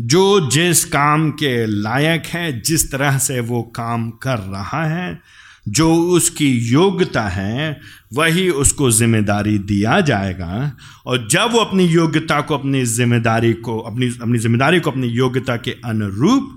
जो 0.00 0.50
जिस 0.50 0.84
काम 0.84 1.30
के 1.30 1.66
लायक 1.66 2.26
है, 2.26 2.60
जिस 2.60 2.92
तरह 2.92 3.18
से 3.18 3.40
वो 3.40 3.62
काम 3.62 4.10
कर 4.10 4.38
रहा 4.38 4.86
है 4.86 5.20
जो 5.66 5.94
उसकी 6.08 6.48
योग्यता 6.68 7.22
है, 7.28 7.80
वही 8.14 8.48
उसको 8.50 8.90
ज़िम्मेदारी 8.90 9.58
दिया 9.60 10.00
जाएगा। 10.02 10.76
और 11.06 11.26
जब 11.28 11.52
वो 11.52 11.58
अपनी 11.60 11.84
योग्यता 11.86 12.40
को, 12.40 12.54
अपनी 12.54 12.84
ज़िम्मेदारी 12.86 13.52
को, 13.54 13.78
अपनी 13.80 14.08
अपनी 14.12 14.38
ज़िम्मेदारी 14.38 14.80
को, 14.80 14.90
अपनी 14.90 15.08
योग्यता 15.08 15.56
के 15.58 15.76
अनुरूप 15.84 16.56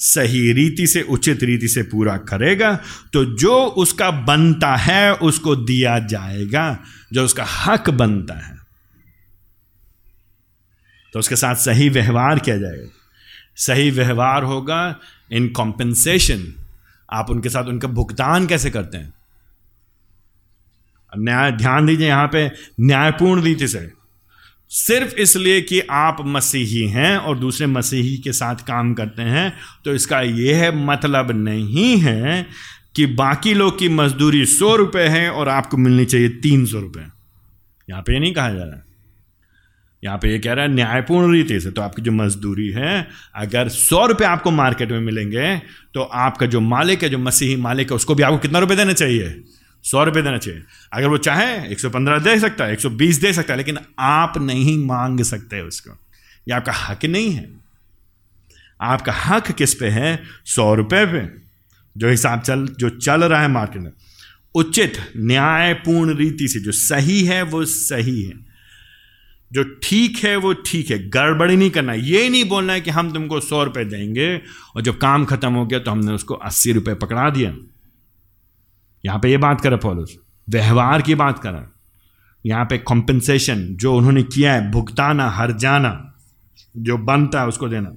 सही 0.00 0.52
रीति 0.52 0.86
से, 0.86 1.02
उचित 1.02 1.42
रीति 1.44 1.68
से 1.68 1.82
पूरा 1.84 2.16
करेगा 2.24 2.74
तो 3.12 3.24
जो 3.36 3.54
उसका 3.76 4.10
बनता 4.10 4.74
है, 4.76 5.14
उसको 5.14 5.56
दिया 5.58 5.98
जाएगा। 6.00 6.78
जो 7.12 7.24
उसका 7.24 7.44
हक 7.56 7.90
बनता 7.92 8.34
है 8.36 8.54
तो 11.14 11.18
उसके 11.18 11.36
साथ 11.36 11.54
सही 11.56 11.88
व्यवहार 11.90 12.38
किया 12.38 12.56
जाएगा। 12.58 12.88
सही 13.58 13.90
व्यवहार 13.92 14.44
होगा 14.44 14.78
इन 15.30 15.48
कॉम्पेंसेशन 15.50 16.42
आप 17.12 17.30
उनके 17.30 17.48
साथ 17.48 17.64
उनका 17.64 17.88
भुगतान 17.88 18.46
कैसे 18.46 18.70
करते 18.70 18.98
हैं? 18.98 19.12
न्याय, 21.18 21.52
ध्यान 21.52 21.86
दीजिए 21.86 22.08
यहाँ 22.08 22.26
पे, 22.26 22.50
न्यायपूर्ण 22.80 23.42
रीति 23.42 23.68
से। 23.68 23.90
सिर्फ़ 24.70 25.14
इसलिए 25.14 25.60
कि 25.60 25.80
आप 25.90 26.16
मसीही 26.20 26.88
हैं 26.88 27.16
और 27.16 27.38
दूसरे 27.38 27.66
मसीही 27.66 28.16
के 28.16 28.32
साथ 28.32 28.56
काम 28.66 28.94
करते 28.94 29.22
हैं 29.22 29.52
तो 29.84 29.94
इसका 29.94 30.20
यह 30.20 30.72
मतलब 30.72 31.30
नहीं 31.30 31.96
है 31.96 32.46
कि 32.94 33.06
बाकी 33.06 33.54
लोग 33.54 33.78
की 33.78 33.88
मजदूरी 33.88 34.44
सौ 34.46 34.74
रुपए 34.76 35.06
है 35.08 35.30
और 35.30 35.48
आपको 35.48 35.76
मिलनी 35.76 36.04
चाहिए 36.04 36.28
तीन 36.28 36.66
सौ 36.66 36.80
रुपये 36.80 37.04
यहाँ 37.88 38.02
पे 38.02 38.18
नहीं 38.20 38.34
कहा 38.34 38.50
जा 38.50 38.64
रहा 38.64 38.85
यहाँ 40.04 40.18
पे 40.18 40.28
ये 40.28 40.38
कह 40.38 40.52
रहा 40.52 40.64
है, 40.64 40.72
न्यायपूर्ण 40.72 41.32
रीति 41.32 41.60
से। 41.60 41.70
तो 41.70 41.82
आपकी 41.82 42.02
जो 42.02 42.12
मजदूरी 42.12 42.68
है, 42.68 43.08
अगर 43.34 43.68
सौ 43.68 44.06
रुपये 44.06 44.26
आपको 44.26 44.50
मार्केट 44.50 44.90
में 44.90 45.00
मिलेंगे 45.00 45.56
तो 45.94 46.00
आपका 46.00 46.46
जो 46.46 46.60
मालिक 46.60 47.02
है, 47.02 47.08
जो 47.08 47.18
मसीही 47.18 47.56
मालिक 47.56 47.90
है, 47.90 47.96
उसको 47.96 48.14
भी 48.14 48.22
आपको 48.22 48.38
कितना 48.38 48.58
रुपये 48.58 48.76
देना 48.76 48.92
चाहिए? 48.92 49.44
सौ 49.82 50.04
रुपये 50.04 50.22
देना 50.22 50.38
चाहिए। 50.38 50.62
अगर 50.92 51.06
वो 51.06 51.18
चाहे, 51.18 51.68
एक 51.68 51.80
सौ 51.80 51.90
पंद्रह 51.90 52.18
दे 52.18 52.40
सकता 52.40 52.64
है, 52.64 52.72
एक 52.72 52.80
सौ 52.80 52.90
बीस 52.90 53.16
दे 53.16 53.32
सकता 53.32 53.52
है, 53.52 53.56
लेकिन 53.56 53.78
आप 53.98 54.38
नहीं 54.38 54.84
मांग 54.84 55.20
सकते 55.20 55.60
उसको। 55.60 55.90
ये 56.48 56.52
आपका 56.52 56.72
हक 56.72 57.04
नहीं 57.04 57.30
है। 57.30 57.50
आपका 58.80 59.12
हक 59.12 59.52
किस 59.52 59.74
पे 59.74 59.88
है? 59.88 60.22
सौ 60.44 60.74
रुपये 60.74 61.06
पे। 61.06 61.46
जो 61.96 62.08
हिसाब 62.08 62.40
चल, 62.40 62.66
जो 62.66 62.88
चल 62.88 63.24
रहा 63.24 63.42
है 63.42 63.48
मार्केट 63.48 63.82
में। 63.82 63.92
उचित, 64.54 64.92
न्यायपूर्ण 65.16 66.16
रीति 66.16 66.48
से 66.48 66.60
जो 66.60 66.72
सही 66.72 67.24
है, 67.24 67.42
वो 67.42 67.64
सही 67.64 68.22
है। 68.22 68.45
जो 69.50 69.62
ठीक 69.82 70.18
है, 70.18 70.36
वो 70.36 70.52
ठीक 70.66 70.90
है। 70.90 70.98
गड़बड़ी 71.08 71.56
नहीं 71.56 71.70
करना। 71.70 71.92
ये 71.92 72.28
नहीं 72.28 72.44
बोलना 72.44 72.72
है 72.72 72.80
कि 72.80 72.90
हम 72.90 73.12
तुमको 73.12 73.40
सौ 73.40 73.62
रुपये 73.64 73.84
देंगे 73.84 74.36
और 74.76 74.82
जब 74.82 74.98
काम 74.98 75.24
खत्म 75.24 75.52
हो 75.52 75.66
गया 75.66 75.78
तो 75.78 75.90
हमने 75.90 76.12
उसको 76.12 76.34
अस्सी 76.34 76.72
रुपये 76.72 76.94
पकड़ा 76.94 77.28
दिया। 77.30 77.54
यहाँ 79.04 79.18
पे 79.18 79.30
ये 79.30 79.36
बात 79.36 79.60
करें 79.60 79.76
फॉलोस 79.76 80.16
व्यवहार 80.48 81.02
की 81.02 81.14
बात 81.14 81.38
करें। 81.38 81.62
यहाँ 82.44 82.64
पे 82.64 82.78
कॉम्पेंसेशन 82.78 83.64
जो 83.76 83.94
उन्होंने 83.94 84.22
किया 84.22 84.52
है, 84.54 84.70
भुगताना, 84.70 85.28
हर 85.30 85.52
जाना, 85.52 85.90
जो 86.76 86.96
बनता 86.98 87.40
है 87.40 87.46
उसको 87.46 87.68
देना। 87.68 87.92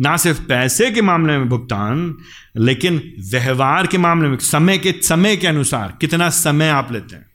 ना 0.00 0.16
सिर्फ़ 0.16 0.40
पैसे 0.42 0.90
के 0.90 1.02
मामले 1.02 1.36
में 1.38 1.48
भुगतान, 1.48 2.14
लेकिन 2.56 3.00
व्यवहार 3.30 3.86
के 3.86 3.98
मामले 3.98 4.28
में, 4.28 4.36
समय 4.38 4.78
के 4.78 4.92
समय 5.02 5.36
के 5.36 5.46
अनुसार 5.46 5.96
कितना 6.00 6.28
समय 6.30 6.68
आप 6.70 6.92
लेते 6.92 7.16
हैं, 7.16 7.26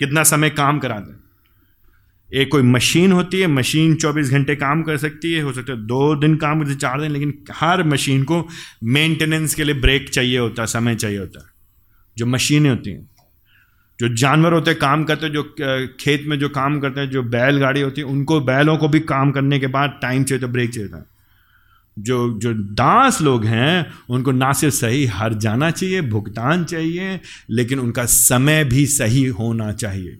कितना 0.00 0.22
समय 0.24 0.50
काम 0.50 0.78
कराते 0.78 1.12
हैं 1.12 1.18
एक 2.34 2.48
कोई 2.52 2.62
मशीन 2.62 3.12
होती 3.12 3.40
है, 3.40 3.46
मशीन 3.46 3.94
24 3.94 4.30
घंटे 4.30 4.56
काम 4.56 4.82
कर 4.82 4.96
सकती 4.96 5.32
है, 5.32 5.42
हो 5.42 5.52
सकता 5.52 5.72
है 5.72 5.86
दो 5.86 6.16
दिन 6.16 6.36
काम 6.36 6.60
करती 6.62 6.74
चार 6.74 7.00
दिन, 7.00 7.10
लेकिन 7.10 7.38
हर 7.52 7.84
मशीन 7.84 8.22
को 8.22 8.48
मेंटेनेंस 8.84 9.54
के 9.54 9.64
लिए 9.64 9.74
ब्रेक 9.74 10.08
चाहिए 10.08 10.38
होता 10.38 10.62
है 10.62 10.66
समय 10.66 10.94
चाहिए 10.94 11.18
होता 11.18 11.40
है 11.40 11.46
जो 12.16 12.26
मशीनें 12.26 12.70
होती 12.70 12.90
हैं, 12.90 13.10
जो 14.00 14.14
जानवर 14.14 14.52
होते 14.52 14.70
हैं, 14.70 14.80
काम 14.80 15.04
करते 15.04 15.26
हैं, 15.26 15.32
जो 15.32 15.42
खेत 16.00 16.24
में 16.26 16.38
जो 16.38 16.48
काम 16.48 16.80
करते 16.80 17.00
हैं, 17.00 17.10
जो 17.10 17.22
बैलगाड़ी 17.22 17.80
होती 17.80 18.00
है, 18.00 18.06
उनको, 18.06 18.40
बैलों 18.40 18.76
को 18.76 18.88
भी 18.88 19.00
काम 19.00 19.30
करने 19.30 19.58
के 19.58 19.66
बाद 19.66 19.98
टाइम 20.02 20.24
चाहिए 20.24 20.40
तो 20.40 20.48
ब्रेक 20.48 20.74
चाहिए 20.74 20.88
था 20.88 21.06
जो 21.98 22.38
जो 22.38 22.54
दास 22.54 23.22
लोग 23.22 23.44
हैं, 23.44 23.86
उनको 24.10 24.32
ना 24.32 24.52
सिर्फ़ 24.52 24.74
सही 24.74 25.06
हर 25.06 25.34
जाना 25.34 25.70
चाहिए, 25.70 26.00
भुगतान 26.00 26.64
चाहिए, 26.64 27.20
लेकिन 27.50 27.78
उनका 27.78 28.04
समय 28.04 28.64
भी 28.64 28.86
सही 28.86 29.26
होना 29.26 29.72
चाहिए। 29.72 30.18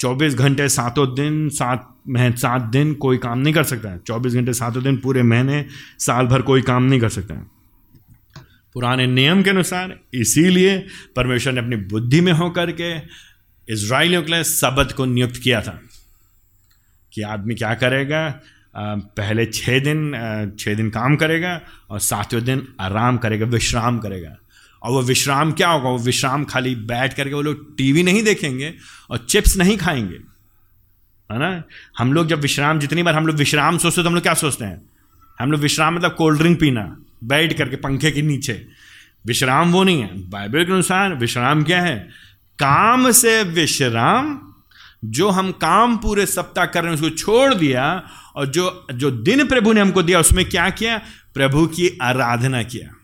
चौबीस 0.00 0.34
घंटे 0.34 0.68
सातों 0.68 1.06
दिन, 1.14 1.48
सात 1.48 1.88
मह, 2.08 2.30
सात 2.30 2.62
दिन 2.62 2.94
कोई 2.94 3.18
काम 3.18 3.38
नहीं 3.38 3.54
कर 3.54 3.64
सकता 3.64 3.88
है। 3.88 3.98
चौबीस 3.98 4.34
घंटे 4.34 4.52
सातों 4.52 4.82
दिन 4.82 4.96
पूरे 4.96 5.22
महीने, 5.22 5.64
साल 5.98 6.26
भर 6.26 6.42
कोई 6.42 6.62
काम 6.62 6.82
नहीं 6.82 7.00
कर 7.00 7.08
सकता 7.08 7.34
है। 7.34 7.46
पुराने 8.74 9.06
नियम 9.06 9.42
के 9.42 9.50
अनुसार 9.50 9.98
इसीलिए 10.14 10.78
परमेश्वर 11.16 11.52
ने 11.52 11.60
अपनी 11.60 11.76
बुद्धि 11.76 12.20
में 12.20 12.32
होकर 12.32 12.70
के 12.72 12.90
इसराइलियों 13.68 14.22
के 14.22 14.32
लिए 14.32 14.42
सबत 14.42 14.92
को 14.92 15.04
नियुक्त 15.04 15.36
किया 15.36 15.60
था 15.62 15.80
कि 17.12 17.22
आदमी 17.22 17.54
क्या 17.54 17.74
करेगा? 17.74 18.28
पहले 19.16 19.46
छः 19.46 19.78
दिन 19.80 20.10
छः 20.58 20.74
दिन 20.74 20.90
काम 20.90 21.16
करेगा 21.16 21.60
और 21.90 22.00
सातवें 22.00 22.44
दिन 22.44 22.66
आराम 22.80 23.16
करेगा, 23.18 23.46
विश्राम 23.46 23.98
करेगा। 23.98 24.36
और 24.82 24.90
वो 24.90 25.02
विश्राम 25.02 25.52
क्या 25.52 25.68
होगा? 25.68 25.90
वो 25.90 25.98
विश्राम 25.98 26.44
खाली 26.44 26.74
बैठ 26.74 27.14
करके 27.14 27.34
वो 27.34 27.42
लोग 27.42 27.76
टीवी 27.76 28.02
नहीं 28.02 28.22
देखेंगे 28.22 28.74
और 29.10 29.18
चिप्स 29.18 29.56
नहीं 29.56 29.78
खाएँगे। 29.78 30.16
है 31.32 31.38
ना? 31.38 31.62
हम 31.98 32.12
लोग 32.12 32.26
जब 32.26 32.40
विश्राम, 32.40 32.78
जितनी 32.78 33.02
बार 33.02 33.14
हम 33.14 33.26
लोग 33.26 33.36
विश्राम 33.36 33.78
सोचते 33.78 34.02
तो 34.02 34.08
हम 34.08 34.14
लोग 34.14 34.22
क्या 34.22 34.34
सोचते 34.34 34.64
हैं? 34.64 34.90
हम 35.40 35.52
लोग 35.52 35.60
विश्राम 35.60 35.96
मतलब 35.96 36.14
कोल्ड 36.14 36.38
ड्रिंक 36.38 36.60
पीना, 36.60 36.96
बैठ 37.24 37.58
करके 37.58 37.76
पंखे 37.76 38.10
के 38.10 38.22
नीचे। 38.22 38.68
विश्राम 39.26 39.72
वो 39.72 39.84
नहीं 39.84 40.02
है। 40.02 40.30
बाइबल 40.30 40.64
के 40.64 40.72
अनुसार 40.72 41.14
विश्राम 41.14 41.62
क्या 41.62 41.82
है? 41.82 42.08
काम 42.58 43.10
से 43.10 43.42
विश्राम, 43.42 44.40
जो 45.04 45.30
हम 45.30 45.50
काम 45.50 45.96
पूरे 45.96 46.26
सप्ताह 46.26 46.66
कर 46.66 46.84
रहे 46.84 46.94
हैं, 46.94 47.02
उसको 47.02 47.16
छोड़ 47.16 47.54
दिया 47.54 48.02
और 48.36 48.46
जो 48.46 48.86
जो 48.94 49.10
दिन 49.10 49.46
प्रभु 49.46 49.72
ने 49.72 49.80
हमको 49.80 50.02
दिया, 50.02 50.20
उसमें 50.20 50.44
क्या 50.44 50.70
किया? 50.70 51.00
प्रभु 51.34 51.66
की 51.66 51.98
आराधना 52.02 52.62
किया। 52.62 52.99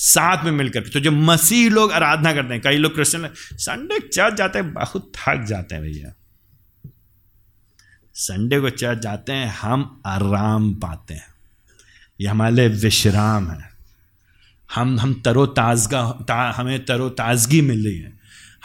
साथ 0.00 0.44
में 0.44 0.52
मिलकर 0.52 0.80
तो 0.80 1.00
जो 1.00 1.12
मसीह 1.12 1.70
लोग 1.70 1.92
आराधना 1.92 2.32
करते 2.32 2.54
हैं 2.54 2.62
कई 2.62 2.76
लोग 2.76 2.94
क्रिश्चियन 2.94 3.30
संडे 3.34 4.08
चर्च 4.08 4.34
जाते 4.34 4.58
हैं? 4.58 4.72
बहुत 4.72 5.12
थक 5.16 5.44
जाते 5.44 5.74
हैं 5.74 5.84
भैया। 5.84 6.12
संडे 8.14 8.60
को 8.60 8.70
चर्च 8.70 8.98
जाते 8.98 9.32
हैं 9.32 9.46
हम 9.46 10.02
आराम 10.06 10.74
पाते 10.74 11.14
हैं। 11.14 11.26
ये 12.20 12.28
हमारे 12.28 12.54
लिए 12.54 12.68
विश्राम 12.68 13.50
है। 13.50 13.70
हम 14.74 15.00
हम 15.00 15.22
तरो 15.24 15.46
ताजगा 15.46 16.10
ता, 16.10 16.54
हमें 16.56 16.84
तरोताजगी 16.84 17.60
मिल 17.60 17.84
रही 17.84 17.98
है। 17.98 18.12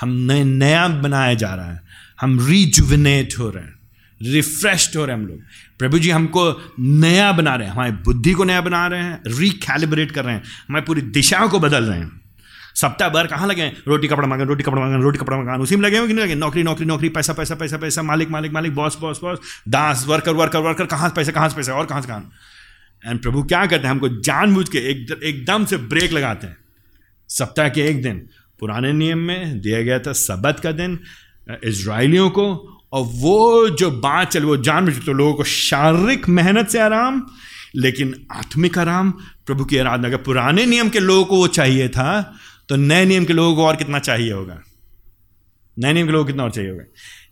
हम 0.01 0.09
नए 0.09 0.43
नया 0.43 0.87
बनाया 0.87 1.33
जा 1.33 1.55
रहा 1.55 1.73
है। 1.73 1.81
हम 2.21 2.47
रिजुविनेट 2.47 3.33
हो 3.39 3.49
रहे 3.49 3.63
हैं। 3.63 3.82
रिफ्रेश्ड 4.21 4.97
हो 4.97 5.05
रहे 5.05 5.15
हैं 5.15 5.21
हम 5.21 5.27
लोग। 5.27 5.39
प्रभु 5.79 5.99
जी 5.99 6.09
हमको 6.09 6.43
नया 6.79 7.31
बना 7.31 7.55
रहे 7.55 7.67
हैं, 7.67 7.73
हमारी 7.73 7.91
बुद्धि 8.03 8.33
को 8.33 8.43
नया 8.43 8.61
बना 8.61 8.85
रहे 8.87 9.03
हैं 9.03 9.21
रिकैलिब्रेट 9.29 10.11
कर 10.11 10.25
रहे 10.25 10.35
हैं, 10.35 10.43
हमारी 10.69 10.85
पूरी 10.85 11.01
दिशा 11.01 11.45
को 11.47 11.59
बदल 11.59 11.83
रहे 11.83 11.99
हैं। 11.99 12.11
सप्ताह 12.75 13.09
भर 13.09 13.27
कहाँ 13.27 13.47
लगे 13.47 13.67
रोटी 13.87 14.07
कपड़ा 14.07 14.27
मांगे 14.27 14.45
रोटी 14.45 14.63
कपड़ा 14.63 14.81
मांगे 14.81 15.03
रोटी 15.03 15.17
कपड़ा 15.17 15.37
मांगे 15.37 15.63
उसी 15.63 15.75
में 15.75 15.83
लगे 15.83 15.97
हो 15.97 16.07
कि 16.07 16.13
नहीं 16.13 16.25
लगे? 16.25 16.35
नौकरी 16.35 16.63
नौकरी 16.63 16.85
नौकरी, 16.85 17.09
पैसा 17.09 17.33
पैसा 17.33 17.55
पैसा 17.55 17.77
पैसा, 17.77 18.03
मालिक 18.03 18.29
मालिक 18.29 18.51
मालिक 18.51 18.75
बॉस 18.75 18.97
बॉस 19.01 19.19
बॉस 19.21 19.39
दास 19.69 20.05
वर्कर 20.07 20.33
वर्कर 20.33 20.59
वर्कर 20.59 20.85
कहाँ 20.85 21.09
से 21.09 21.15
पैसा, 21.15 21.31
कहाँ 21.31 21.49
से 21.49 21.55
पैसा, 21.55 21.73
और 21.73 21.85
कहाँ 21.85 22.01
से 22.01 22.07
कहाँ? 22.07 22.31
एंड 23.03 23.21
प्रभु 23.21 23.43
क्या 23.43 23.65
करते 23.65 23.83
हैं? 23.83 23.91
हमको 23.91 24.09
जानबूझ 24.21 24.67
के 24.69 24.77
एक, 24.91 25.19
एकदम 25.23 25.65
से 25.65 25.77
ब्रेक 25.77 26.11
लगाते 26.11 26.47
हैं। 26.47 26.57
सप्ताह 27.29 27.69
के 27.69 27.81
एक 27.81 28.01
दिन, 28.03 28.27
पुराने 28.59 28.93
नियम 28.93 29.19
में 29.19 29.61
दिया 29.61 29.81
गया 29.81 29.99
था 29.99 30.13
सबत 30.13 30.59
का 30.63 30.71
दिन 30.71 30.99
इसराइलियों 31.63 32.29
को 32.29 32.45
और 32.93 33.03
वो 33.03 33.69
जो 33.71 33.89
बात 33.91 34.31
चल, 34.31 34.43
वो 34.43 34.57
जान 34.59 34.85
बुझ 34.85 35.05
तो 35.05 35.13
लोगों 35.13 35.33
को 35.33 35.43
शारीरिक 35.43 36.27
मेहनत 36.29 36.69
से 36.69 36.79
आराम, 36.79 37.21
लेकिन 37.75 38.13
आत्मिक 38.31 38.77
आराम, 38.77 39.11
प्रभु 39.45 39.65
की 39.65 39.77
आराधना 39.77 40.09
का 40.09 40.17
पुराने 40.19 40.65
नियम 40.65 40.89
के 40.89 40.99
लोगों 40.99 41.25
को 41.25 41.37
वो 41.37 41.47
चाहिए 41.49 41.87
था 41.89 42.21
तो 42.69 42.75
नए 42.75 43.05
नियम 43.05 43.25
के 43.25 43.33
लोगों 43.33 43.55
को 43.55 43.65
और 43.65 43.75
कितना 43.75 43.99
चाहिए 43.99 44.31
होगा? 44.31 44.59
नए 45.77 45.93
नियम 45.93 46.07
के 46.07 46.11
लोगों 46.11 46.25
को 46.25 46.27
कितना 46.27 46.43
और 46.43 46.51
चाहिए 46.51 46.69
होगा? 46.71 46.83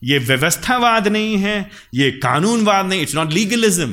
ये 0.04 0.18
व्यवस्थावाद 0.20 1.08
नहीं 1.08 1.38
है, 1.38 1.70
ये 1.94 2.12
कानूनवाद 2.14 2.86
नहीं 2.86 3.02
it's 3.02 3.16
not 3.16 3.34
legalism 3.34 3.90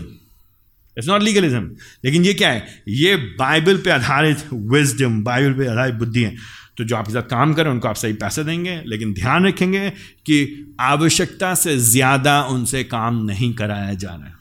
it's 0.96 1.09
not 1.09 1.22
legalism 1.22 1.70
लेकिन 2.04 2.24
ये 2.24 2.35
क्या 2.35 2.50
है? 2.50 2.66
ये 2.88 3.16
बाइबल 3.16 3.76
पे 3.76 3.90
आधारित 3.90 4.44
विजडम 4.52 5.22
बाइबल 5.24 5.52
पे 5.52 5.66
आधारित 5.66 5.94
बुद्धि 5.94 6.22
है। 6.22 6.35
तो 6.79 6.85
जो 6.85 6.97
आपके 6.97 7.12
साथ 7.12 7.23
काम 7.31 7.53
करें, 7.55 7.71
उनको 7.71 7.88
आप 7.88 7.97
सही 7.97 8.12
पैसे 8.14 8.45
देंगे, 8.45 8.81
लेकिन 8.87 9.12
ध्यान 9.14 9.47
रखेंगे 9.47 9.88
कि 10.27 10.75
आवश्यकता 10.81 11.55
से 11.57 11.77
ज़्यादा 11.79 12.43
उनसे 12.47 12.83
काम 12.87 13.25
नहीं 13.25 13.53
कराया 13.55 13.95
जा 13.95 14.11
रहा 14.11 14.27
है। 14.27 14.37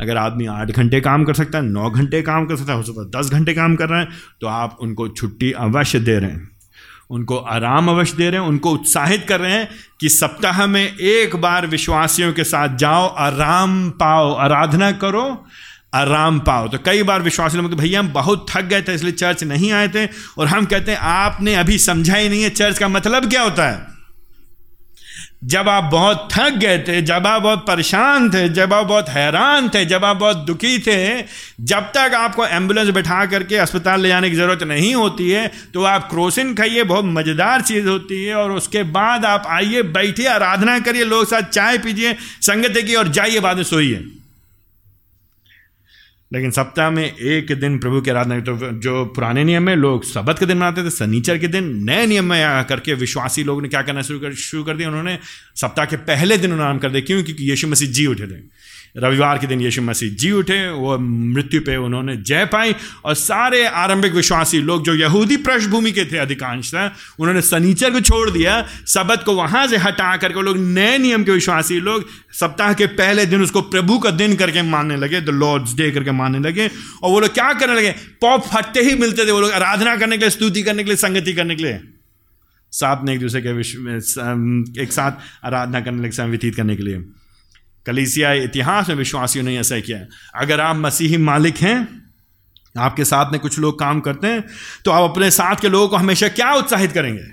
अगर 0.00 0.16
आदमी 0.16 0.46
आठ 0.48 0.70
घंटे 0.70 1.00
काम 1.00 1.24
कर 1.24 1.34
सकता 1.34 1.58
है, 1.58 1.64
नौ 1.64 1.90
घंटे 1.90 2.22
काम 2.22 2.46
कर 2.46 2.56
सकता 2.56 2.72
है, 2.72 2.78
हो 2.78 2.84
सकता 2.84 3.02
है 3.02 3.10
दस 3.16 3.30
घंटे 3.30 3.54
काम 3.54 3.76
कर 3.76 3.88
रहे 3.88 4.00
हैं 4.00 4.08
तो 4.40 4.46
आप 4.46 4.78
उनको 4.80 5.08
छुट्टी 5.10 5.50
अवश्य 5.60 6.00
दे 6.00 6.18
रहे 6.18 6.30
हैं। 6.30 6.50
उनको 7.10 7.36
आराम 7.36 7.88
अवश्य 7.88 8.16
दे 8.16 8.28
रहे 8.30 8.40
हैं, 8.40 8.48
उनको 8.48 8.70
उत्साहित 8.72 9.24
कर 9.28 9.40
रहे 9.40 9.52
हैं 9.52 9.68
कि 10.00 10.08
सप्ताह 10.08 10.66
में 10.66 10.82
एक 10.82 11.36
बार 11.36 11.66
विश्वासियों 11.66 12.32
के 12.32 12.44
साथ 12.44 12.76
जाओ, 12.76 13.06
आराम 13.08 13.90
पाओ, 13.92 14.32
आराधना 14.34 14.90
करो 14.94 15.24
आराम 15.92 16.38
पाओ। 16.40 16.68
तो 16.68 16.78
कई 16.78 17.02
बार 17.02 17.22
विश्वासी 17.22 17.56
लोग 17.56 17.74
भैया, 17.74 18.00
हम 18.00 18.12
बहुत 18.12 18.46
थक 18.50 18.64
गए 18.64 18.82
थे, 18.82 18.94
इसलिए 18.94 19.12
चर्च 19.14 19.44
नहीं 19.44 19.72
आए 19.72 19.88
थे। 19.88 20.06
और 20.38 20.46
हम 20.48 20.64
कहते 20.64 20.92
हैं, 20.92 20.98
आपने 20.98 21.54
अभी 21.54 21.78
समझा 21.80 22.14
ही 22.14 22.28
नहीं 22.28 22.42
है 22.42 22.50
चर्च 22.50 22.78
का 22.78 22.88
मतलब 22.88 23.30
क्या 23.30 23.42
होता 23.42 23.68
है? 23.68 23.90
जब 25.44 25.68
आप 25.68 25.84
बहुत 25.84 26.28
थक 26.32 26.56
गए 26.56 26.78
थे, 26.78 27.00
जब 27.02 27.26
आप 27.26 27.42
बहुत 27.42 27.64
परेशान 27.66 28.28
थे, 28.30 28.48
जब 28.50 28.72
आप 28.72 28.86
बहुत 28.86 29.08
हैरान 29.08 29.68
थे, 29.68 29.84
जब 29.84 30.04
आप 30.04 30.16
बहुत 30.16 30.44
दुखी 30.46 30.78
थे, 30.78 31.22
जब 31.62 31.90
तक 31.96 32.14
आपको 32.14 32.46
एंबुलेंस 32.46 32.88
बैठा 32.90 33.24
करके 33.26 33.56
अस्पताल 33.56 34.00
ले 34.00 34.08
जाने 34.08 34.30
की 34.30 34.36
ज़रूरत 34.36 34.62
नहीं 34.64 34.94
होती 34.94 35.28
है 35.30 35.50
तो 35.74 35.82
आप 35.84 36.08
क्रोसिन 36.10 36.54
खाइए, 36.54 36.82
बहुत 36.84 37.04
मज़ेदार 37.06 37.60
चीज़ 37.62 37.88
होती 37.88 38.24
है, 38.24 38.34
और 38.34 38.52
उसके 38.52 38.82
बाद 38.92 39.24
आप 39.24 39.46
आइए, 39.48 39.82
बैठिए, 39.82 40.26
आराधना 40.28 40.78
करिए, 40.80 41.04
लोग 41.04 41.26
साथ 41.26 41.50
चाय 41.50 41.78
पीजिए, 41.78 42.16
संगत 42.42 42.82
की 42.86 42.94
और 42.94 43.08
जाइए, 43.10 43.40
बाद 43.40 43.56
में 43.56 43.64
सोइए। 43.66 44.04
लेकिन 46.32 46.50
सप्ताह 46.50 46.90
में 46.90 47.04
एक 47.16 47.52
दिन 47.60 47.78
प्रभु 47.78 48.00
की 48.00 48.10
आराधना 48.10 48.38
तो 48.40 48.56
जो 48.80 49.04
पुराने 49.04 49.44
नियम 49.44 49.62
में 49.62 49.74
लोग 49.76 50.04
सबत 50.04 50.38
के 50.38 50.46
दिन 50.46 50.56
मनाते 50.56 50.84
थे 50.84 50.90
सनीचर 50.90 51.38
के 51.38 51.48
दिन 51.48 51.64
नए 51.84 52.06
नियम 52.06 52.24
में 52.24 52.44
आ 52.44 52.62
करके 52.62 52.94
विश्वासी 52.94 53.44
लोग 53.44 53.62
ने 53.62 53.68
क्या 53.68 53.82
करना 53.82 54.02
शुरू 54.02 54.20
कर 54.20 54.34
शुरू 54.34 54.64
कर 54.64 54.76
दिया, 54.76 54.88
उन्होंने 54.88 55.18
सप्ताह 55.56 55.84
के 55.84 55.96
पहले 55.96 56.38
दिन 56.38 56.52
उन्होंने 56.52 56.64
आराम 56.64 56.78
कर 56.78 56.90
दिया, 56.90 57.00
क्यों? 57.00 57.22
क्योंकि 57.24 57.50
यीशु 57.50 57.68
मसीह 57.68 57.90
जी 57.90 58.06
उठे 58.06 58.26
थे। 58.26 58.40
रविवार 58.96 59.38
के 59.38 59.46
दिन 59.46 59.60
यीशु 59.60 59.82
मसीह 59.82 60.10
जी 60.14 60.30
उठे, 60.32 60.68
वो 60.70 60.96
मृत्यु 60.98 61.60
पे 61.60 61.76
उन्होंने 61.76 62.16
जय 62.18 62.44
पाई 62.46 62.74
और 63.04 63.14
सारे 63.14 63.64
आरंभिक 63.66 64.12
विश्वासी 64.12 64.58
लोग 64.60 64.84
जो 64.84 64.94
यहूदी 64.94 65.36
पृष्ठभूमि 65.36 65.92
के 65.92 66.04
थे 66.04 66.18
अधिकांश 66.18 66.74
उन्होंने 66.74 67.40
सनीचर 67.42 67.90
को 67.90 68.00
छोड़ 68.00 68.30
दिया, 68.30 68.66
सबत 68.86 69.22
को 69.26 69.34
वहाँ 69.34 69.66
से 69.66 69.76
हटा 69.76 70.16
करके 70.16 70.42
लोग 70.42 70.58
नए 70.58 70.98
नियम 70.98 71.24
के 71.24 71.32
विश्वासी 71.32 71.80
लोग 71.80 72.04
सप्ताह 72.32 72.72
के 72.72 72.86
पहले 72.94 73.26
दिन 73.26 73.42
उसको 73.42 73.62
प्रभु 73.62 73.98
का 73.98 74.10
दिन 74.12 74.36
करके 74.36 74.62
मानने 74.62 74.96
लगे 74.96 75.20
द 75.20 75.30
लॉर्ड्स 75.30 75.74
डे 75.76 75.90
करके 75.90 76.10
मानने 76.12 76.38
लगे 76.38 76.66
और 77.02 77.10
वो 77.10 77.20
लोग 77.20 77.34
क्या 77.34 77.52
करने 77.52 77.74
लगे? 77.74 77.94
पॉप 78.20 78.46
फटते 78.46 78.80
ही 78.80 78.94
मिलते 78.94 79.26
थे 79.26 79.30
वो 79.30 79.40
लोग, 79.40 79.50
आराधना 79.52 79.96
करने 79.96 80.18
के 80.18 80.20
लिए, 80.20 80.30
स्तुति 80.30 80.62
करने 80.62 80.82
के 80.82 80.90
लिए, 80.90 80.96
संगति 80.98 81.32
करने 81.32 81.56
के 81.56 81.62
लिए। 81.62 81.80
साथ 82.72 83.04
में 83.04 83.12
एक 83.14 83.20
दूसरे 83.20 83.40
के 83.42 83.52
विश्व 83.52 83.90
एक 84.82 84.92
साथ 84.92 85.46
आराधना 85.46 85.80
करने 85.80 86.08
लगे 86.08 86.22
व्यतीत 86.22 86.54
करने 86.56 86.76
के 86.76 86.82
लिए। 86.82 87.04
कलीसिया 87.86 88.32
इतिहास 88.32 88.88
में 88.88 88.96
विश्वासियों 88.96 89.44
ने 89.44 89.58
ऐसा 89.58 89.80
किया 89.80 89.98
अगर 90.34 90.60
आप 90.60 90.76
मसीही 90.76 91.16
मालिक 91.16 91.56
हैं, 91.56 92.02
आपके 92.78 93.04
साथ 93.04 93.32
में 93.32 93.40
कुछ 93.40 93.58
लोग 93.58 93.78
काम 93.78 94.00
करते 94.00 94.26
हैं 94.26 94.44
तो 94.84 94.90
आप 94.90 95.10
अपने 95.10 95.30
साथ 95.30 95.56
के 95.56 95.68
लोगों 95.68 95.88
को 95.88 95.96
हमेशा 95.96 96.28
क्या 96.28 96.52
उत्साहित 96.54 96.92
करेंगे? 96.92 97.24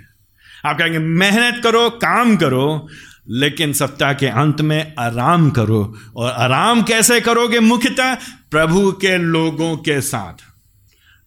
आप 0.66 0.78
कहेंगे, 0.78 1.00
मेहनत 1.00 1.64
करो, 1.64 1.90
काम 1.90 2.36
करो, 2.38 2.88
लेकिन 3.30 3.74
सप्ताह 3.74 4.14
के 4.14 4.28
अंत 4.28 4.62
में 4.62 4.94
आराम 5.00 5.50
करो। 5.50 5.96
और 6.16 6.32
आराम 6.32 6.82
कैसे 6.84 7.20
करोगे? 7.22 7.60
मुख्यतः 7.60 8.16
प्रभु 8.52 8.92
के 8.92 9.18
लोगों 9.18 9.76
के 9.78 10.02
साथ। 10.02 10.44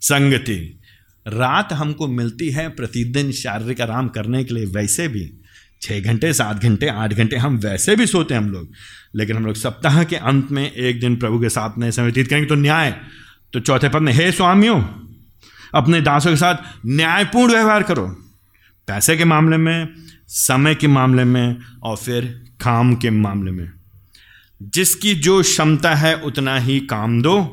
संगति, 0.00 0.80
रात 1.26 1.72
हमको 1.72 2.08
मिलती 2.08 2.50
है 2.50 2.68
प्रतिदिन 2.68 3.32
शारीरिक 3.32 3.80
आराम 3.80 4.08
करने 4.08 4.44
के 4.44 4.54
लिए, 4.54 4.64
वैसे 4.66 5.08
भी 5.08 5.41
छः 5.82 6.00
घंटे, 6.00 6.32
सात 6.32 6.56
घंटे, 6.56 6.86
आठ 6.86 7.12
घंटे 7.12 7.36
हम 7.36 7.56
वैसे 7.56 7.96
भी 7.96 8.06
सोते 8.06 8.34
हैं 8.34 8.40
हम 8.40 8.50
लोग। 8.50 8.70
लेकिन 9.14 9.36
हम 9.36 9.46
लोग 9.46 9.54
सप्ताह 9.54 10.04
के 10.04 10.16
अंत 10.16 10.50
में 10.50 10.72
एक 10.72 11.00
दिन 11.00 11.16
प्रभु 11.16 11.40
के 11.40 11.48
साथ 11.48 11.78
में 11.78 11.90
समय 11.90 12.04
व्यतीत 12.04 12.28
करेंगे 12.28 12.48
तो 12.48 12.54
न्याय। 12.54 13.00
तो 13.52 13.60
चौथे 13.60 13.88
पद 13.88 13.98
में, 13.98 14.12
हे 14.12 14.32
स्वामियों, 14.32 14.82
अपने 15.74 16.00
दासों 16.00 16.30
के 16.30 16.36
साथ 16.36 16.56
न्यायपूर्ण 16.86 17.52
व्यवहार 17.52 17.82
करो। 17.82 18.08
पैसे 18.86 19.16
के 19.16 19.24
मामले 19.24 19.56
में, 19.56 19.88
समय 20.26 20.74
के 20.74 20.86
मामले 20.86 21.24
में 21.24 21.56
और 21.82 21.96
फिर 21.96 22.44
काम 22.60 22.94
के 22.94 23.10
मामले 23.10 23.50
में। 23.50 23.72
जिसकी 24.62 25.14
जो 25.14 25.42
क्षमता 25.42 25.94
है, 25.94 26.16
उतना 26.16 26.58
ही 26.58 26.80
काम 26.80 27.22
दो। 27.22 27.44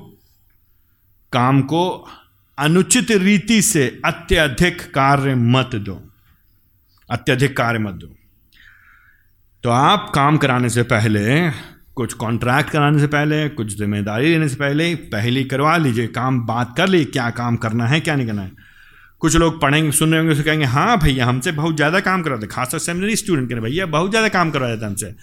काम 1.33 1.61
को 1.61 2.09
अनुचित 2.57 3.11
रीति 3.11 3.61
से 3.61 4.01
अत्यधिक 4.05 4.81
कार्य 4.81 5.35
मत 5.35 5.69
दो। 5.75 6.09
अत्यधिक 7.11 7.57
कार्य 7.57 7.79
मत 7.79 7.93
दो। 7.93 8.18
तो 9.63 9.69
आप 9.69 10.11
काम 10.15 10.37
कराने 10.37 10.69
से 10.69 10.83
पहले, 10.83 11.49
कुछ 11.95 12.13
कॉन्ट्रैक्ट 12.13 12.69
कराने 12.69 12.99
से 12.99 13.07
पहले, 13.07 13.47
कुछ 13.49 13.77
ज़िम्मेदारी 13.77 14.29
लेने 14.29 14.47
से 14.49 14.55
पहले 14.55 14.93
पहले 14.95 15.43
करवा 15.43 15.75
लीजिए। 15.77 16.07
काम 16.07 16.39
बात 16.45 16.73
कर 16.77 16.87
लीजिए 16.87 17.05
क्या 17.05 17.29
काम 17.29 17.55
करना 17.55 17.87
है, 17.87 17.99
क्या 17.99 18.15
नहीं 18.15 18.27
करना 18.27 18.41
है। 18.41 18.51
कुछ 19.19 19.35
लोग 19.35 19.61
पढ़ेंगे, 19.61 19.91
सुन 19.91 20.11
रहे 20.11 20.19
होंगे, 20.19 20.33
उसे 20.33 20.43
कहेंगे 20.43 20.65
हाँ 20.65 20.97
भैया, 20.99 21.25
हमसे 21.25 21.51
बहुत 21.51 21.75
ज़्यादा 21.75 21.99
काम 21.99 22.23
करवाते 22.23 22.47
खासतौर 22.47 22.79
सेमिनरी 22.79 23.15
स्टूडेंट 23.15 23.49
के 23.49 23.55
भैया, 23.55 23.85
बहुत 23.85 24.09
ज़्यादा 24.09 24.27
काम 24.27 24.51
करवाया 24.51 24.77
था 24.77 24.85
हमसे। 24.85 25.15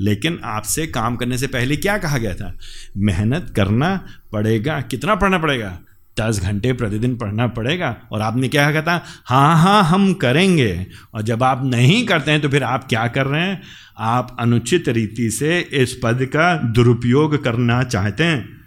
लेकिन 0.00 0.40
आपसे 0.44 0.86
काम 0.86 1.16
करने 1.16 1.38
से 1.38 1.46
पहले 1.46 1.76
क्या 1.76 1.98
कहा 1.98 2.18
गया 2.18 2.34
था? 2.34 2.56
मेहनत 2.96 3.52
करना 3.56 4.06
पड़ेगा, 4.32 4.80
कितना 4.80 5.14
पढ़ना 5.14 5.38
पड़ेगा? 5.38 5.78
दस 6.20 6.40
घंटे 6.42 6.72
प्रतिदिन 6.72 7.16
पढ़ना 7.16 7.46
पड़ेगा। 7.46 7.96
और 8.12 8.20
आपने 8.20 8.48
क्या 8.48 8.70
कहा? 8.72 8.82
था 8.82 9.04
हाँ 9.24 9.56
हाँ 9.56 9.84
हम 9.84 10.12
करेंगे। 10.14 10.86
और 11.14 11.22
जब 11.22 11.42
आप 11.42 11.64
नहीं 11.64 12.06
करते 12.06 12.30
हैं 12.30 12.40
तो 12.40 12.48
फिर 12.48 12.62
आप 12.62 12.88
क्या 12.88 13.06
कर 13.08 13.26
रहे 13.26 13.42
हैं? 13.42 13.62
आप 13.98 14.36
अनुचित 14.40 14.88
रीति 14.88 15.30
से 15.30 15.60
इस 15.60 16.00
पद 16.04 16.18
का 16.22 16.54
दुरुपयोग 16.56 17.44
करना 17.44 17.82
चाहते 17.82 18.24
हैं। 18.24 18.61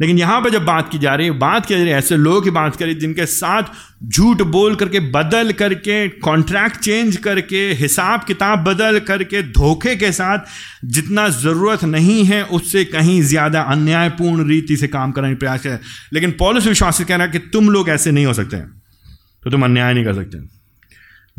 लेकिन 0.00 0.18
यहाँ 0.18 0.40
पर 0.40 0.50
जब 0.50 0.64
बात 0.64 0.88
की 0.92 0.98
जा 0.98 1.14
रही 1.14 1.26
है, 1.26 1.32
बात 1.32 1.66
की 1.66 1.74
जा 1.74 1.80
रही 1.80 1.90
है, 1.90 1.98
ऐसे 1.98 2.16
लोगों 2.16 2.40
की 2.40 2.50
बात 2.50 2.76
करें 2.76 2.98
जिनके 2.98 3.26
साथ 3.26 3.62
झूठ 4.04 4.42
बोल 4.42 4.74
करके, 4.74 5.00
बदल 5.00 5.52
करके 5.52 6.08
कॉन्ट्रैक्ट 6.08 6.76
चेंज 6.76 7.16
करके, 7.16 7.72
हिसाब 7.72 8.24
किताब 8.24 8.64
बदल 8.64 8.98
करके, 8.98 9.42
धोखे 9.42 9.96
के 9.96 10.12
साथ 10.12 10.38
जितना 10.84 11.28
ज़रूरत 11.28 11.84
नहीं 11.84 12.24
है, 12.24 12.44
उससे 12.44 12.84
कहीं 12.84 13.22
ज़्यादा 13.22 13.60
अन्यायपूर्ण 13.60 14.48
रीति 14.48 14.76
से 14.76 14.88
काम 14.88 15.12
करने 15.12 15.30
का 15.30 15.38
प्रयास 15.38 15.62
करें। 15.62 15.78
लेकिन 16.12 16.30
पॉलिस 16.30 16.66
विश्वास 16.66 17.04
कह 17.04 17.16
रहा 17.16 17.26
है 17.26 17.32
कि 17.32 17.38
तुम 17.38 17.70
लोग 17.70 17.88
ऐसे 17.88 18.10
नहीं 18.10 18.26
हो 18.26 18.32
सकते। 18.32 18.56
तो 19.44 19.50
तुम 19.50 19.64
अन्याय 19.64 19.94
नहीं 19.94 20.04
कर 20.04 20.14
सकते। 20.14 20.38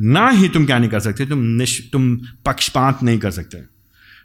ना 0.04 0.30
ही 0.30 0.50
तुम 0.50 0.66
क्या 0.66 0.78
नहीं 0.78 0.90
कर 0.90 1.00
सकते, 1.00 1.26
तुम 1.26 1.40
निश, 1.40 1.90
तुम 1.94 2.16
पक्षपात 2.46 3.04
नहीं 3.04 3.20
कर 3.20 3.32
सकते। 3.32 3.79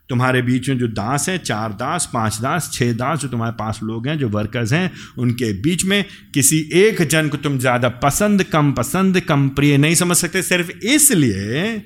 तुम्हारे 0.09 0.43
बीच 0.43 0.69
में 0.69 0.79
जो 0.79 0.89
दास 0.89 1.29
हैं, 1.29 1.39
चार 1.39 1.73
दास, 1.73 2.11
पाँच 2.15 2.39
दास, 2.41 2.71
छह 2.73 2.93
दास 2.93 3.19
जो 3.19 3.29
तुम्हारे 3.29 3.53
पास 3.53 3.81
लोग 3.83 4.09
हैं, 4.09 4.19
जो 4.19 4.29
वर्कर्स 4.29 4.73
हैं, 4.73 4.91
उनके 5.19 5.53
बीच 5.53 5.85
में 5.85 6.05
किसी 6.35 6.71
एक 6.73 7.03
जन 7.03 7.29
को 7.29 7.37
तुम 7.37 7.59
ज़्यादा 7.59 7.89
पसंद, 7.89 8.43
कम 8.43 8.73
पसंद, 8.73 9.21
कम 9.21 9.49
प्रिय 9.49 9.77
नहीं 9.77 9.95
समझ 9.95 10.17
सकते, 10.17 10.43
सिर्फ़ 10.43 10.71
इसलिए 10.71 11.79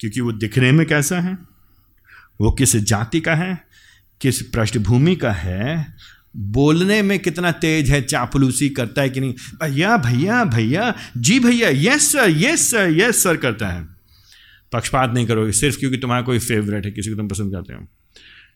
क्योंकि 0.00 0.20
वो 0.20 0.32
दिखने 0.32 0.72
में 0.72 0.86
कैसा 0.86 1.20
है? 1.20 1.38
वो 2.40 2.52
किस 2.52 2.76
जाति 2.76 3.20
का 3.20 3.34
है? 3.34 3.64
किस 4.20 4.42
पृष्ठभूमि 4.42 5.16
का 5.16 5.32
है? 5.32 5.94
बोलने 6.36 7.02
में 7.02 7.18
कितना 7.18 7.52
तेज 7.52 7.90
है, 7.90 8.02
चापलूसी 8.02 8.68
करता 8.68 9.02
है 9.02 9.10
कि 9.10 9.20
नहीं? 9.20 9.34
भैया 9.62 9.96
भैया 9.96 10.44
भैया, 10.44 10.94
जी 11.16 11.40
भैया 11.40 11.68
yes 11.68 12.12
sir 12.12 12.30
yes 12.30 12.70
sir 12.70 12.90
yes 12.90 13.22
sir 13.22 13.36
करता 13.36 13.68
है। 13.68 13.99
पक्षपात 14.72 15.14
नहीं 15.14 15.26
करोगे 15.26 15.52
सिर्फ़ 15.52 15.78
क्योंकि 15.78 15.96
तुम्हारा 15.96 16.22
कोई 16.22 16.38
फेवरेट 16.38 16.86
है, 16.86 16.92
किसी 16.92 17.10
को 17.10 17.16
तुम 17.16 17.28
पसंद 17.28 17.52
करते 17.52 17.74
हो। 17.74 17.80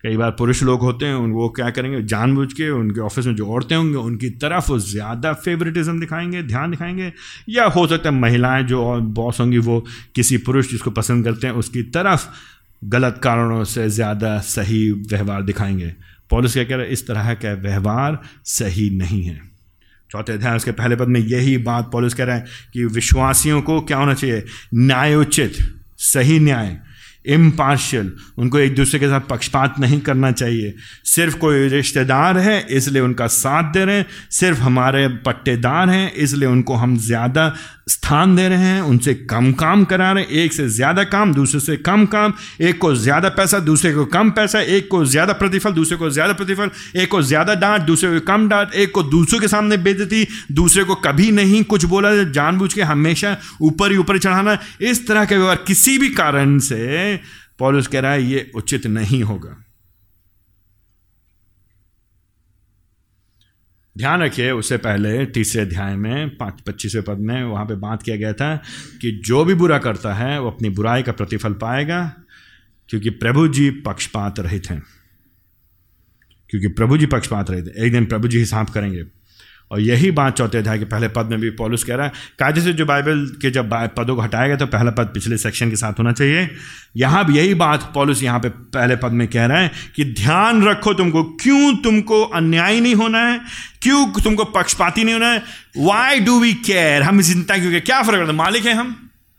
कई 0.03 0.17
बार 0.17 0.31
पुरुष 0.31 0.63
लोग 0.63 0.81
होते 0.81 1.07
हैं 1.07 1.15
वो 1.15 1.49
क्या 1.49 1.71
करेंगे? 1.71 2.03
जानबूझ 2.03 2.53
के 2.53 2.71
उनके 2.71 3.01
ऑफ़िस 3.01 3.27
में 3.27 3.35
जो 3.37 3.47
औरतें 3.47 3.77
होंगे, 3.77 3.97
उनकी 3.97 4.31
तरफ़ 4.31 4.71
वो 4.71 4.79
ज़्यादा 4.79 5.33
फेवरेटिज्म 5.33 6.01
दिखाएँगे, 6.01 6.43
ध्यान 6.43 6.71
दिखाएँगे। 6.71 7.13
या 7.49 7.65
हो 7.65 7.87
सकता 7.87 8.11
है 8.11 8.15
महिलाएँ 8.15 8.65
जो 8.65 9.01
बॉस 9.01 9.41
होंगी, 9.41 9.59
वो 9.59 9.85
किसी 10.15 10.37
पुरुष 10.37 10.71
जिसको 10.71 10.91
पसंद 10.91 11.25
करते 11.25 11.47
हैं, 11.47 11.55
उसकी 11.55 11.83
तरफ़ 11.83 12.27
गलत 12.85 13.21
कारणों 13.23 13.65
से 13.65 13.89
ज़्यादा 13.89 14.39
सही 14.39 14.91
व्यवहार 14.93 15.43
दिखाएँगे। 15.43 15.93
पॉलिस 16.31 16.53
क्या 16.53 16.65
कह 16.65 16.77
रहे 16.77 16.87
हैं? 16.87 16.93
इस 16.93 17.07
तरह 17.07 17.35
का 17.35 17.53
व्यवहार 17.53 18.19
सही 18.45 18.91
नहीं 18.91 19.23
है। 19.23 19.41
चौथे 20.11 20.33
अध्याय, 20.33 20.57
उसके 20.57 20.71
पहले 20.73 20.97
पद 20.97 21.09
में 21.09 21.21
यही 21.21 21.59
बात 21.59 21.91
पॉलिस 21.93 22.15
कह 22.15 22.25
रहे 22.25 22.37
हैं 22.37 22.47
कि 22.73 22.85
विश्वासियों 22.85 23.63
को 23.63 23.81
क्या 23.81 23.99
होना 23.99 24.15
चाहिए? 24.15 24.45
न्यायोचित। 24.75 25.57
सही 26.05 26.39
न्याय 26.39 26.77
इम्पार्शियल 27.27 28.13
उनको 28.39 28.59
एक 28.59 28.75
दूसरे 28.75 28.99
के 29.01 29.07
साथ 29.07 29.21
पक्षपात 29.21 29.75
नहीं 29.81 30.01
करना 30.01 30.31
चाहिए। 30.33 30.75
सिर्फ़ 31.05 31.37
कोई 31.37 31.69
रिश्तेदार 31.69 32.39
है, 32.39 32.67
इसलिए 32.71 33.03
उनका 33.03 33.27
साथ 33.27 33.73
दे 33.73 33.85
रहे 33.85 33.97
हैं। 33.97 34.07
सिर्फ़ 34.31 34.61
हमारे 34.61 35.07
पट्टेदार 35.09 35.91
हैं, 35.91 36.13
इसलिए 36.13 36.49
उनको 36.49 36.75
हम 36.75 36.97
ज़्यादा 36.97 37.55
स्थान 37.87 38.35
दे 38.37 38.49
रहे 38.49 38.59
हैं, 38.59 38.81
उनसे 38.83 39.15
कम 39.31 39.53
काम 39.53 39.85
करा 39.85 40.11
रहे 40.13 40.25
हैं। 40.25 40.31
एक 40.33 40.53
से 40.53 40.69
ज़्यादा 40.69 41.05
काम, 41.05 41.35
दूसरे 41.35 41.61
से 41.61 41.77
कम 41.79 42.05
काम। 42.07 42.33
एक 42.61 42.79
को 42.79 42.95
ज़्यादा 42.95 43.29
पैसा, 43.29 43.59
दूसरे 43.61 43.93
को 43.95 44.05
कम 44.07 44.31
पैसा। 44.31 44.61
एक 44.61 44.89
को 44.91 45.05
ज़्यादा 45.05 45.33
प्रतिफल, 45.33 45.73
दूसरे 45.73 45.97
को 45.97 46.11
ज़्यादा 46.11 46.33
प्रतिफल। 46.33 46.71
एक 46.97 47.11
को 47.11 47.23
ज़्यादा 47.23 47.55
डांट, 47.55 47.83
दूसरे 47.83 48.11
को 48.11 48.27
कम 48.27 48.49
डांट। 48.49 48.75
एक 48.75 48.93
को 48.93 49.03
दूसरों 49.03 49.41
के 49.41 49.49
सामने 49.49 49.77
बेजती 49.79 50.27
दूसरे 50.53 50.85
को 50.85 50.95
कभी 50.95 51.31
नहीं 51.31 51.63
कुछ 51.65 51.85
बोला। 51.85 52.13
जानबूझ 52.25 52.73
के 52.75 52.83
हमेशा 52.83 53.37
ऊपर 53.63 53.91
ही 53.91 53.97
ऊपर 53.97 54.19
चढ़ाना। 54.19 54.59
इस 54.81 55.07
तरह 55.09 55.25
का 55.25 55.37
व्यवहार 55.37 55.65
किसी 55.67 55.99
भी 55.99 56.09
कारण 56.09 56.59
से, 56.59 57.17
पॉलिस 57.59 57.87
कह 57.87 58.01
रहा 58.01 58.13
है, 58.13 58.23
ये 58.23 58.51
उचित 58.55 58.87
नहीं 58.87 59.23
होगा। 59.23 59.64
ध्यान 63.99 64.23
रखिए, 64.23 64.51
उससे 64.51 64.77
पहले 64.77 65.27
तीसरे 65.27 65.63
अध्याय 65.63 65.97
में, 65.97 66.37
पाँच, 66.37 66.61
पच्चीसवें 66.61 67.05
पद 67.05 67.19
में 67.19 67.45
वहाँ 67.45 67.65
पे 67.65 67.75
बात 67.75 68.03
किया 68.03 68.17
गया 68.17 68.33
था 68.33 68.57
कि 69.01 69.23
जो 69.25 69.45
भी 69.45 69.55
बुरा 69.55 69.79
करता 69.79 70.15
है, 70.15 70.41
वो 70.41 70.51
अपनी 70.51 70.69
बुराई 70.69 71.03
का 71.03 71.13
प्रतिफल 71.13 71.53
पाएगा, 71.53 72.17
क्योंकि 72.89 73.11
प्रभु 73.11 73.49
जी 73.49 73.71
पक्षपात 73.71 74.41
रहित 74.41 74.71
हैं। 74.71 74.83
क्योंकि 76.51 76.69
प्रभु 76.69 76.99
जी 76.99 77.07
पक्षपात 77.07 77.51
रहित 77.51 77.69
एक 77.79 77.93
दिन 77.93 78.07
प्रभु 78.07 78.29
जी 78.29 78.39
हिसाब 78.39 78.69
करेंगे। 78.69 79.05
और 79.75 79.81
यही 79.81 80.11
बात 80.11 80.37
चौथे 80.39 80.59
अध्याय 80.59 80.79
के 80.79 80.85
पहले 80.85 81.09
पद 81.09 81.27
में 81.27 81.41
भी 81.41 81.49
पॉलिस 81.51 81.85
कह 81.85 81.95
रहा 81.95 82.07
है, 82.07 82.13
कायदे 82.39 82.61
से 82.61 82.73
जो 82.73 82.85
बाइबल 82.87 83.25
के 83.43 83.51
जब 83.51 83.73
पदों 83.97 84.15
को 84.17 84.23
हटाया 84.23 84.47
गया 84.47 84.57
तो 84.57 84.67
पहला 84.67 84.91
पद 84.91 85.07
पिछले 85.15 85.37
सेक्शन 85.39 85.71
के 85.71 85.77
साथ 85.77 85.99
होना 85.99 86.13
चाहिए। 86.13 86.49
यहाँ 86.97 87.25
भी 87.27 87.37
यही 87.37 87.55
बात 87.57 87.91
पॉलिस 87.95 88.23
यहाँ 88.23 88.41
पे 88.41 88.49
पहले 88.49 88.97
पद 88.97 89.13
में 89.13 89.27
कह 89.29 89.47
रहा 89.47 89.59
है 89.59 89.71
कि 89.97 90.05
ध्यान 90.15 90.63
रखो 90.65 90.93
तुमको, 90.95 91.23
क्यों 91.25 91.75
तुमको 91.77 92.23
अन्याय 92.23 92.81
नहीं 92.81 92.95
होना 92.95 93.19
है? 93.21 93.41
क्यों 93.83 94.07
तुमको 94.23 94.45
पक्षपाती 94.53 95.05
नहीं 95.05 95.15
होना 95.15 95.33
है? 95.33 95.43
वाई 95.79 96.21
डू 96.21 96.39
वी 96.41 96.53
केयर 96.63 97.03
हम 97.03 97.21
चिंता 97.23 97.59
क्यों 97.59 97.81
क्या 97.81 98.03
फ़र्क 98.03 98.19
पड़ता 98.19 98.33
मालिक 98.35 98.67
है 98.67 98.75
हम 98.75 98.97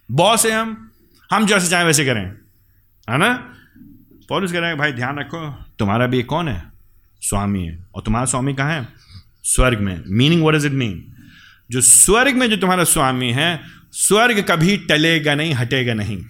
बॉस 0.10 0.46
है 0.46 0.52
हम 0.52 0.78
हम 1.30 1.46
जैसे 1.46 1.70
चाहें 1.70 1.86
वैसे 1.86 2.06
करें, 2.06 2.24
है 3.08 3.18
ना? 3.18 3.34
पॉलिस 4.30 4.52
कह 4.52 4.60
रहे 4.60 4.70
हैं, 4.70 4.78
भाई, 4.78 4.92
ध्यान 4.92 5.20
रखो, 5.20 5.40
तुम्हारा 5.80 6.08
भी 6.08 6.22
कौन 6.26 6.48
है? 6.48 6.62
स्वामी 7.22 7.66
है। 7.66 7.78
और 7.96 8.02
तुम्हारा 8.02 8.26
स्वामी 8.26 8.54
कहाँ 8.54 8.72
है? 8.72 9.05
स्वर्ग 9.46 9.80
में। 9.80 10.04
Meaning 10.08 10.46
what 10.46 10.56
is 10.56 10.66
it 10.66 10.72
mean 10.72 11.16
जो 11.72 11.82
स्वर्ग 11.82 12.36
में 12.36 12.50
जो 12.50 12.58
तुम्हारा 12.58 12.84
स्वामी 12.84 13.32
है, 13.32 13.62
स्वर्ग 13.92 14.46
कभी 14.50 14.78
टलेगा 14.78 15.36
नहीं, 15.36 15.54
हटेगा 15.54 15.94
नहीं। 15.94 16.26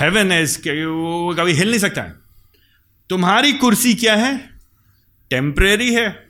हेवन 0.00 0.32
इज़ 0.32 0.58
वो 0.86 1.34
कभी 1.38 1.52
हिल 1.52 1.70
नहीं 1.70 1.80
सकता। 1.80 2.02
है 2.02 2.14
तुम्हारी 3.10 3.52
कुर्सी 3.52 3.94
क्या 3.94 4.16
है? 4.16 4.50
टेम्परेरी 5.30 5.94
है। 5.94 6.28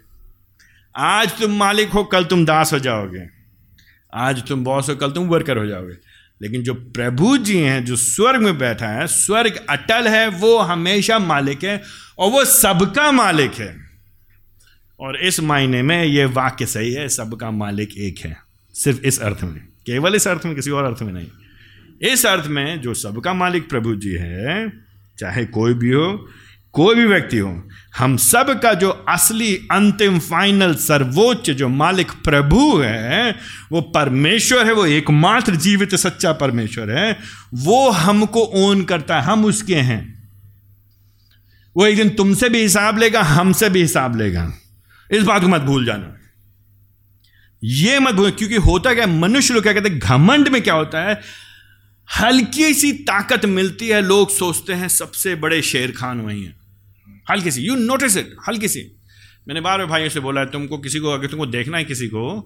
आज 0.97 1.39
तुम 1.39 1.51
मालिक 1.51 1.89
हो, 1.89 2.05
कल 2.05 2.25
तुम 2.25 2.45
दास 2.45 2.73
हो 2.73 2.79
जाओगे। 2.79 3.29
आज 4.15 4.47
तुम 4.47 4.65
बॉस 4.65 4.89
हो, 4.89 4.97
कल 4.97 5.11
तुम 5.11 5.27
वर्कर 5.27 5.57
हो 5.57 5.67
जाओगे। 5.67 5.95
लेकिन 6.43 6.63
जो 6.63 6.75
प्रभु 6.75 7.39
जी 7.39 7.59
हैं, 7.59 7.85
जो 7.85 7.97
स्वर्ग 7.97 8.43
में 8.43 8.59
बैठा 8.59 8.89
है, 8.89 9.07
स्वर्ग 9.07 9.67
अटल 9.71 10.09
है, 10.09 10.29
वो 10.29 10.59
हमेशा 10.59 11.19
मालिक 11.19 11.65
है 11.65 11.83
और 12.19 12.31
वो 12.31 12.45
सबका 12.45 13.13
मालिक 13.13 13.55
है। 13.55 13.82
और 15.03 15.17
इस 15.17 15.41
मायने 15.41 15.83
में 15.83 16.05
ये 16.05 16.25
वाक्य 16.25 16.67
सही 16.67 16.93
है, 16.93 17.09
सबका 17.09 17.51
मालिक 17.51 17.99
एक 17.99 18.19
है, 18.19 18.37
सिर्फ़ 18.75 19.01
इस 19.01 19.21
अर्थ 19.21 19.43
में, 19.43 19.61
केवल 19.87 20.15
इस 20.15 20.29
अर्थ 20.29 20.47
में, 20.47 20.55
किसी 20.55 20.71
और 20.71 20.85
अर्थ 20.85 21.03
में 21.03 21.13
नहीं। 21.13 21.27
इस 22.13 22.27
अर्थ 22.27 22.47
में 22.47 22.81
जो 22.81 22.95
सबका 22.95 23.35
मालिक 23.35 23.69
प्रभु 23.71 23.95
जी 23.95 24.13
है, 24.13 24.73
चाहे 25.19 25.45
कोई 25.45 25.75
भी 25.75 25.91
हो, 25.91 26.29
कोई 26.73 26.95
भी 26.95 27.05
व्यक्ति 27.05 27.39
हो, 27.39 27.69
हम 27.99 28.17
सब 28.17 28.61
का 28.61 28.75
जो 28.75 28.91
असली, 28.91 29.57
अंतिम 29.57 30.19
फाइनल 30.19 30.75
सर्वोच्च 30.75 31.51
जो 31.51 31.69
मालिक 31.69 32.11
प्रभु 32.11 32.79
है, 32.79 33.37
वो 33.73 33.81
परमेश्वर 33.81 34.67
है, 34.67 34.73
वो 34.73 34.87
एकमात्र 34.87 35.57
जीवित 35.57 35.95
सच्चा 35.95 36.33
परमेश्वर 36.33 36.91
है, 36.91 37.19
वो 37.55 37.91
हमको 37.91 38.41
ओन 38.41 38.85
करता 38.85 39.21
है, 39.21 39.23
हम 39.23 39.45
उसके 39.45 39.77
हैं। 39.77 40.31
वो 41.77 41.87
एक 41.87 41.97
दिन 41.97 42.09
तुमसे 42.09 42.49
भी 42.49 42.63
हिसाब 42.63 42.99
लेगा, 42.99 43.23
हमसे 43.23 43.69
भी 43.69 43.81
हिसाब 43.81 44.17
लेगा। 44.17 44.53
इस 45.13 45.23
बात 45.23 45.43
को 45.43 45.49
मत 45.49 45.61
भूल 45.61 45.85
जाना। 45.85 46.19
ये 47.63 47.99
मत 47.99 48.15
भूल, 48.15 48.31
क्योंकि 48.31 48.57
होता 48.57 48.95
क्या 48.95 49.07
मनुष्य 49.07 49.55
लोग 49.55 49.63
क्या 49.63 49.73
कहते 49.73 49.89
हैं, 49.89 49.99
घमंड 49.99 50.49
में 50.49 50.63
क्या 50.63 50.75
होता 50.75 51.03
है, 51.03 51.21
हल्की 52.21 52.75
सी 52.75 52.93
ताकत 52.93 53.45
मिलती 53.45 53.89
है, 53.89 54.01
लोग 54.01 54.31
सोचते 54.31 54.73
हैं, 54.73 54.89
सबसे 54.89 55.35
बड़े 55.35 55.63
शेर 55.63 55.93
खान 55.93 56.21
वही 56.21 56.45
है। 56.45 56.55
हल्की 57.31 57.51
सी 57.51 57.63
यू 57.63 57.75
नोटिस 57.75 58.17
इट 58.17 58.35
हल्की 58.49 58.69
सी। 58.69 58.97
मैंने 59.49 59.61
बार 59.61 59.79
बार 59.79 59.87
भाइयों 59.87 60.09
से 60.09 60.21
बोला 60.21 60.41
है, 60.41 60.47
तुमको 60.47 60.79
किसी 60.79 60.99
को, 60.99 61.11
अगर 61.11 61.27
तुमको 61.27 61.47
देखना 61.47 61.79
है 61.79 61.85
किसी 61.85 62.09
को, 62.09 62.41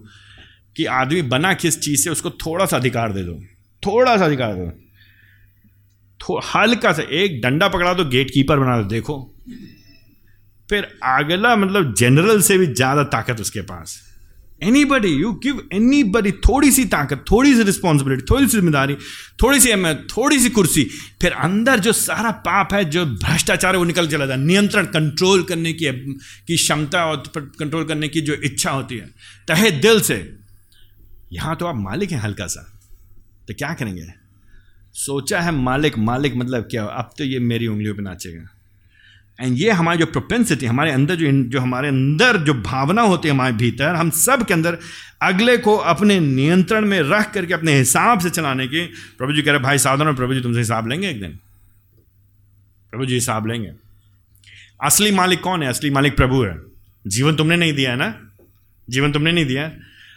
कि 0.76 0.84
आदमी 0.84 1.22
बना 1.22 1.54
किस 1.54 1.80
चीज़ 1.80 2.04
से, 2.04 2.10
उसको 2.10 2.30
थोड़ा 2.30 2.66
सा 2.66 2.76
अधिकार 2.76 3.12
दे 3.12 3.22
दो, 3.22 3.40
थोड़ा 3.82 4.16
सा 4.16 4.24
अधिकार 4.24 4.54
दो 4.54 4.82
हल्का 6.54 6.92
सा, 6.92 7.02
एक 7.02 7.40
डंडा 7.42 7.68
पकड़ा 7.68 7.94
दो 7.94 8.04
गेट 8.04 8.30
कीपर 8.30 8.58
बना 8.58 8.82
दो, 8.82 8.88
देखो। 8.88 9.34
फिर 10.68 10.88
अगला 11.06 11.54
मतलब 11.56 11.94
जनरल 11.94 12.40
से 12.42 12.58
भी 12.58 12.66
ज़्यादा 12.66 13.02
ताकत 13.10 13.40
उसके 13.40 13.60
पास। 13.62 14.02
Any 14.62 14.84
buddy 14.84 15.08
you 15.10 15.32
give 15.42 15.60
any 15.74 16.02
बडी 16.04 16.30
थोड़ी 16.40 16.70
सी 16.72 16.84
ताकत, 16.86 17.24
थोड़ी 17.30 17.54
सी 17.54 17.62
रिस्पॉन्सिबिलिटी 17.62 18.24
थोड़ी 18.30 18.46
सी 18.46 18.52
ज़िम्मेदारी, 18.52 18.94
थोड़ी 19.42 19.60
सी 19.60 19.70
अहमियत, 19.70 20.06
थोड़ी 20.10 20.38
सी 20.40 20.50
कुर्सी, 20.50 20.84
फिर 21.22 21.32
अंदर 21.32 21.80
जो 21.80 21.92
सारा 21.92 22.30
पाप 22.46 22.72
है, 22.74 22.84
जो 22.86 23.04
भ्रष्टाचार 23.06 23.74
है, 23.74 23.78
वो 23.78 23.84
निकल 23.84 24.08
चला 24.08 24.26
जाए 24.26 24.36
नियंत्रण 24.38 24.86
कंट्रोल 24.88 25.42
करने 25.42 25.72
की 25.72 25.92
की 26.46 26.56
क्षमता 26.56 27.04
और 27.06 27.22
कंट्रोल 27.36 27.84
करने 27.84 28.08
की 28.08 28.20
जो 28.20 28.34
इच्छा 28.34 28.70
होती 28.70 28.96
है। 28.96 29.06
तहे 29.48 29.70
दिल 29.78 30.00
से, 30.00 30.16
यहाँ 31.32 31.56
तो 31.56 31.66
आप 31.66 31.76
मालिक 31.78 32.10
हैं 32.10 32.20
हल्का 32.20 32.46
सा 32.48 32.66
तो 33.48 33.54
क्या 33.54 33.72
करेंगे? 33.74 34.06
सोचा 34.94 35.40
है 35.40 35.52
मालिक 35.54 35.98
मालिक 36.00 36.36
मतलब 36.36 36.68
क्या? 36.70 36.84
अब 36.84 37.10
तो 37.18 37.24
ये 37.24 37.38
मेरी 37.40 37.66
उंगलियों 37.66 37.94
पर 37.94 38.02
नाचेगा। 38.02 38.48
एंड 39.41 39.59
ये 39.59 39.70
हमारी 39.70 39.99
जो 39.99 40.07
प्रोपेंसिटी 40.07 40.66
हमारे 40.66 40.93
अंदर 40.93 41.16
जो 41.16 41.43
जो 41.43 41.61
हमारे 41.61 41.89
अंदर 41.89 42.37
जो 42.37 42.55
भावना 42.55 43.03
होती 43.03 43.28
है 43.28 43.34
हमारे 43.34 43.55
भीतर, 43.55 43.95
हम 43.95 44.11
सब 44.11 44.47
के 44.47 44.55
अंदर 44.55 44.78
अगले 45.22 45.59
को 45.59 45.76
अपने 45.76 46.20
नियंत्रण 46.20 46.84
में 46.84 47.01
रख 47.01 47.32
करके, 47.32 47.55
अपने 47.55 47.78
हिसाब 47.78 48.20
से 48.20 48.30
चलाने 48.30 48.66
की, 48.66 48.87
प्रभु 49.18 49.32
जी 49.32 49.43
कह 49.43 49.51
रहे, 49.51 49.61
भाई 49.61 49.78
साधन, 49.78 50.14
प्रभु 50.14 50.34
जी 50.34 50.41
तुमसे 50.41 50.59
हिसाब 50.59 50.89
लेंगे 50.89 51.11
एक 51.11 51.20
दिन? 51.20 51.30
प्रभु 52.91 53.07
जी 53.07 53.14
हिसाब 53.14 53.47
लेंगे। 53.47 53.72
असली 54.84 55.12
मालिक 55.12 55.41
कौन 55.41 55.62
है? 55.62 55.68
असली 55.68 55.91
मालिक 55.91 56.16
प्रभु 56.16 56.43
है। 56.43 56.59
जीवन 57.07 57.34
तुमने 57.34 57.57
नहीं 57.57 57.72
दिया 57.72 57.91
है 57.91 57.97
ना? 57.97 58.20
जीवन 58.91 59.12
तुमने 59.12 59.32
नहीं 59.32 59.47
दिया 59.47 59.70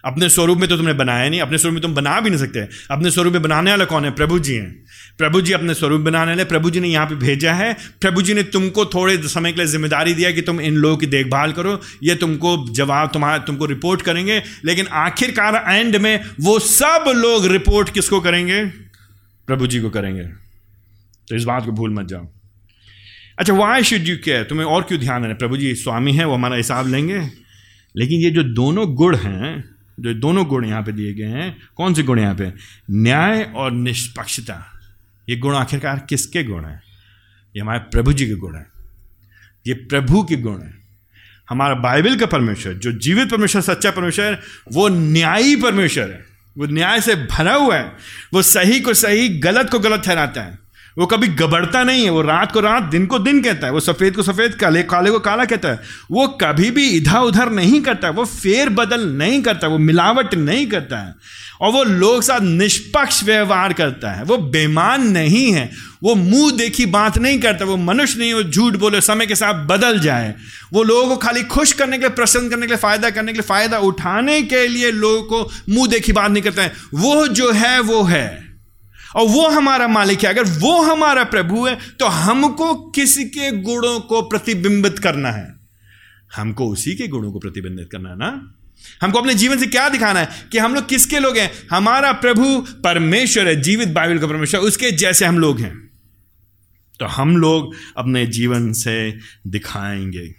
अपने 0.05 0.29
स्वरूप 0.29 0.57
में 0.57 0.69
तो 0.69 0.77
तुमने 0.77 0.93
बनाया 0.93 1.29
नहीं, 1.29 1.41
अपने 1.41 1.57
स्वरूप 1.57 1.73
में 1.73 1.81
तुम 1.81 1.93
बना 1.93 2.19
भी 2.21 2.29
नहीं 2.29 2.39
सकते। 2.39 2.59
अपने 2.91 3.11
स्वरूप 3.11 3.33
में 3.33 3.41
बनाने 3.41 3.71
वाला 3.71 3.85
कौन 3.85 4.05
है? 4.05 4.11
प्रभु 4.11 4.39
जी 4.39 4.55
हैं। 4.55 4.85
प्रभु 5.17 5.41
जी 5.41 5.53
अपने 5.53 5.73
स्वरूप 5.73 6.01
बनाने 6.01 6.31
वाले, 6.31 6.43
प्रभु 6.43 6.69
जी 6.69 6.79
ने 6.79 6.87
यहाँ 6.87 7.05
पे 7.05 7.15
भेजा 7.15 7.53
है। 7.53 7.73
प्रभु 8.01 8.21
जी 8.21 8.33
ने 8.33 8.43
तुमको 8.43 8.85
थोड़े 8.85 9.17
समय 9.17 9.51
के 9.51 9.57
लिए 9.57 9.67
ज़िम्मेदारी 9.67 10.13
दिया 10.13 10.31
कि 10.31 10.41
तुम 10.41 10.61
इन 10.61 10.73
लोगों 10.73 10.97
की 10.97 11.05
देखभाल 11.05 11.51
करो। 11.51 11.81
ये 12.03 12.15
तुमको 12.15 12.73
जवाब, 12.73 13.09
तुम्हारा, 13.13 13.37
तुमको 13.37 13.65
रिपोर्ट 13.65 14.01
करेंगे। 14.01 14.41
लेकिन 14.65 14.87
आखिरकार 14.87 15.63
एंड 15.67 15.95
में 15.95 16.23
वो 16.41 16.59
सब 16.59 17.11
लोग 17.15 17.45
रिपोर्ट 17.45 17.89
किसको 17.89 18.19
करेंगे? 18.19 18.65
प्रभु 19.47 19.67
जी 19.67 19.81
को 19.81 19.89
करेंगे। 19.89 20.23
तो 20.23 21.35
इस 21.35 21.43
बात 21.43 21.65
को 21.65 21.71
भूल 21.71 21.93
मत 21.93 22.07
जाओ। 22.07 22.27
अच्छा 23.39 23.53
वाई 23.53 23.83
शुड 23.83 24.07
यू 24.07 24.17
केयर 24.17 24.43
तुम्हें 24.43 24.65
और 24.65 24.81
क्यों 24.81 24.99
ध्यान 24.99 25.25
है? 25.25 25.33
प्रभु 25.33 25.57
जी 25.57 25.75
स्वामी 25.75 26.13
है, 26.13 26.25
वो 26.25 26.33
हमारा 26.33 26.55
हिसाब 26.55 26.87
लेंगे। 26.87 27.19
लेकिन 27.95 28.21
ये 28.21 28.29
जो 28.29 28.43
दोनों 28.43 28.95
गुण 28.95 29.15
हैं 29.15 29.78
जो 29.99 30.13
दोनों 30.13 30.45
गुण 30.45 30.65
यहाँ 30.65 30.83
पे 30.83 30.91
दिए 30.91 31.13
गए 31.13 31.25
हैं, 31.25 31.57
कौन 31.75 31.93
से 31.93 32.03
गुण 32.03 32.19
यहाँ 32.19 32.35
पे? 32.35 32.53
न्याय 32.91 33.43
और 33.55 33.71
निष्पक्षता। 33.71 34.79
ये 35.29 35.35
गुण 35.35 35.55
आखिरकार 35.55 36.05
किसके 36.09 36.43
गुण 36.43 36.65
हैं? 36.65 36.83
ये 37.55 37.61
हमारे 37.61 37.79
प्रभु 37.79 38.13
जी 38.13 38.27
के 38.27 38.35
गुण 38.35 38.55
हैं। 38.55 38.67
ये 39.67 39.73
प्रभु 39.73 40.23
के 40.23 40.35
गुण 40.35 40.61
हैं। 40.61 40.79
हमारा 41.49 41.75
बाइबल 41.75 42.15
का 42.15 42.25
परमेश्वर, 42.25 42.73
जो 42.73 42.91
जीवित 42.91 43.29
परमेश्वर, 43.29 43.61
सच्चा 43.61 43.91
परमेश्वर, 43.91 44.41
वो 44.73 44.87
न्यायी 44.87 45.55
परमेश्वर 45.55 46.03
है। 46.03 46.25
वो 46.57 46.65
न्याय 46.65 47.01
से 47.01 47.15
भरा 47.15 47.55
हुआ 47.55 47.77
है। 47.77 47.93
वो 48.33 48.41
सही 48.41 48.79
को 48.79 48.93
सही, 48.93 49.39
गलत 49.39 49.69
को 49.69 49.79
गलत 49.79 50.01
ठहराता 50.05 50.41
है। 50.41 50.68
वो 50.99 51.05
कभी 51.05 51.27
गबड़ता 51.27 51.83
नहीं 51.83 52.03
है, 52.03 52.09
वो 52.09 52.21
रात 52.21 52.51
को 52.51 52.59
रात, 52.59 52.83
दिन 52.83 53.05
को 53.05 53.19
दिन 53.19 53.41
कहता 53.41 53.67
है, 53.67 53.73
वो 53.73 53.79
सफ़ेद 53.79 54.15
को 54.15 54.23
सफ़ेद, 54.23 54.55
काले 54.55 54.83
काले 54.83 55.11
को 55.11 55.19
काला 55.19 55.45
कहता 55.45 55.69
है। 55.69 55.79
वो 56.11 56.27
कभी 56.27 56.71
भी 56.71 56.89
इधर 56.89 57.17
उधर 57.17 57.49
नहीं 57.49 57.81
करता, 57.81 58.09
वो 58.09 58.25
फेर 58.25 58.69
बदल 58.69 59.09
नहीं 59.09 59.41
करता, 59.41 59.67
वो 59.67 59.77
मिलावट 59.77 60.35
नहीं 60.35 60.67
करता 60.67 60.97
है। 60.97 61.15
और 61.61 61.71
वो 61.71 61.83
लोग 61.83 62.21
साथ 62.21 62.39
निष्पक्ष 62.39 63.23
व्यवहार 63.23 63.73
करता 63.73 64.11
है, 64.11 64.23
वो 64.23 64.37
बेमान 64.37 65.07
नहीं 65.07 65.53
है, 65.53 65.71
वो 66.03 66.15
मुँह 66.15 66.51
देखी 66.51 66.85
बात 66.85 67.17
नहीं 67.17 67.39
करता, 67.39 67.65
वो 67.65 67.77
मनुष्य 67.77 68.19
नहीं 68.19 68.33
वो 68.33 68.43
झूठ 68.43 68.73
बोले, 68.73 69.01
समय 69.01 69.25
के 69.25 69.35
साथ 69.35 69.53
बदल 69.53 69.99
जाए। 69.99 70.35
वो 70.73 70.83
लोगों 70.83 71.07
को 71.07 71.15
खाली 71.15 71.43
खुश 71.43 71.73
करने 71.73 71.97
के 71.97 72.01
लिए, 72.01 72.09
प्रसन्न 72.09 72.49
करने 72.49 72.61
के 72.61 72.67
लिए, 72.67 72.77
फ़ायदा 72.77 73.09
करने 73.09 73.31
के 73.31 73.37
लिए, 73.37 73.47
फ़ायदा 73.47 73.79
उठाने 73.79 74.41
के 74.41 74.67
लिए 74.67 74.91
लोगों 74.91 75.21
को 75.21 75.51
मुँह 75.69 75.87
देखी 75.87 76.11
बात 76.11 76.31
नहीं 76.31 76.43
करता 76.43 76.61
है। 76.61 76.73
वो 76.93 77.27
जो 77.27 77.51
है, 77.51 77.79
वो 77.79 78.03
है। 78.03 78.48
और 79.15 79.27
वो 79.27 79.47
हमारा 79.49 79.87
मालिक 79.87 80.23
है। 80.23 80.29
अगर 80.29 80.43
वो 80.43 80.81
हमारा 80.81 81.23
प्रभु 81.23 81.65
है 81.67 81.77
तो 81.99 82.05
हमको 82.05 82.73
किसके 82.89 83.51
गुणों 83.61 83.99
को 83.99 84.21
प्रतिबिंबित 84.21 84.99
करना 84.99 85.31
है। 85.31 85.53
हमको 86.35 86.67
उसी 86.67 86.95
के 86.95 87.07
गुणों 87.07 87.31
को 87.31 87.39
प्रतिबिंबित 87.39 87.89
करना 87.91 88.09
है 88.09 88.17
ना? 88.17 88.55
हमको 89.01 89.19
अपने 89.19 89.33
जीवन 89.33 89.57
से 89.57 89.67
क्या 89.67 89.89
दिखाना 89.89 90.19
है? 90.19 90.29
कि 90.51 90.57
हम 90.57 90.75
लोग 90.75 90.87
किसके 90.87 91.19
लोग 91.19 91.37
हैं? 91.37 91.51
हमारा 91.71 92.11
प्रभु 92.11 92.59
परमेश्वर 92.83 93.47
है, 93.47 93.61
जीवित 93.61 93.89
बाइबल 93.89 94.17
का 94.17 94.27
परमेश्वर, 94.27 94.59
उसके 94.59 94.91
जैसे 94.91 95.25
हम 95.25 95.39
लोग 95.39 95.59
हैं। 95.59 95.89
तो 96.99 97.05
हम 97.05 97.37
लोग 97.37 97.73
अपने 97.97 98.25
जीवन 98.25 98.73
से 98.73 99.17
दिखाएँगे। 99.47 100.35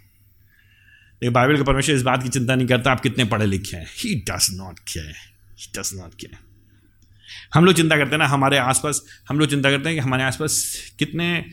एक 1.25 1.31
बाइबल 1.31 1.57
का 1.57 1.63
परमेश्वर 1.63 1.95
इस 1.95 2.03
बात 2.03 2.23
की 2.23 2.29
चिंता 2.29 2.55
नहीं 2.55 2.67
करता, 2.67 2.91
आप 2.93 3.01
कितने 3.01 3.25
पढ़े 3.25 3.47
लिखे 3.47 3.77
हैं। 3.77 3.87
He 3.99 4.15
does 4.15 4.49
not 4.53 4.79
care 4.79 5.15
he 5.59 5.73
does 5.79 5.91
not 5.95 6.15
care 6.15 6.50
हम 7.55 7.65
लोग 7.65 7.75
चिंता 7.75 7.97
करते 7.97 8.11
हैं 8.11 8.19
ना, 8.19 8.27
हमारे 8.27 8.59
आसपास, 8.59 9.03
हम 9.29 9.39
लोग 9.39 9.49
चिंता 9.49 9.71
करते 9.71 9.89
हैं 9.89 9.99
कि 9.99 10.05
हमारे 10.05 10.23
आसपास 10.23 10.77
कितने, 10.99 11.45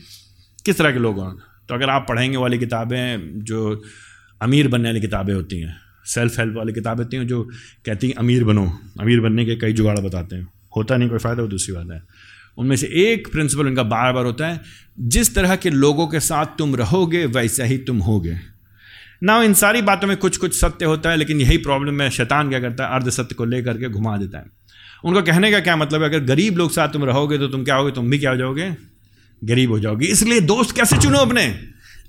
किस 0.64 0.78
तरह 0.78 0.92
के 0.92 0.98
लोग 0.98 1.18
हों। 1.18 1.32
तो 1.68 1.74
अगर 1.74 1.90
आप 1.90 2.06
पढ़ेंगे 2.08 2.36
वाली 2.36 2.58
किताबें, 2.58 3.40
जो 3.44 3.82
अमीर 4.42 4.68
बनने 4.68 4.88
वाली 4.88 5.00
किताबें 5.00 5.34
होती 5.34 5.60
हैं 5.60 5.76
सेल्फ 6.06 6.38
हेल्प 6.38 6.54
वाली 6.56 6.72
किताबें 6.72 7.04
होती 7.04 7.16
हैं, 7.16 7.26
जो 7.26 7.42
कहती 7.86 8.08
हैं, 8.08 8.14
अमीर 8.14 8.44
बनो। 8.44 8.78
अमीर 9.00 9.20
बनने 9.20 9.44
के 9.44 9.56
कई 9.56 9.72
जुगाड़ 9.72 9.98
बताते 9.98 10.36
हैं। 10.36 10.48
होता 10.76 10.96
नहीं, 10.96 11.08
कोई 11.08 11.18
फ़ायदा, 11.18 11.42
वो 11.42 11.48
दूसरी 11.48 11.74
बात 11.74 11.86
है। 11.90 12.02
उनमें 12.58 12.76
से 12.76 12.86
एक 12.86 13.32
प्रिंसिपल 13.32 13.66
उनका 13.66 13.82
बार 13.82 14.12
बार 14.12 14.24
होता 14.24 14.46
है, 14.46 14.60
जिस 15.00 15.34
तरह 15.34 15.56
के 15.56 15.70
लोगों 15.70 16.08
के 16.08 16.20
साथ 16.20 16.46
तुम 16.46 16.76
रहोगे, 16.76 17.26
वैसा 17.26 17.64
ही 17.64 17.78
तुम 17.78 17.98
होगे। 17.98 18.36
ना 19.22 19.42
इन 19.42 19.54
सारी 19.54 19.82
बातों 19.82 20.08
में 20.08 20.16
कुछ 20.16 20.36
कुछ 20.36 20.60
सत्य 20.60 20.84
होता 20.84 21.10
है, 21.10 21.16
लेकिन 21.16 21.40
यही 21.40 21.58
प्रॉब्लम 21.58 22.00
है 22.00 22.10
शैतान 22.10 22.48
क्या 22.48 22.60
करता 22.60 22.86
है? 22.86 22.94
अर्ध 22.94 23.10
सत्य 23.10 23.34
को 23.34 23.44
लेकर 23.44 23.78
के 23.78 23.88
घुमा 23.88 24.16
देता 24.16 24.38
है। 24.38 24.57
उनका 25.04 25.20
कहने 25.20 25.50
का 25.50 25.60
क्या 25.60 25.76
मतलब 25.76 26.02
है? 26.02 26.08
अगर 26.08 26.20
गरीब 26.20 26.56
लोग 26.56 26.70
साथ 26.70 26.88
तुम 26.88 27.04
रहोगे 27.04 27.38
तो 27.38 27.48
तुम 27.48 27.64
क्या 27.64 27.74
होगे? 27.74 27.92
तुम 27.92 28.10
भी 28.10 28.18
क्या 28.18 28.30
हो 28.30 28.36
जाओगे? 28.36 28.76
गरीब 29.44 29.70
हो 29.70 29.78
जाओगे। 29.78 30.06
इसलिए 30.06 30.40
दोस्त 30.40 30.76
कैसे 30.76 30.98
चुनो 30.98 31.18
अपने? 31.18 31.60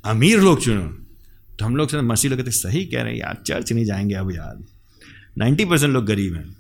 अमीर 0.06 0.40
लोग 0.40 0.62
चुनो। 0.62 0.82
तो 1.60 1.66
हम 1.66 1.76
लोग 1.76 1.96
मसीह 1.96 2.32
लोग 2.32 2.40
कहते 2.40 2.52
सही 2.52 2.86
कह 2.86 3.02
रहे 3.02 3.14
हैं, 3.14 3.20
यार, 3.20 3.38
चर्च 3.46 3.74
नहीं 3.74 3.86
जाएँगे 3.86 4.16
अब 4.16 4.32
यार। 4.32 4.64
नाइन्टी 5.38 5.66
परसेंट 5.66 5.94
लोग 5.94 6.06
गरीब 6.06 6.36
हैं। 6.36 6.58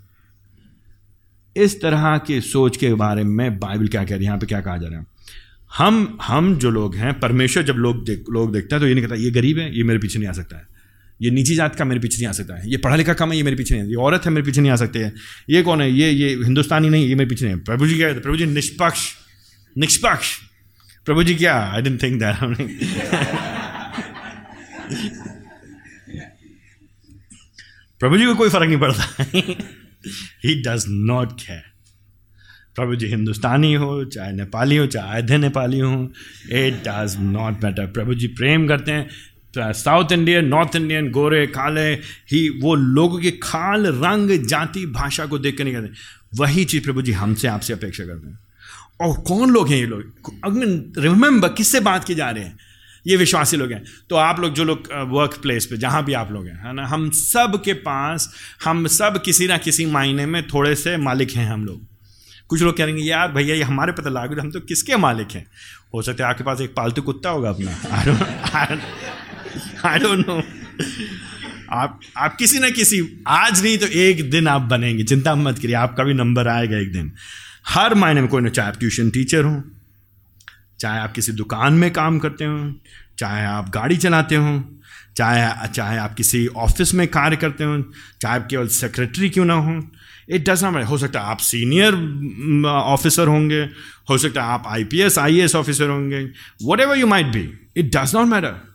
इस 1.55 1.81
तरह 1.81 2.17
की 2.17 2.41
सोच 2.41 2.77
के 2.77 2.93
बारे 2.93 3.23
में 3.23 3.59
बाइबल 3.59 3.87
क्या 3.87 4.03
कह 4.03 4.09
रही 4.09 4.17
है? 4.17 4.23
यहाँ 4.23 4.37
पे 4.37 4.45
क्या 4.45 4.61
कहा 4.61 4.77
जा 4.77 4.87
रहा 4.87 4.99
है? 4.99 5.05
हम 5.77 6.17
हम 6.21 6.57
जो 6.57 6.69
लोग 6.69 6.95
हैं, 6.95 7.19
परमेश्वर 7.19 7.63
जब 7.63 7.73
लोग 7.73 8.05
देख, 8.05 8.23
लोग 8.29 8.53
देखते 8.53 8.75
हैं 8.75 8.81
तो 8.81 8.87
ये 8.87 8.93
नहीं 8.93 9.03
कहता, 9.03 9.15
ये 9.15 9.31
गरीब 9.31 9.57
है, 9.57 9.77
ये 9.77 9.83
मेरे 9.83 9.99
पीछे 9.99 10.19
नहीं 10.19 10.29
आ 10.29 10.31
सकता 10.31 10.57
है। 10.57 10.68
ये 11.21 11.29
नीची 11.31 11.55
जात 11.55 11.75
का 11.75 11.85
मेरे 11.85 11.99
पीछे 11.99 12.17
नहीं 12.17 12.27
आ 12.27 12.31
सकता 12.31 12.55
है। 12.55 12.69
ये 12.71 12.77
पढ़ा 12.77 12.95
लिखा 12.95 13.13
कम 13.13 13.31
है, 13.31 13.37
ये 13.37 13.43
मेरे 13.43 13.57
पीछे 13.57 13.75
नहीं 13.75 13.89
ये 13.89 13.95
औरत 13.97 14.25
है, 14.25 14.31
मेरे 14.31 14.45
पीछे 14.45 14.61
नहीं 14.61 14.71
आ 14.71 14.75
सकते 14.75 14.99
हैं। 14.99 15.13
ये 15.49 15.61
कौन 15.63 15.81
है? 15.81 15.91
ये 15.91 16.11
ये 16.11 16.29
हिंदुस्तानी 16.43 16.89
नहीं, 16.89 17.07
ये 17.07 17.15
मेरे 17.15 17.29
पीछे 17.29 17.45
नहीं 17.45 17.55
है। 17.55 17.63
प्रभु 17.63 17.87
जी 17.87 17.95
क्या 17.95 18.07
है? 18.07 18.19
प्रभु 18.19 18.37
जी 18.37 18.45
निष्पक्ष 18.45 19.07
निष्पक्ष। 19.75 20.35
प्रभु 21.05 21.23
जी 21.23 21.35
क्या? 21.35 21.55
आई 21.65 21.81
डेंट 21.81 22.01
थिंक 22.03 22.19
दैट 22.19 22.35
प्रभु 28.01 28.17
जी 28.17 28.25
को 28.25 28.35
कोई 28.35 28.49
फ़र्क 28.49 28.67
नहीं 28.67 28.79
पड़ता। 28.79 29.03
ही 30.45 30.53
डज 30.63 30.85
नॉट 30.89 31.31
केयर 31.39 31.63
प्रभु 32.75 32.95
जी 32.95 33.07
हिंदुस्तानी 33.07 33.73
हो, 33.73 34.03
चाहे 34.05 34.31
नेपाली 34.33 34.75
हो, 34.77 34.85
चाहे 34.87 35.17
आधे 35.17 35.37
नेपाली 35.37 35.79
हो 35.79 35.91
इट 36.51 36.73
डज 36.87 37.15
नॉट 37.19 37.63
मैटर 37.63 37.85
प्रभु 37.87 38.13
जी 38.13 38.27
प्रेम 38.37 38.67
करते 38.67 38.91
हैं। 38.91 39.09
साउथ 39.57 40.11
इंडियन 40.11 40.45
नॉर्थ 40.45 40.75
इंडियन 40.75 41.11
गोरे, 41.11 41.47
काले, 41.47 41.93
ही, 42.31 42.59
वो 42.61 42.75
लोगों 42.75 43.19
के 43.19 43.31
खाल, 43.31 43.87
रंग, 43.87 44.45
जाति, 44.45 44.85
भाषा 44.85 45.25
को 45.25 45.39
देख 45.39 45.57
कर 45.57 45.63
नहीं 45.63 45.73
करते 45.73 45.87
वही 46.35 46.65
चीज़ 46.65 46.83
प्रभु 46.83 47.01
जी 47.01 47.11
हमसे 47.11 47.47
आपसे 47.47 47.73
अपेक्षा 47.73 48.05
करते 48.05 48.27
हैं। 48.27 48.39
और 49.01 49.17
कौन 49.17 49.49
लोग 49.49 49.69
हैं 49.69 49.77
ये 49.77 49.85
लोग? 49.85 50.01
अगर 50.45 51.01
रिमेंबर 51.01 51.49
किससे 51.49 51.79
बात 51.79 52.03
की 52.03 52.15
जा 52.15 52.29
रहे 52.29 52.43
हैं? 52.43 52.57
ये 53.07 53.15
विश्वासी 53.15 53.57
लोग 53.57 53.71
हैं। 53.71 53.83
तो 54.09 54.15
आप 54.15 54.39
लोग 54.39 54.53
जो 54.53 54.63
लोग 54.63 54.83
वर्क 54.93 55.39
प्लेस 55.41 55.65
पे, 55.65 55.77
जहाँ 55.77 56.05
भी 56.05 56.13
आप 56.13 56.31
लोग 56.31 56.47
हैं, 56.47 56.67
है 56.67 56.73
ना? 56.73 56.87
हम 56.87 57.09
सब 57.09 57.61
के 57.65 57.73
पास, 57.73 58.33
हम 58.65 58.87
सब 58.87 59.21
किसी 59.25 59.47
ना 59.47 59.57
किसी 59.57 59.85
मायने 59.85 60.25
में 60.25 60.47
थोड़े 60.47 60.75
से 60.75 60.97
मालिक 60.97 61.31
हैं 61.31 61.51
हम 61.51 61.65
लोग। 61.65 61.87
कुछ 62.47 62.61
लोग 62.61 62.77
कहेंगे, 62.77 63.03
यार 63.03 63.31
भैया, 63.31 63.55
ये 63.55 63.63
हमारे 63.63 63.91
पता 63.91 64.09
लागू 64.09 64.41
हम 64.41 64.51
तो 64.51 64.59
किसके 64.59 64.95
मालिक 64.95 65.31
हैं? 65.31 65.45
हो 65.93 66.01
सकता 66.01 66.23
है 66.23 66.29
आपके 66.29 66.43
पास 66.43 66.61
एक 66.61 66.73
पालतू 66.75 67.01
कुत्ता 67.01 67.29
होगा 67.29 67.49
अपना। 67.49 67.71
आई 69.85 69.99
डोंट 69.99 70.27
नो 70.27 70.41
आप 71.71 71.99
आप 72.17 72.35
किसी 72.35 72.59
ना 72.59 72.69
किसी, 72.69 72.99
आज 73.27 73.61
नहीं 73.63 73.77
तो 73.77 73.85
एक 73.85 74.29
दिन 74.31 74.47
आप 74.47 74.61
बनेंगे। 74.61 75.03
चिंता 75.03 75.35
मत 75.35 75.59
करिए, 75.59 75.75
आपका 75.75 76.03
भी 76.03 76.13
नंबर 76.13 76.47
आएगा 76.47 76.77
एक 76.77 76.91
दिन। 76.93 77.11
हर 77.67 77.93
मायने 77.95 78.21
में 78.21 78.29
कोई 78.29 78.41
ना, 78.41 78.49
चाहे 78.49 78.69
आप 78.69 78.79
ट्यूशन 78.79 79.09
टीचर 79.09 79.43
हो, 79.43 79.61
चाहे 80.79 80.99
आप 80.99 81.11
किसी 81.13 81.31
दुकान 81.31 81.73
में 81.73 81.91
काम 81.93 82.19
करते 82.19 82.45
हो, 82.45 82.73
चाहे 83.19 83.45
आप 83.45 83.69
गाड़ी 83.69 83.97
चलाते 83.97 84.35
हो, 84.35 84.63
चाहे 85.17 85.67
चाहे 85.67 85.97
आप 85.97 86.13
किसी 86.15 86.45
ऑफ़िस 86.47 86.93
में 86.93 87.07
कार्य 87.07 87.35
करते 87.35 87.63
हो, 87.63 87.81
चाहे 88.21 88.35
आप 88.35 88.47
केवल 88.49 88.67
सेक्रेटरी 88.67 89.29
क्यों 89.29 89.45
ना 89.45 89.53
हो 89.55 89.81
इट 90.29 90.49
डज 90.49 90.63
नॉट 90.63 90.83
हो 90.85 90.97
सकता 90.97 91.19
है 91.19 91.25
आप 91.25 91.37
सीनियर 91.39 91.95
ऑफिसर 92.67 93.27
होंगे, 93.27 93.61
हो 94.09 94.17
सकता 94.17 94.43
है 94.43 94.49
आप 94.49 94.63
I 94.67 94.83
P 94.83 95.01
S 95.01 95.17
I 95.19 95.39
S 95.41 95.55
officer 95.55 95.89
होंगे 95.89 96.23
whatever 96.79 96.97
you 96.97 97.07
might 97.07 97.27
be 97.27 97.47
it 97.77 97.95
does 97.95 98.15
not 98.15 98.27
matter 98.27 98.68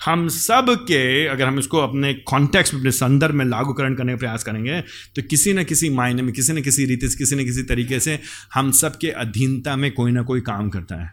हम 0.00 0.28
सब 0.28 0.66
के, 0.88 1.26
अगर 1.26 1.46
हम 1.46 1.58
इसको 1.58 1.78
अपने 1.78 2.12
कॉन्टेक्स्ट 2.14 2.74
अपने 2.74 2.90
संदर्भ 2.90 3.34
में 3.34 3.44
लागूकरण 3.44 3.94
करने 3.94 4.12
का 4.12 4.18
प्रयास 4.18 4.44
करेंगे 4.44 4.80
तो 5.16 5.22
किसी 5.22 5.52
न 5.52 5.64
किसी 5.64 5.90
मायने 5.90 6.22
में, 6.22 6.32
किसी 6.34 6.52
न 6.52 6.62
किसी 6.62 6.84
रीति 6.84 7.08
से, 7.08 7.18
किसी 7.18 7.36
न 7.36 7.44
किसी 7.44 7.62
तरीके 7.62 8.00
से 8.00 8.18
हम 8.54 8.70
सब 8.72 8.98
के 8.98 9.10
अधीनता 9.10 9.76
में 9.76 9.90
कोई 9.92 10.12
ना 10.12 10.22
कोई 10.22 10.40
काम 10.40 10.68
करता 10.70 11.02
है। 11.02 11.12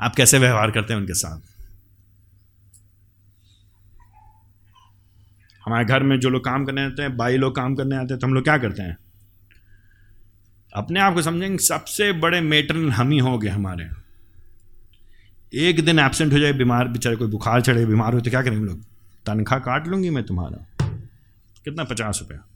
आप 0.00 0.14
कैसे 0.16 0.38
व्यवहार 0.38 0.70
करते 0.70 0.92
हैं 0.92 1.00
उनके 1.00 1.14
साथ? 1.14 1.40
हमारे 5.64 5.84
घर 5.84 6.02
में 6.02 6.18
जो 6.20 6.30
लोग 6.30 6.44
काम 6.44 6.64
करने 6.64 6.84
आते 6.84 7.02
हैं 7.02 7.16
बाई 7.16 7.36
लोग 7.36 7.56
काम 7.56 7.74
करने 7.74 7.96
आते 7.96 8.14
हैं 8.14 8.20
तो 8.20 8.26
हम 8.26 8.34
लोग 8.34 8.44
क्या 8.44 8.58
करते 8.58 8.82
हैं? 8.82 8.96
अपने 10.72 11.00
आप 11.00 11.14
को 11.14 11.22
समझेंगे, 11.22 11.58
सबसे 11.58 12.12
बड़े 12.12 12.40
मेटरन 12.40 12.90
हम 12.90 13.10
ही 13.10 13.18
हो 13.18 13.38
गए 13.38 13.48
हमारे। 13.48 14.01
एक 15.54 15.84
दिन 15.84 15.98
एबसेंट 15.98 16.32
हो 16.32 16.38
जाए, 16.38 16.52
बीमार, 16.52 16.88
बेचारे 16.88 17.16
कोई 17.16 17.28
बुखार 17.28 17.60
चढ़े, 17.60 17.86
बीमार 17.86 18.14
हो 18.14 18.20
तो 18.20 18.30
क्या 18.30 18.42
करेंगे 18.42 18.66
लोग? 18.66 18.82
तनख्वाह 19.26 19.60
काट 19.60 19.88
लूँगी 19.88 20.10
मैं 20.10 20.24
तुम्हारा। 20.24 20.86
कितना? 21.64 21.84
पचास 21.84 22.18
रुपया। 22.22 22.48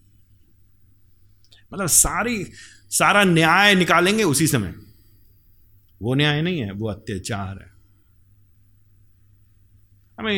मतलब 1.74 1.86
सारी, 1.86 2.44
सारा 2.90 3.24
न्याय 3.24 3.74
निकालेंगे 3.74 4.22
उसी 4.22 4.46
समय। 4.46 4.74
वो 6.02 6.14
न्याय 6.14 6.42
नहीं 6.42 6.60
है, 6.60 6.72
वो 6.72 6.88
अत्याचार 6.88 7.58
है। 7.58 7.76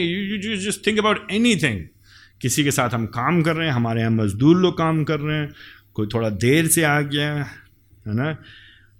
You 0.02 0.56
just 0.56 0.86
think 0.86 0.98
about 0.98 1.30
anything 1.56 1.80
किसी 2.40 2.64
के 2.64 2.70
साथ 2.70 2.90
हम 2.90 3.06
काम 3.06 3.42
कर 3.42 3.56
रहे 3.56 3.68
हैं, 3.68 3.74
हमारे 3.74 4.00
यहाँ 4.00 4.10
मजदूर 4.10 4.56
लोग 4.56 4.78
काम 4.78 5.04
कर 5.04 5.20
रहे 5.20 5.38
हैं, 5.38 5.54
कोई 5.94 6.06
थोड़ा 6.14 6.30
देर 6.30 6.66
से 6.66 6.82
आ 6.82 7.00
गया, 7.00 7.34
है 7.34 8.14
ना? 8.14 8.32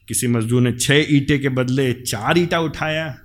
किसी 0.08 0.26
मजदूर 0.26 0.62
ने 0.62 0.72
छः 0.72 1.06
ईटे 1.10 1.38
के 1.38 1.48
बदले 1.48 1.92
चार 1.92 2.38
ईटा 2.38 2.60
उठाया 2.60 3.18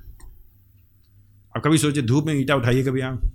अब 1.55 1.61
कभी 1.61 1.77
सोचे, 1.77 2.01
धूप 2.01 2.25
में 2.25 2.33
ईटा 2.33 2.55
उठाइए 2.55 2.83
कभी 2.83 3.01
आप। 3.01 3.31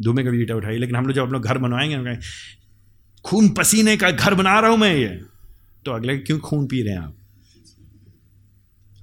धूप 0.00 0.16
में 0.16 0.26
कभी 0.26 0.42
ईटा 0.42 0.54
उठाइए, 0.54 0.78
लेकिन 0.78 0.96
हम 0.96 1.04
लोग 1.06 1.12
जब 1.12 1.22
अपना 1.22 1.38
घर 1.38 1.58
बनवाएँगे 1.58 2.18
खून 3.24 3.48
पसीने 3.48 3.96
का 3.96 4.10
घर 4.10 4.34
बना 4.34 4.60
रहा 4.60 4.70
हूँ 4.70 4.78
मैं 4.78 4.96
ये। 4.96 5.22
तो 5.84 5.92
अगले, 5.92 6.18
क्यों 6.18 6.38
खून 6.38 6.66
पी 6.66 6.82
रहे 6.82 6.92
हैं 6.92 7.00
आप? 7.00 7.14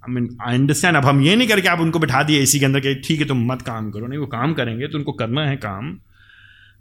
आई 0.09 0.13
मीन 0.13 0.37
आई 0.47 0.55
अंडरस्टैंड 0.55 0.97
अब 0.97 1.05
हम 1.05 1.21
ये 1.21 1.35
नहीं 1.35 1.47
करके 1.47 1.67
आप 1.67 1.79
उनको 1.79 1.99
बिठा 1.99 2.23
दिए 2.23 2.41
इसी 2.41 2.59
के 2.59 2.65
अंदर 2.65 2.79
कि, 2.79 2.95
ठीक 2.95 3.19
है, 3.19 3.27
तुम 3.27 3.53
मत 3.53 3.61
काम 3.61 3.91
करो। 3.91 4.07
नहीं, 4.07 4.19
वो 4.19 4.27
काम 4.27 4.53
करेंगे 4.53 4.87
तो 4.87 4.97
उनको 4.97 5.11
करना 5.11 5.41
है 5.45 5.55
काम। 5.55 5.99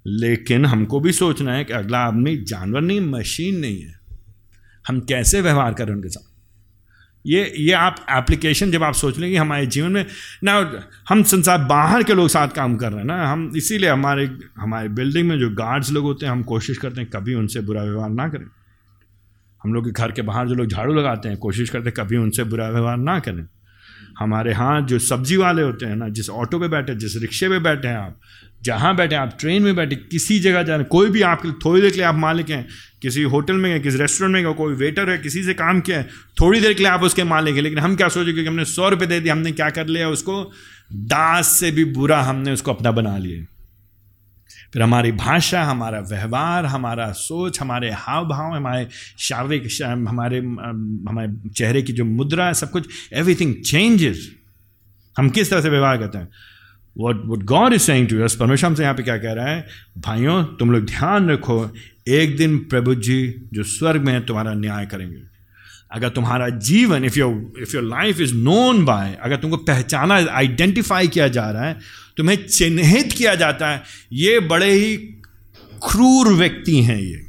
लेकिन 0.07 0.67
हमको 0.67 1.01
भी 1.01 1.13
सोचना 1.13 1.53
है 1.53 1.65
कि 1.65 1.73
अगला 1.73 1.99
आदमी 1.99 2.37
जानवर 2.37 2.81
नहीं, 2.81 3.01
मशीन 3.01 3.59
नहीं 3.59 3.83
है। 3.83 4.01
हम 4.89 5.01
कैसे 5.01 5.41
व्यवहार 5.41 5.75
करें 5.75 5.93
उनके 5.93 6.09
साथ? 6.09 6.34
ये 7.27 7.53
ये 7.57 7.73
आप 7.73 8.07
एप्लीकेशन 8.11 8.71
जब 8.71 8.83
आप 8.83 8.95
सोच 8.95 9.19
लेंगे 9.19 9.37
हमारे 9.37 9.67
जीवन 9.67 9.93
में, 9.93 10.07
ना, 10.45 10.83
हम 11.09 11.23
संसार 11.23 11.59
बाहर 11.59 12.03
के 12.03 12.15
लोग 12.15 12.29
साथ 12.29 12.49
काम 12.49 12.77
कर 12.77 12.91
रहे 12.91 12.99
हैं 12.99 13.07
ना, 13.07 13.27
हम 13.29 13.53
इसीलिए 13.57 13.91
हमारे 13.91 14.31
हमारे 14.59 14.89
बिल्डिंग 14.89 15.29
में 15.29 15.39
जो 15.39 15.51
गार्ड्स 15.51 15.93
लोग 15.93 16.05
होते 16.05 16.27
हैं, 16.27 16.33
हम 16.33 16.43
कोशिश 16.43 16.79
करते 16.79 17.01
हैं 17.01 17.11
कभी 17.11 17.35
उनसे 17.35 17.61
बुरा 17.61 17.83
व्यवहार 17.83 18.11
ना 18.11 18.29
करें। 18.29 18.47
हम 19.63 19.75
लोग 19.75 19.85
के 19.85 19.91
घर 19.91 20.13
के 20.13 20.23
बाहर 20.23 20.49
जो 20.49 20.55
लोग 20.55 20.67
झाड़ू 20.67 20.95
लगाते 20.95 21.29
हैं, 21.29 21.39
कोशिश 21.39 21.71
करते 21.71 21.89
हैं 21.89 21.95
कभी 21.95 22.17
उनसे 22.17 22.45
बुरा 22.45 22.69
व्यवहार 22.69 22.97
ना 22.97 23.19
करें। 23.19 23.47
हमारे 24.19 24.51
यहाँ 24.51 24.83
जो 24.83 24.99
सब्ज़ी 24.99 25.37
वाले 25.37 25.63
होते 25.63 25.87
हैं 25.87 25.97
ना, 25.97 26.09
जिस 26.09 26.31
ऑटो 26.31 26.59
पे 26.59 26.69
बैठे, 26.69 26.95
जिस 26.95 27.17
रिक्शे 27.17 27.49
पे 27.49 27.59
बैठे 27.59 27.89
हैं 27.89 27.97
आप, 27.97 28.21
जहाँ 28.63 28.97
बैठे 28.97 29.15
आप, 29.15 29.37
ट्रेन 29.41 29.63
में 29.63 29.77
बैठे, 29.77 29.97
किसी 29.97 30.39
जगह 30.39 30.63
जा 30.63 30.77
रहे 30.77 30.85
कोई 30.85 31.11
भी 31.11 31.23
आपके 31.23 31.51
थोड़ी 31.51 31.81
देर 31.81 31.91
के 31.91 31.97
लिए 31.97 32.07
आप 32.07 32.15
मालिक 32.15 32.51
हैं, 32.51 32.69
किसी 33.03 33.23
होटल 33.23 33.55
में 33.55 33.73
गए, 33.73 33.81
किसी 33.81 33.99
रेस्टोरेंट 33.99 34.35
में 34.35 34.45
गए, 34.45 34.53
कोई 34.53 34.75
वेटर 34.75 35.11
है, 35.11 35.19
किसी 35.19 35.43
से 35.43 35.55
काम 35.55 35.81
किया 35.81 35.99
है, 35.99 36.09
थोड़ी 36.41 36.61
देर 36.61 36.73
के 36.73 36.83
लिए 36.83 36.93
आप 36.93 37.03
उसके 37.03 37.25
मालिक 37.25 37.55
हैं, 37.55 37.63
लेकिन 37.63 37.79
हम 37.79 37.97
क्या 37.97 38.09
सोचे, 38.09 38.33
क्योंकि 38.33 38.49
हमने 38.49 38.65
सौ 38.65 38.89
रुपये 38.89 39.07
दे 39.07 39.21
दिए, 39.21 39.33
हमने 39.33 39.53
क्या 39.53 39.71
कर 39.71 39.87
लिया, 39.87 40.09
उसको, 40.09 40.53
दास 40.93 41.61
से 41.61 41.71
भी 41.71 41.85
बुरा 41.85 42.23
हमने 42.23 42.53
उसको 42.53 42.73
अपना 42.73 42.91
बना 42.91 43.19
लिया। 43.19 43.54
फिर 44.75 44.83
हमारी 44.83 45.13
भाषा, 45.13 45.63
हमारा 45.63 45.99
व्यवहार, 46.01 46.67
हमारा 46.67 47.11
सोच, 47.13 47.61
हमारे 47.61 47.91
हाव 47.91 48.25
भाव 48.29 48.55
हमारे 48.55 48.87
शारीरिक 49.19 49.69
हमारे 49.83 50.39
हमारे 50.39 51.51
चेहरे 51.51 51.83
की 51.83 51.93
जो 51.93 52.05
मुद्रा 52.05 52.47
है, 52.47 52.55
सब 52.55 52.71
कुछ 52.71 52.89
एवरीथिंग 53.13 53.55
चेंजेस 53.55 54.31
हम 55.19 55.29
किस 55.31 55.51
तरह 55.51 55.61
से 55.61 55.71
व्यवहार 55.71 55.99
करते 55.99 56.19
हैं? 56.19 56.29
What 57.01 57.23
what 57.27 57.45
God 57.45 57.73
is 57.73 57.83
saying 57.83 58.09
to 58.09 58.17
us 58.17 58.37
परमेश्वर 58.37 58.71
हमसे 58.71 58.83
यहाँ 58.83 58.95
पे 58.95 59.03
क्या 59.03 59.19
कह 59.19 59.33
रहा 59.33 59.47
है? 59.47 59.67
भाइयों, 59.99 60.45
तुम 60.45 60.71
लोग 60.71 60.85
ध्यान 60.85 61.31
रखो, 61.31 61.71
एक 62.09 62.37
दिन 62.37 62.59
प्रभु 62.59 62.95
जी 62.95 63.35
जो 63.53 63.63
स्वर्ग 63.63 64.01
में 64.01 64.13
है, 64.13 64.27
तुम्हारा 64.27 64.55
न्याय 64.55 64.87
करेंगे। 64.87 65.34
अगर 65.95 66.09
तुम्हारा 66.09 66.49
जीवन 66.49 67.05
if 67.05 67.19
your 67.19 67.53
if 67.63 67.75
your 67.75 67.85
life 67.85 68.21
is 68.21 68.35
known 68.35 68.85
by 68.85 69.19
अगर 69.23 69.37
तुमको 69.37 69.57
पहचाना 69.57 70.15
आइडेंटिफाई 70.15 71.09
किया 71.09 71.29
जा 71.29 71.51
रहा 71.51 71.65
है, 71.65 71.77
तुम्हें 72.17 72.47
चिन्हित 72.47 73.13
किया 73.13 73.35
जाता 73.35 73.71
है, 73.71 73.83
ये 74.13 74.41
बड़े 74.41 74.71
ही 74.71 74.97
क्रूर 75.91 76.29
व्यक्ति 76.29 76.83
हैं 76.83 77.01
ये। 77.01 77.27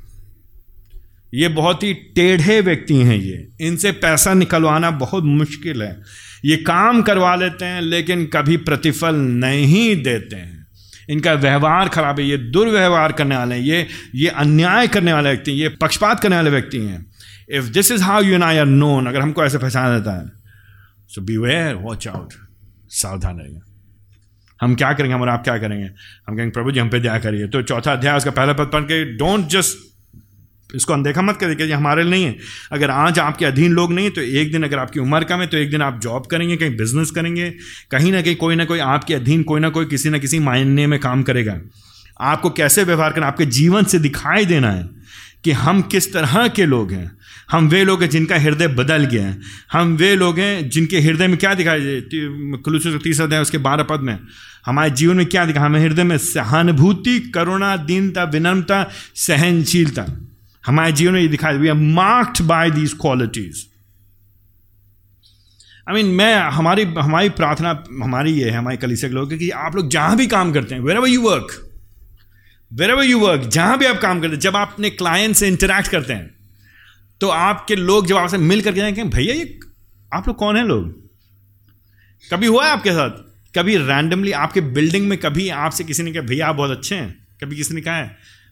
ये 1.33 1.47
बहुत 1.47 1.83
ही 1.83 1.93
टेढ़े 1.93 2.61
व्यक्ति 2.61 2.95
हैं 2.95 3.17
ये। 3.17 3.47
इनसे 3.61 3.91
पैसा 3.91 4.33
निकलवाना 4.33 4.91
बहुत 4.91 5.23
मुश्किल 5.23 5.83
है। 5.83 6.01
ये 6.45 6.57
काम 6.57 7.01
करवा 7.01 7.35
लेते 7.35 7.65
हैं, 7.65 7.81
लेकिन 7.81 8.25
कभी 8.25 8.57
प्रतिफल 8.57 9.15
नहीं 9.15 10.03
देते 10.03 10.35
हैं। 10.35 10.67
इनका 11.09 11.33
व्यवहार 11.33 11.89
खराब 11.89 12.19
है, 12.19 12.27
ये 12.27 12.37
दुर्व्यवहार 12.37 13.11
करने 13.11 13.37
वाले 13.37 13.55
हैं, 13.55 13.61
ये 13.61 13.87
ये 14.15 14.27
अन्याय 14.27 14.87
करने 14.87 15.13
वाले 15.13 15.29
व्यक्ति 15.29 15.51
हैं, 15.51 15.57
ये 15.57 15.69
पक्षपात 15.69 16.19
करने 16.19 16.35
वाले 16.35 16.49
व्यक्ति 16.49 16.77
हैं। 16.77 17.14
If 17.49 17.65
this 17.65 17.91
is 17.91 18.03
how 18.03 18.21
you 18.21 18.33
and 18.33 18.43
I 18.43 18.57
are 18.57 18.65
known 18.65 19.07
अगर 19.07 19.21
हमको 19.21 19.45
ऐसे 19.45 19.57
पहचाना 19.57 19.97
देता 19.97 20.17
है 20.17 20.27
so 21.09 21.21
B 21.21 21.37
where 21.37 21.75
watch 21.75 22.07
out 22.07 22.33
सावधान 22.91 23.39
रहेगा 23.39 23.61
हम 24.59 24.75
क्या 24.75 24.91
करेंगे? 24.93 25.13
हम 25.13 25.29
आप 25.29 25.43
क्या 25.43 25.57
करेंगे? 25.57 25.85
हम 25.85 26.35
कहेंगे, 26.35 26.51
प्रभु 26.51 26.71
जी, 26.71 26.79
हम 26.79 26.89
पे 26.89 26.99
दया 26.99 27.17
करिए। 27.19 27.47
तो 27.47 27.61
चौथा 27.61 27.91
अध्याय, 27.93 28.17
उसका 28.17 28.31
पहला 28.31 28.53
पद 28.53 28.69
पढ़ 28.73 28.83
के 28.83 29.03
डोंट 29.17 29.47
जस्ट 29.47 30.75
इसको 30.75 30.93
अनदेखा 30.93 31.21
मत 31.21 31.37
करिए 31.37 31.55
कि 31.55 31.71
हमारे 31.71 32.03
लिए 32.03 32.11
नहीं 32.11 32.25
है। 32.25 32.35
अगर 32.71 32.89
आज 32.89 33.19
आपके 33.19 33.45
अधीन 33.45 33.71
लोग 33.71 33.93
नहीं 33.93 34.05
है 34.05 34.11
तो 34.11 34.21
एक 34.21 34.51
दिन 34.51 34.63
अगर 34.63 34.79
आपकी 34.79 34.99
उम्र 34.99 35.23
कम 35.23 35.39
है 35.39 35.47
तो 35.47 35.57
एक 35.57 35.69
दिन 35.71 35.81
आप 35.81 35.99
जॉब 36.01 36.25
करेंगे, 36.25 36.57
कहीं 36.57 36.75
बिज़नेस 36.77 37.11
करेंगे, 37.11 37.49
कहीं 37.91 38.11
ना 38.11 38.21
कहीं, 38.21 38.35
कोई 38.35 38.55
ना 38.55 38.65
कोई 38.65 38.79
आपके 38.79 39.13
अधीन, 39.13 39.43
कोई 39.43 39.61
ना 39.61 39.69
कोई 39.69 39.85
किसी 39.85 40.09
ना 40.09 40.17
किसी 40.17 40.39
मायने 40.39 40.87
में 40.87 40.99
काम 40.99 41.23
करेगा। 41.23 41.59
आपको 42.21 42.49
कैसे 42.49 42.83
व्यवहार 42.83 43.13
करना 43.13 43.27
आपके 43.27 43.45
जीवन 43.45 43.83
से 43.83 43.99
दिखाई 43.99 44.45
देना 44.45 44.71
है। 44.71 44.89
कि 45.45 45.51
हम 45.53 45.81
किस 45.81 46.13
तरह 46.13 46.47
के 46.47 46.65
लोग 46.65 46.91
हैं? 46.91 47.11
हम 47.51 47.67
वे 47.69 47.83
लोग 47.83 48.01
हैं 48.01 48.09
जिनका 48.09 48.37
हृदय 48.39 48.67
बदल 48.67 49.05
गया 49.05 49.25
है। 49.27 49.39
हम 49.71 49.95
वे 49.95 50.15
लोग 50.15 50.39
हैं 50.39 50.69
जिनके 50.69 50.99
हृदय 50.99 51.27
में 51.27 51.37
क्या 51.37 51.53
दिखाई 51.53 51.79
दे 51.79 52.57
खुलूस 52.57 52.87
तीसरा 53.03 53.25
अध्याय 53.25 53.41
उसके 53.41 53.57
बारह 53.57 53.83
पद 53.83 53.99
में। 53.99 54.17
हमारे 54.65 54.89
जीवन 54.91 55.17
में 55.17 55.25
क्या 55.25 55.45
दिखा 55.45 55.61
हमें 55.61 55.79
हृदय 55.79 56.03
में 56.03 56.17
सहानुभूति, 56.17 57.19
करुणा, 57.35 57.75
दीनता, 57.77 58.23
विनम्रता, 58.23 58.83
सहनशीलता। 59.15 60.05
हमारे 60.63 60.91
जीवन 60.91 61.13
में 61.13 61.21
ये 61.21 61.27
दिखाई 61.27 61.57
we 61.57 61.67
are 61.67 61.75
marked 61.75 62.41
by 62.41 62.71
these 62.71 62.93
qualities 62.93 63.65
I 65.89 65.95
mean 65.95 66.15
मैं 66.15 66.33
हमारी 66.35 66.83
हमारी 66.83 67.29
प्रार्थना 67.29 67.83
हमारी 68.03 68.31
ये 68.31 68.49
है, 68.49 68.57
हमारे 68.57 68.77
कलिसे 68.77 69.07
के 69.07 69.13
लोग 69.13 69.37
कि 69.37 69.49
आप 69.49 69.75
लोग 69.75 69.89
जहाँ 69.89 70.17
भी 70.17 70.27
काम 70.27 70.53
करते 70.53 70.75
हैं 70.75 70.81
wherever 70.97 71.07
you 71.07 71.21
work 71.21 71.64
wherever 72.89 73.03
you 73.03 73.19
work 73.19 73.41
जहाँ 73.41 73.77
भी 73.77 73.85
आप 73.85 73.97
काम 73.97 74.21
करते 74.21 74.33
हैं, 74.33 74.39
जब 74.39 74.55
आप 74.55 74.71
अपने 74.73 74.89
क्लाइंट 74.89 75.35
से 75.35 75.47
इंटरेक्ट 75.47 75.87
करते 75.87 76.13
हैं 76.13 76.33
तो 77.21 77.29
आपके 77.29 77.75
लोग 77.75 78.07
जब 78.07 78.15
आपसे 78.15 78.37
मिल 78.37 78.61
करके 78.61 78.79
जाएँगे, 78.79 79.03
भैया, 79.03 79.33
ये 79.33 79.59
आप 80.13 80.27
लोग 80.27 80.37
कौन 80.37 80.57
है 80.57 80.65
लोग? 80.67 80.89
कभी 82.31 82.47
हुआ 82.47 82.65
है 82.65 82.71
आपके 82.71 82.91
साथ? 82.91 83.09
कभी 83.55 83.77
रैंडमली 83.77 84.31
आपके 84.31 84.61
बिल्डिंग 84.61 85.07
में 85.07 85.17
कभी 85.17 85.47
आपसे 85.49 85.83
किसी 85.83 86.03
ने 86.03 86.11
कहा, 86.11 86.21
भैया, 86.21 86.47
आप 86.47 86.55
बहुत 86.55 86.71
अच्छे 86.71 86.95
हैं। 86.95 87.27
कभी 87.41 87.55
किसी 87.55 87.73
ने 87.73 87.81
कहा 87.81 87.95
है, 87.95 88.07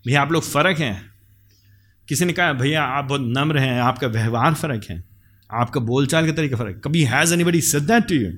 भैया, 0.06 0.22
आप 0.22 0.32
लोग 0.32 0.44
फ़र्क 0.44 0.80
हैं। 0.80 1.02
किसी 2.08 2.26
ने 2.26 2.34
कहा, 2.34 2.54
भैया, 2.54 2.84
आप 2.84 3.06
बहुत 3.06 3.22
नम्र 3.38 3.58
हैं, 3.58 3.80
आपका 3.82 4.08
व्यवहार 4.08 4.54
फ़र्क 4.54 4.86
है, 4.90 5.04
आपका 5.50 5.80
बोलचाल 5.82 6.26
का 6.26 6.32
तरीका 6.32 6.58
फ़र्क 6.58 6.82
कभी 6.86 7.04
has 7.04 7.34
anybody 7.44 7.62
said 7.62 7.82
that 7.82 8.08
to 8.08 8.16
you 8.16 8.32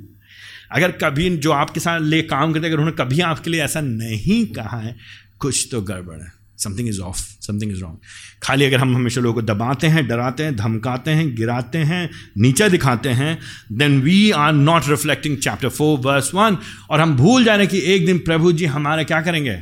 अगर 0.72 0.92
कभी 0.92 1.30
जो 1.38 1.52
आपके 1.52 1.80
साथ 1.80 2.00
ले 2.02 2.22
काम 2.22 2.54
करते 2.54 2.68
अगर 2.68 2.78
उन्होंने 2.78 3.04
कभी 3.04 3.20
आपके 3.22 3.50
लिए 3.50 3.62
ऐसा 3.62 3.82
नहीं 3.82 4.46
कहा 4.46 4.80
है 4.80 4.96
कुछ 5.40 5.68
तो 5.72 5.82
गड़बड़ 5.82 6.22
है। 6.22 6.34
Something 6.58 6.90
is 6.90 7.02
off 7.02 7.18
something 7.18 7.72
is 7.72 7.82
wrong 7.82 7.98
खाली 8.44 8.66
अगर 8.66 8.78
हम 8.78 8.96
हमेशा 8.96 9.22
लोगों 9.22 9.42
को 9.42 9.48
दबाते 9.48 9.88
हैं 9.88 10.08
डराते 10.08 10.44
हैं 10.44 10.56
धमकाते 10.56 11.12
हैं 11.12 11.36
गिराते 11.36 11.78
हैं 11.78 12.10
नीचा 12.38 12.68
दिखाते 12.68 13.10
हैं 13.10 13.40
then 13.72 14.02
we 14.02 14.32
are 14.32 14.54
not 14.54 14.84
reflecting 14.90 15.38
chapter 15.38 15.70
four 15.70 16.00
verse 16.00 16.34
one 16.34 16.58
और 16.90 17.02
हम 17.02 17.16
भूल 17.18 17.44
जा 17.44 17.56
रहे 17.56 17.66
हैं 17.66 17.72
कि 17.72 17.94
एक 17.94 18.06
दिन 18.06 18.20
प्रभु 18.20 18.52
जी 18.52 18.66
हमारे 18.66 19.04
क्या 19.04 19.22
करेंगे? 19.22 19.56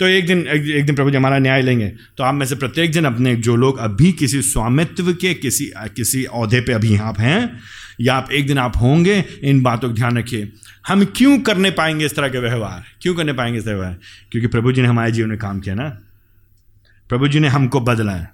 तो 0.00 0.06
एक 0.06 0.26
दिन 0.26 0.46
एक, 0.46 0.62
एक 0.70 0.86
दिन 0.86 0.94
प्रभु 0.94 1.10
जी 1.10 1.16
हमारा 1.16 1.38
न्याय 1.38 1.62
लेंगे। 1.62 1.88
तो 2.16 2.24
आप 2.24 2.34
में 2.34 2.46
से 2.46 2.54
प्रत्येक 2.54 2.90
जन 2.90 3.04
अपने 3.04 3.34
जो 3.36 3.56
लोग 3.56 3.78
अभी 3.78 4.12
किसी 4.12 4.42
स्वामित्व 4.42 5.12
के 5.12 5.34
किसी 5.34 5.72
किसी 5.78 6.24
अहदे 6.24 6.60
पे 6.60 6.72
अभी 6.72 6.96
आप 6.96 7.20
हैं 7.20 7.60
या 8.00 8.14
आप 8.14 8.32
एक 8.32 8.46
दिन 8.46 8.58
आप 8.58 8.76
होंगे, 8.76 9.24
इन 9.42 9.62
बातों 9.62 9.88
का 9.88 9.94
ध्यान 9.94 10.18
रखिए। 10.18 10.52
हम 10.88 11.04
क्यों 11.04 11.38
करने 11.38 11.70
पाएँगे 11.70 12.06
इस 12.06 12.16
तरह 12.16 12.28
के 12.28 12.38
व्यवहार? 12.38 12.84
क्यों 13.02 13.14
करने 13.14 13.32
पाएँगे 13.32 13.58
इस 13.58 13.64
तरह 13.64 13.74
व्यवहार? 13.74 13.98
क्योंकि 14.30 14.48
प्रभु 14.48 14.72
जी 14.72 14.82
ने 14.82 14.88
हमारे 14.88 15.12
जीवन 15.12 15.28
में 15.28 15.38
काम 15.38 15.60
किया 15.60 15.74
ना। 15.74 15.88
प्रभु 17.08 17.28
जी 17.28 17.40
ने 17.40 17.48
हमको 17.48 17.80
बदला 17.80 18.12
है। 18.12 18.30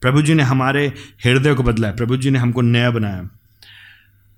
प्रभु 0.00 0.22
जी 0.22 0.34
ने 0.34 0.42
हमारे 0.42 0.92
हृदय 1.24 1.54
को 1.54 1.62
बदला 1.62 1.88
है। 1.88 1.96
प्रभु 1.96 2.16
जी 2.16 2.30
ने 2.30 2.38
हमको 2.38 2.60
नया 2.60 2.90
बनाया 2.90 3.30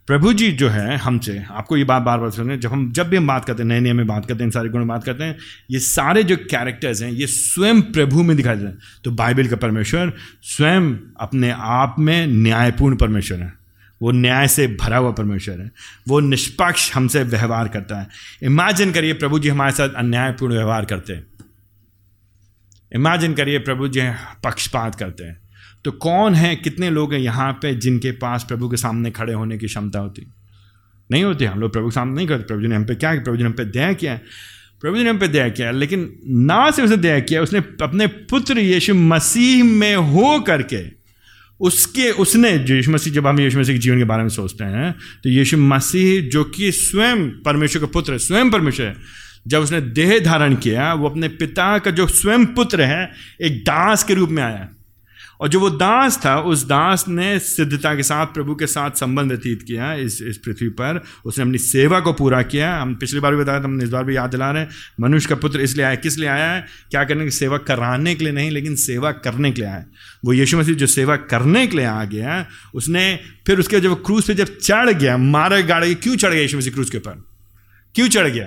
प्रभु 0.06 0.32
जी 0.32 0.52
जो 0.52 0.68
है 0.68 0.96
हमसे, 0.96 1.44
आपको 1.50 1.76
ये 1.76 1.84
बात 1.84 2.02
बार 2.02 2.18
बार 2.18 2.30
सुने 2.30 2.56
जब 2.56 2.72
हम, 2.72 2.92
जब 2.92 3.08
भी 3.08 3.16
हम 3.16 3.26
बात 3.26 3.44
करते 3.44 3.62
हैं 3.62 3.68
नए 3.68 3.80
नियम 3.80 3.96
में 3.96 4.06
बात 4.06 4.22
करते 4.22 4.34
हैं, 4.34 4.44
इन 4.44 4.50
सारे 4.50 4.68
गुणों 4.68 4.84
में 4.84 4.88
बात 4.88 5.04
करते 5.04 5.24
हैं, 5.24 5.38
ये 5.70 5.78
सारे 5.78 6.22
जो 6.22 6.36
कैरेक्टर्स 6.36 7.02
हैं, 7.02 7.10
ये 7.10 7.26
स्वयं 7.26 7.82
प्रभु 7.82 8.22
में 8.22 8.36
दिखाई 8.36 8.54
देते 8.54 8.68
हैं। 8.68 8.78
तो 9.04 9.10
बाइबल 9.10 9.46
का 9.46 9.56
परमेश्वर 9.56 10.12
स्वयं 10.42 10.96
अपने 11.20 11.50
आप 11.50 11.96
में 11.98 12.26
न्यायपूर्ण 12.26 12.96
परमेश्वर 12.96 13.38
है। 13.38 13.65
वो 14.02 14.10
न्याय 14.10 14.48
से 14.48 14.66
भरा 14.66 14.96
हुआ 14.96 15.10
परमेश्वर 15.10 15.60
है। 15.60 15.70
वो 16.08 16.20
निष्पक्ष 16.20 16.94
हमसे 16.94 17.22
व्यवहार 17.22 17.68
करता 17.68 18.00
है। 18.00 18.08
इमेजिन 18.42 18.92
करिए 18.92 19.12
प्रभु 19.12 19.38
जी 19.38 19.48
हमारे 19.48 19.72
साथ 19.72 19.88
अन्यायपूर्ण 19.88 20.52
व्यवहार 20.52 20.84
करते 20.84 21.12
हैं। 21.12 21.26
इमेजिन 22.94 23.34
करिए 23.34 23.58
प्रभु 23.58 23.88
जी 23.88 24.00
पक्षपात 24.44 24.94
करते 24.94 25.24
हैं। 25.24 25.40
तो 25.84 25.90
कौन 25.92 26.34
है, 26.34 26.56
कितने 26.56 26.90
लोग 26.90 27.12
हैं 27.12 27.20
यहाँ 27.20 27.52
पे 27.52 27.74
जिनके 27.74 28.10
पास 28.10 28.44
प्रभु 28.44 28.68
के 28.68 28.76
सामने 28.76 29.10
खड़े 29.10 29.32
होने 29.32 29.58
की 29.58 29.66
क्षमता 29.66 29.98
होती? 29.98 30.32
नहीं 31.10 31.24
होती, 31.24 31.44
हम 31.44 31.60
लोग 31.60 31.72
प्रभु 31.72 31.88
के 31.88 31.94
सामने 31.94 32.14
नहीं 32.14 32.26
करते। 32.26 32.44
प्रभु 32.44 32.60
जी 32.60 32.66
ने 32.66 32.76
हम 32.76 32.84
पे 32.84 32.94
क्या 32.94 33.14
प्रभु 33.14 33.36
जी 33.36 33.42
ने 33.42 33.48
हम 33.48 33.54
पे 33.54 33.64
दया 33.64 33.92
किया 33.92 34.12
है। 34.12 34.22
प्रभु 34.80 34.96
जी 34.96 35.04
ने 35.04 35.10
हम 35.10 35.18
पे 35.18 35.28
दया 35.28 35.48
किया 35.48 35.70
लेकिन 35.70 36.18
ना 36.26 36.70
से 36.70 36.82
उसने 36.82 36.96
दया 36.96 37.20
किया, 37.20 37.42
उसने 37.42 37.58
अपने 37.58 38.06
पुत्र 38.06 38.58
यीशु 38.58 38.94
मसीह 38.94 39.64
में 39.64 39.96
हो 39.96 40.40
करके 40.40 41.05
उसके, 41.60 42.10
उसने 42.10 42.52
यीशु 42.52 42.90
मसीह, 42.90 43.12
जब 43.12 43.26
हम 43.26 43.40
यीशु 43.40 43.58
मसीह 43.58 43.74
के 43.74 43.80
जीवन 43.80 43.98
के 43.98 44.04
बारे 44.04 44.22
में 44.22 44.28
सोचते 44.28 44.64
हैं 44.64 44.94
तो 45.24 45.30
यीशु 45.30 45.58
मसीह, 45.58 46.22
जो 46.22 46.44
कि 46.44 46.72
स्वयं 46.72 47.28
परमेश्वर 47.30 47.80
का 47.80 47.86
पुत्र 47.86 48.12
है, 48.12 48.18
स्वयं 48.18 48.50
परमेश्वर 48.50 48.86
है, 48.86 48.96
जब 49.46 49.60
उसने 49.60 49.80
देह 49.80 50.18
धारण 50.18 50.54
किया, 50.54 50.94
वो 50.94 51.08
अपने 51.08 51.28
पिता 51.28 51.78
का 51.78 51.90
जो 51.90 52.06
स्वयं 52.06 52.46
पुत्र 52.46 52.82
है, 52.82 53.12
एक 53.42 53.60
दास 53.60 54.04
के 54.04 54.14
रूप 54.14 54.30
में 54.30 54.42
आया। 54.42 54.68
और 55.40 55.48
जो 55.48 55.60
वो 55.60 55.70
दास 55.70 56.20
था, 56.24 56.40
उस 56.40 56.64
दास 56.66 57.04
ने 57.08 57.38
सिद्धता 57.38 57.94
के 57.94 58.02
साथ, 58.02 58.26
प्रभु 58.26 58.54
के 58.54 58.66
साथ 58.66 58.90
संबंध 58.90 59.28
व्यतीत 59.28 59.62
किया 59.62 59.92
इस 59.94 60.22
इस 60.22 60.38
पृथ्वी 60.38 60.68
पर। 60.68 61.02
उसने 61.24 61.42
अपनी 61.42 61.58
सेवा 61.58 62.00
को 62.00 62.12
पूरा 62.12 62.42
किया। 62.42 62.76
हम 62.78 62.94
पिछली 62.94 63.20
बार 63.20 63.34
भी 63.34 63.42
बताया 63.42 63.60
था 63.60 63.64
हम 63.64 63.82
इस 63.82 63.88
बार 63.88 64.04
भी 64.04 64.16
याद 64.16 64.30
दिला 64.30 64.50
रहे 64.50 64.62
हैं, 64.62 64.70
मनुष्य 65.00 65.28
का 65.28 65.34
पुत्र 65.34 65.60
इसलिए 65.60 65.84
आया, 65.84 65.94
किस 65.94 66.18
लिए 66.18 66.28
आया 66.28 66.52
है? 66.52 66.66
क्या 66.90 67.04
करने 67.04 67.24
की 67.24 67.30
सेवा 67.30 67.58
कराने 67.58 68.14
के 68.14 68.24
लिए 68.24 68.32
नहीं, 68.32 68.50
लेकिन 68.50 68.76
सेवा 68.76 69.12
करने 69.12 69.52
के 69.52 69.60
लिए 69.60 69.70
आया 69.70 69.84
वो 70.24 70.32
यीशु 70.32 70.58
मसीह 70.58 70.74
जो 70.74 70.86
सेवा 70.86 71.16
करने 71.16 71.66
के 71.66 71.76
लिए 71.76 71.86
आ 71.86 72.04
गया, 72.04 72.46
उसने 72.74 73.18
फिर 73.46 73.58
उसके 73.58 73.80
जब 73.80 73.94
क्रूज 73.94 74.26
पे 74.26 74.34
जब 74.34 74.58
चढ़ 74.58 74.90
गया, 74.90 75.16
मारे 75.16 75.62
गाड़े, 75.62 75.94
क्यों 75.94 76.16
चढ़ 76.16 76.30
गया 76.30 76.40
यीशु 76.40 76.58
मसीह 76.58 76.72
क्रूज 76.72 76.90
के 76.90 76.98
ऊपर? 76.98 77.24
क्यों 77.94 78.08
चढ़ 78.08 78.28
गया? 78.28 78.44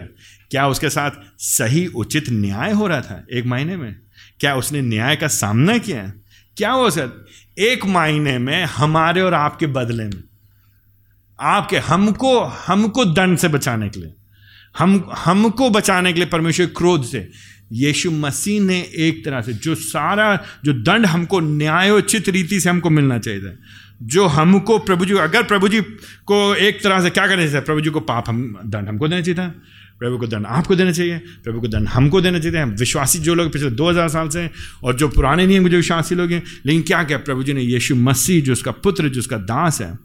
क्या 0.52 0.68
उसके 0.68 0.90
साथ 0.90 1.12
सही 1.38 1.88
उचित 1.88 2.30
न्याय 2.30 2.72
हो 2.72 2.88
रहा 2.88 3.02
था 3.02 3.26
एक 3.34 3.46
महीने 3.46 3.78
में? 3.78 3.96
क्या 4.40 4.56
उसने 4.56 4.82
न्याय 4.82 5.16
का 5.16 5.28
सामना 5.28 5.78
किया? 5.78 6.12
क्या 6.60 6.72
हो 6.72 6.90
सर? 6.90 7.26
एक 7.60 7.86
महीने 7.86 8.38
में 8.38 8.64
हमारे 8.66 9.22
और 9.22 9.34
आपके 9.34 9.68
बदले 9.68 10.04
में, 10.04 10.24
आपके, 11.40 11.78
हमको 11.78 12.40
हमको 12.40 13.06
दंड 13.06 13.38
से 13.38 13.48
बचाने 13.48 13.90
के 13.90 14.00
लिए, 14.00 14.14
हम, 14.78 15.10
हमको 15.18 15.70
बचाने 15.70 16.14
के 16.14 16.20
लिए 16.20 16.30
परमेश्वर 16.30 16.66
क्रोध 16.66 17.06
से, 17.06 17.30
यीशु 17.72 18.12
मसीह 18.12 18.62
ने 18.62 18.80
एक 18.98 19.26
तरह 19.26 19.42
से 19.42 19.54
जो 19.54 19.76
सारा, 19.76 20.36
जो 20.66 20.74
दंड 20.74 21.06
हमको 21.06 21.40
न्यायोचित 21.40 22.30
रीति 22.30 22.60
से 22.60 22.70
हमको 22.70 22.90
मिलना 22.90 23.20
चाहिए 23.20 23.42
था, 23.42 23.56
जो 24.02 24.26
हमको 24.28 24.80
प्रभु 24.80 25.06
जी 25.06 25.14
अगर 25.14 25.44
प्रभु 25.44 25.68
जी 25.68 25.82
को 26.26 26.56
एक 26.56 26.84
तरह 26.84 27.02
से 27.02 27.10
क्या 27.10 27.28
करना 27.28 27.46
चाहिए 27.46 27.62
प्रभु 27.62 27.82
जी 27.82 27.90
को 27.90 28.00
पाप 28.00 28.30
हम, 28.30 28.60
दंड 28.66 28.88
हमको 28.88 29.08
देना 29.08 29.22
चाहिए 29.22 29.40
था। 29.40 29.54
प्रभु 30.00 30.18
को 30.18 30.28
दंड 30.28 30.46
आपको 30.46 30.76
देना 30.76 30.92
चाहिए, 30.92 31.18
प्रभु 31.44 31.62
को 31.62 31.68
दंड 31.68 31.88
हमको 31.88 32.22
देना 32.22 32.40
चाहिए। 32.40 32.60
हम 32.60 32.70
विश्वासी 32.72 33.20
जो 33.20 33.34
लोग 33.36 33.52
पिछले 33.54 33.70
2000 33.72 34.10
साल 34.10 34.30
से 34.30 34.42
हैं 34.42 34.52
और 34.84 34.96
जो 34.96 35.08
पुराने 35.08 35.48
नियम 35.48 35.70
जो 35.70 35.78
विश्वासी 35.78 36.16
लोग 36.16 36.32
हैं, 36.32 36.44
लेकिन 36.66 36.82
क्या 36.82 37.04
किया 37.04 37.18
प्रभु 37.18 37.44
जी 37.44 37.54
ने 37.54 37.62
यीशु 37.62 37.96
मसीह, 37.96 38.44
जो 38.44 38.52
उसका 38.52 38.72
पुत्र, 38.72 39.10
जो 39.10 39.20
उसका 39.20 39.38
दास 39.38 39.82
है, 39.82 39.98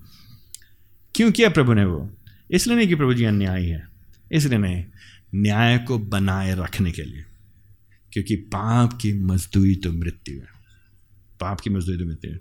क्यों 1.14 1.30
किया 1.32 1.48
प्रभु 1.48 1.72
ने 1.72 1.84
वो? 1.84 2.10
इसलिए 2.50 2.76
नहीं 2.76 2.88
कि 2.88 2.94
प्रभु 2.94 3.14
जी 3.14 3.24
अन्यायी 3.24 3.66
है, 3.66 3.88
इसलिए 4.32 4.58
नहीं, 4.58 4.84
न्याय 5.34 5.78
को 5.78 5.98
बनाए 5.98 6.54
रखने 6.54 6.90
के 6.90 7.02
लिए, 7.02 7.24
क्योंकि 8.12 8.36
पाप 8.36 8.98
की 9.02 9.12
मजदूरी 9.12 9.74
तो 9.74 9.92
मृत्यु 9.92 10.34
है। 10.34 10.48
पाप 11.40 11.60
की 11.60 11.70
मजदूरी 11.70 11.98
तो 11.98 12.04
मृत्यु 12.04 12.30
है। 12.30 12.40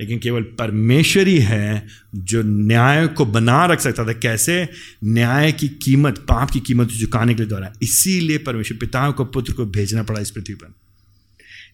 लेकिन 0.00 0.18
केवल 0.18 0.42
परमेश्वर 0.42 1.28
ही 1.28 1.38
है 1.38 1.86
जो 2.14 2.42
न्याय 2.42 3.06
को 3.06 3.26
बना 3.26 3.66
रख 3.66 3.80
सकता 3.80 4.04
था। 4.04 4.12
कैसे? 4.12 4.68
न्याय 5.04 5.52
की 5.52 5.68
कीमत, 5.68 6.18
पाप 6.18 6.50
की 6.50 6.60
कीमत 6.60 6.88
चुकाने 6.88 7.34
के 7.34 7.42
लिए 7.42 7.48
द्वारा। 7.48 7.72
इसीलिए 7.82 8.38
परमेश्वर 8.38 8.78
पिता 8.78 9.10
को, 9.10 9.24
पुत्र 9.24 9.52
को 9.52 9.66
भेजना 9.66 10.02
पड़ा 10.02 10.20
इस 10.20 10.30
पृथ्वी 10.30 10.54
पर। 10.54 10.74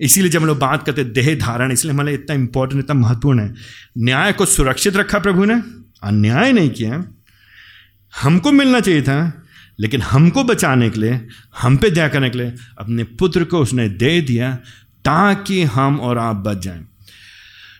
इसीलिए 0.00 0.30
जब 0.30 0.40
हम 0.40 0.46
लोग 0.46 0.58
बात 0.58 0.86
करते 0.86 1.04
देह 1.04 1.34
धारण, 1.34 1.72
इसलिए 1.72 1.94
हमारे 1.94 2.14
इतना 2.14 2.34
इंपॉर्टेंट 2.34 2.84
इतना 2.84 3.00
महत्वपूर्ण 3.00 3.40
है। 3.40 3.54
न्याय 3.98 4.32
को 4.32 4.46
सुरक्षित 4.46 4.96
रखा 4.96 5.18
प्रभु 5.18 5.44
ने, 5.44 5.54
अन्याय 6.02 6.52
नहीं 6.52 6.70
किया। 6.70 7.04
हमको 8.22 8.52
मिलना 8.52 8.80
चाहिए 8.80 9.02
था, 9.02 9.46
लेकिन 9.80 10.02
हमको 10.02 10.44
बचाने 10.44 10.90
के 10.90 11.00
लिए, 11.00 11.26
हम 11.58 11.76
पे 11.76 11.90
दया 11.90 12.08
करने 12.08 12.30
के 12.30 12.38
लिए 12.38 12.54
अपने 12.78 13.04
पुत्र 13.04 13.44
को 13.44 13.58
उसने 13.58 13.88
दे 13.88 14.20
दिया 14.20 14.54
ताकि 15.04 15.62
हम 15.62 16.00
और 16.00 16.18
आप 16.18 16.36
बच 16.36 16.58
जाएँ। 16.62 16.86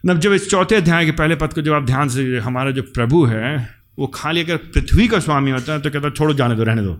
नब 0.07 0.19
जब 0.19 0.33
इस 0.33 0.51
चौथे 0.51 0.75
अध्याय 0.75 1.05
के 1.05 1.13
पहले 1.13 1.37
पद 1.37 1.53
को 1.53 1.63
जब 1.63 1.73
आप 1.73 1.87
ध्यान 1.87 2.09
से 2.09 2.39
हमारा 2.39 2.71
जो 2.71 2.83
प्रभु 2.83 3.25
है, 3.25 3.75
वो 3.99 4.07
खाली 4.07 4.43
अगर 4.43 4.57
पृथ्वी 4.57 5.09
का 5.09 5.19
स्वामी 5.19 5.51
होता 5.51 5.73
है 5.73 5.81
तो 5.81 5.91
कहता, 5.91 6.11
छोड़ो, 6.11 6.35
जाने 6.35 6.55
दो, 6.55 6.63
रहने 6.63 6.83
दो। 6.83 6.95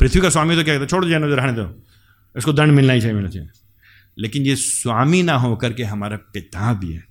पृथ्वी 0.00 0.20
का 0.20 0.30
स्वामी 0.30 0.56
तो 0.56 0.64
क्या 0.64 0.74
कहता, 0.74 0.86
छोड़ो, 0.86 1.08
जाने 1.08 1.28
दो, 1.28 1.34
रहने 1.34 1.52
दो। 1.52 1.84
इसको 2.36 2.52
दंड 2.52 2.72
मिलना 2.72 2.92
ही 2.92 3.00
चाहिए, 3.00 3.14
मिलना 3.14 3.30
चाहिए। 3.30 3.48
लेकिन 4.18 4.42
ये 4.42 4.56
स्वामी 4.56 5.22
ना 5.22 5.34
होकर 5.34 5.72
के 5.72 5.84
हमारा 5.84 6.16
पिता 6.16 6.74
भी 6.74 6.92
है। 6.92 7.04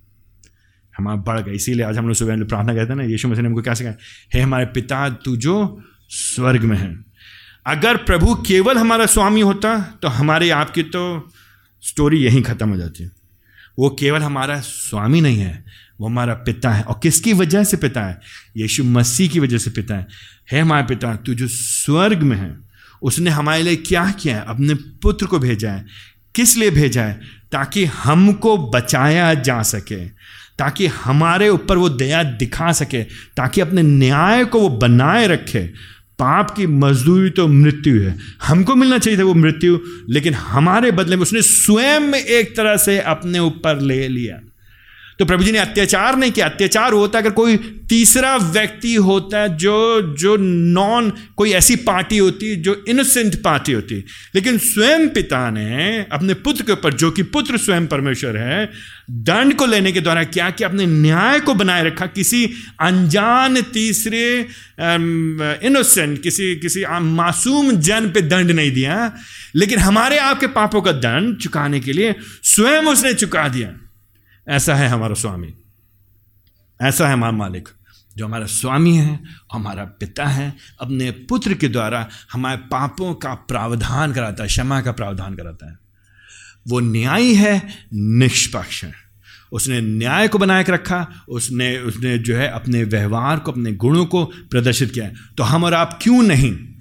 हमारा 0.97 1.17
बढ़ 1.17 1.41
गए, 1.41 1.51
इसीलिए 1.51 1.85
आज 1.85 1.97
हम 1.97 2.05
लोग 2.05 2.15
सुबह 2.15 2.43
प्रार्थना 2.43 2.73
कहते 2.73 2.89
हैं 2.89 2.95
ना, 2.95 3.03
यीशु 3.03 3.27
मसीह 3.27 3.41
ने 3.41 3.49
हमको 3.49 3.61
क्या 3.61 3.73
सिखाया? 3.73 3.95
हे 4.33 4.41
हमारे 4.41 4.65
पिता, 4.65 5.09
तू 5.09 5.38
जो 5.38 5.83
स्वर्ग 6.09 6.61
में 6.61 6.77
है। 6.77 6.97
अगर 7.67 7.97
प्रभु 7.97 8.35
केवल 8.35 8.77
हमारा 8.77 9.05
स्वामी 9.05 9.41
होता 9.41 9.99
तो 10.01 10.07
हमारे 10.07 10.49
आपकी 10.49 10.83
तो 10.83 11.31
स्टोरी 11.81 12.17
यहीं 12.17 12.41
खत्म 12.41 12.69
हो 12.69 12.77
जाती। 12.77 13.03
है 13.03 13.16
वो 13.80 13.89
केवल 13.89 14.21
हमारा 14.21 14.59
स्वामी 14.59 15.21
नहीं 15.21 15.38
है, 15.38 15.65
वो 15.99 16.07
हमारा 16.07 16.34
पिता 16.34 16.71
है। 16.71 16.84
और 16.84 16.99
किसकी 17.03 17.34
वजह 17.34 17.63
से 17.63 17.78
पिता 17.78 18.01
है? 18.01 18.19
यीशु 18.57 18.84
मसीह 18.84 19.30
की 19.30 19.39
वजह 19.39 19.57
से 19.57 19.69
पिता 19.69 19.95
है। 19.95 20.07
है 20.51 20.61
हमारा 20.61 20.86
पिता, 20.86 21.15
तू 21.15 21.34
जो 21.34 21.47
स्वर्ग 21.47 22.21
में 22.21 22.38
है, 22.38 22.57
उसने 23.01 23.30
हमारे 23.30 23.63
लिए 23.63 23.75
क्या 23.75 24.11
किया 24.11 24.38
है? 24.38 24.45
अपने 24.47 24.73
पुत्र 24.73 25.25
को 25.25 25.39
भेजा 25.39 25.71
है। 25.71 25.86
किस 26.36 26.57
लिए 26.57 26.71
भेजा 26.71 27.03
है? 27.03 27.21
ताकि 27.51 27.86
हमको 27.86 28.57
बचाया 28.57 29.34
जा 29.34 29.61
सके, 29.61 30.07
ताकि 30.59 30.88
हमारे 30.88 31.49
ऊपर 31.49 31.78
वो 31.78 31.89
दया 31.89 32.23
दिखा 32.23 32.71
सके, 32.71 33.03
ताकि 33.38 33.61
अपने 33.61 33.82
न्याय 33.82 34.45
को 34.45 34.59
वो 34.59 34.69
बनाए 34.69 35.28
रखे 35.28 35.73
पाप 36.20 36.51
की 36.51 36.68
मजदूरी 36.68 37.30
तो 37.30 37.47
मृत्यु 37.47 38.01
है। 38.01 38.18
हमको 38.43 38.76
मिलना 38.76 38.97
चाहिए 38.97 39.20
था 39.20 39.24
वो 39.24 39.34
मृत्यु, 39.34 39.80
लेकिन 40.09 40.34
हमारे 40.34 40.91
बदले 40.91 41.15
में 41.15 41.24
उसने 41.24 41.41
स्वयं 41.41 42.13
एक 42.13 42.57
तरह 42.57 42.78
से 42.78 42.99
अपने 42.99 43.39
ऊपर 43.39 43.80
ले 43.80 44.07
लिया। 44.07 44.39
तो 45.20 45.26
प्रभु 45.26 45.43
जी 45.43 45.51
ने 45.51 45.57
अत्याचार 45.57 46.15
नहीं 46.15 46.32
किया। 46.32 46.45
अत्याचार 46.45 46.93
होता 46.93 47.20
अगर 47.20 47.30
कोई 47.30 47.55
तीसरा 47.89 48.36
व्यक्ति 48.38 48.93
होता 48.95 49.39
है 49.39 49.57
जो 49.57 49.76
जो 50.15 50.36
नॉन 50.38 51.11
कोई 51.38 51.51
ऐसी 51.51 51.76
पार्टी 51.76 52.18
होती 52.18 52.55
जो 52.55 52.84
इनोसेंट 52.88 53.36
पार्टी 53.36 53.72
होती। 53.72 53.95
लेकिन 54.36 54.57
स्वयं 54.57 55.07
पिता 55.09 55.49
ने 55.51 56.05
अपने 56.11 56.34
पुत्र 56.34 56.63
के 56.63 56.72
ऊपर, 56.72 56.93
जो 56.93 57.11
कि 57.11 57.24
पुत्र 57.24 57.57
स्वयं 57.57 57.88
परमेश्वर 57.88 58.38
है, 58.38 58.70
दंड 59.11 59.53
को 59.53 59.65
लेने 59.65 59.91
के 59.91 60.01
द्वारा 60.01 60.24
क्या 60.24 60.49
कि 60.49 60.63
अपने 60.63 60.86
न्याय 60.86 61.39
को 61.39 61.53
बनाए 61.53 61.84
रखा। 61.84 62.05
किसी 62.05 62.45
अनजान 62.82 63.61
तीसरे 63.74 64.39
इनोसेंट 65.63 66.22
किसी 66.22 66.55
किसी 66.55 66.84
मासूम 67.01 67.72
जन 67.72 68.09
पे 68.09 68.22
दंड 68.22 68.51
नहीं 68.51 68.72
दिया। 68.72 69.11
लेकिन 69.55 69.80
हमारे 69.80 70.18
आपके 70.20 70.47
पापों 70.47 70.82
का 70.82 70.91
दंड 70.91 71.38
चुकाने 71.38 71.80
के 71.80 71.93
लिए 71.93 72.15
स्वयं 72.43 72.84
उसने 72.84 73.13
चुका 73.13 73.47
दिया। 73.47 73.74
ऐसा 74.49 74.75
है 74.75 74.87
हमारा 74.87 75.13
स्वामी। 75.13 75.53
ऐसा 76.81 77.07
है 77.07 77.13
हमारा 77.13 77.31
मालिक। 77.31 77.69
जो 78.17 78.25
हमारा 78.25 78.45
स्वामी 78.45 78.97
है, 78.97 79.19
हमारा 79.53 79.85
पिता 79.85 80.25
है, 80.25 80.55
अपने 80.81 81.11
पुत्र 81.11 81.53
के 81.53 81.67
द्वारा 81.67 82.09
हमारे 82.33 82.57
पापों 82.57 83.13
का 83.13 83.33
प्रावधान 83.33 84.13
कराता 84.13 84.43
है, 84.43 84.47
क्षमा 84.47 84.81
का 84.81 84.91
प्रावधान 84.91 85.35
कराता 85.35 85.71
है। 85.71 85.77
वो 86.67 86.79
न्याय 86.79 87.33
है, 87.33 87.67
निष्पक्ष 87.93 88.83
है। 88.83 88.93
उसने 89.51 89.81
न्याय 89.81 90.27
को 90.27 90.37
बनाए 90.37 90.63
के 90.63 90.71
रखा, 90.71 91.25
उसने 91.29 91.77
उसने 91.77 92.17
जो 92.17 92.37
है 92.37 92.47
अपने 92.47 92.83
व्यवहार 92.83 93.39
को, 93.39 93.51
अपने 93.51 93.73
गुणों 93.73 94.05
को 94.05 94.25
प्रदर्शित 94.25 94.91
किया 94.91 95.09
तो 95.09 95.43
हम 95.43 95.63
और 95.63 95.73
आप 95.73 95.99
क्यों 96.01 96.23
नहीं? 96.23 96.76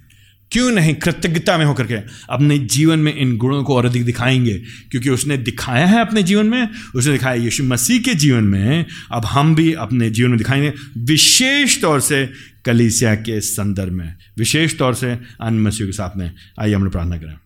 क्यों 0.53 0.73
नहीं? 0.73 0.95
कृतज्ञता 0.95 1.59
में 1.59 1.65
होकर 1.65 1.87
के। 1.87 1.95
अपने 2.31 2.59
जीवन 2.59 2.99
में 2.99 3.17
इन 3.17 3.37
गुणों 3.37 3.65
को 3.65 3.77
और 3.77 3.87
अधिक 3.87 4.05
दिखाएँगे। 4.05 4.63
क्योंकि 4.91 5.11
उसने 5.11 5.37
दिखाया 5.37 5.87
है 5.87 6.01
अपने 6.01 6.23
जीवन 6.23 6.47
में, 6.47 6.69
उसने 6.95 7.13
दिखाया 7.13 7.35
यीशु 7.35 7.65
मसीह 7.65 7.99
के 7.99 8.15
जीवन 8.15 8.45
में। 8.45 8.87
अब 9.13 9.25
हम 9.25 9.55
भी 9.55 9.73
अपने 9.73 10.11
जीवन 10.11 10.29
में 10.29 10.39
दिखाएँगे, 10.39 10.73
विशेष 10.99 11.81
तौर 11.81 12.01
से 12.01 12.31
कलीसिया 12.65 13.15
के 13.15 13.41
संदर्भ 13.41 13.93
में। 13.93 14.17
विशेष 14.39 14.79
तौर 14.79 14.95
से 14.95 15.19
अन्य 15.41 15.61
मसीह 15.61 15.87
के 15.87 15.93
साथ 15.93 16.19
में। 16.19 16.35
आइए 16.61 16.75
हम 16.75 16.83
लोग 16.85 16.93
प्रार्थना 16.93 17.19
करें। 17.19 17.46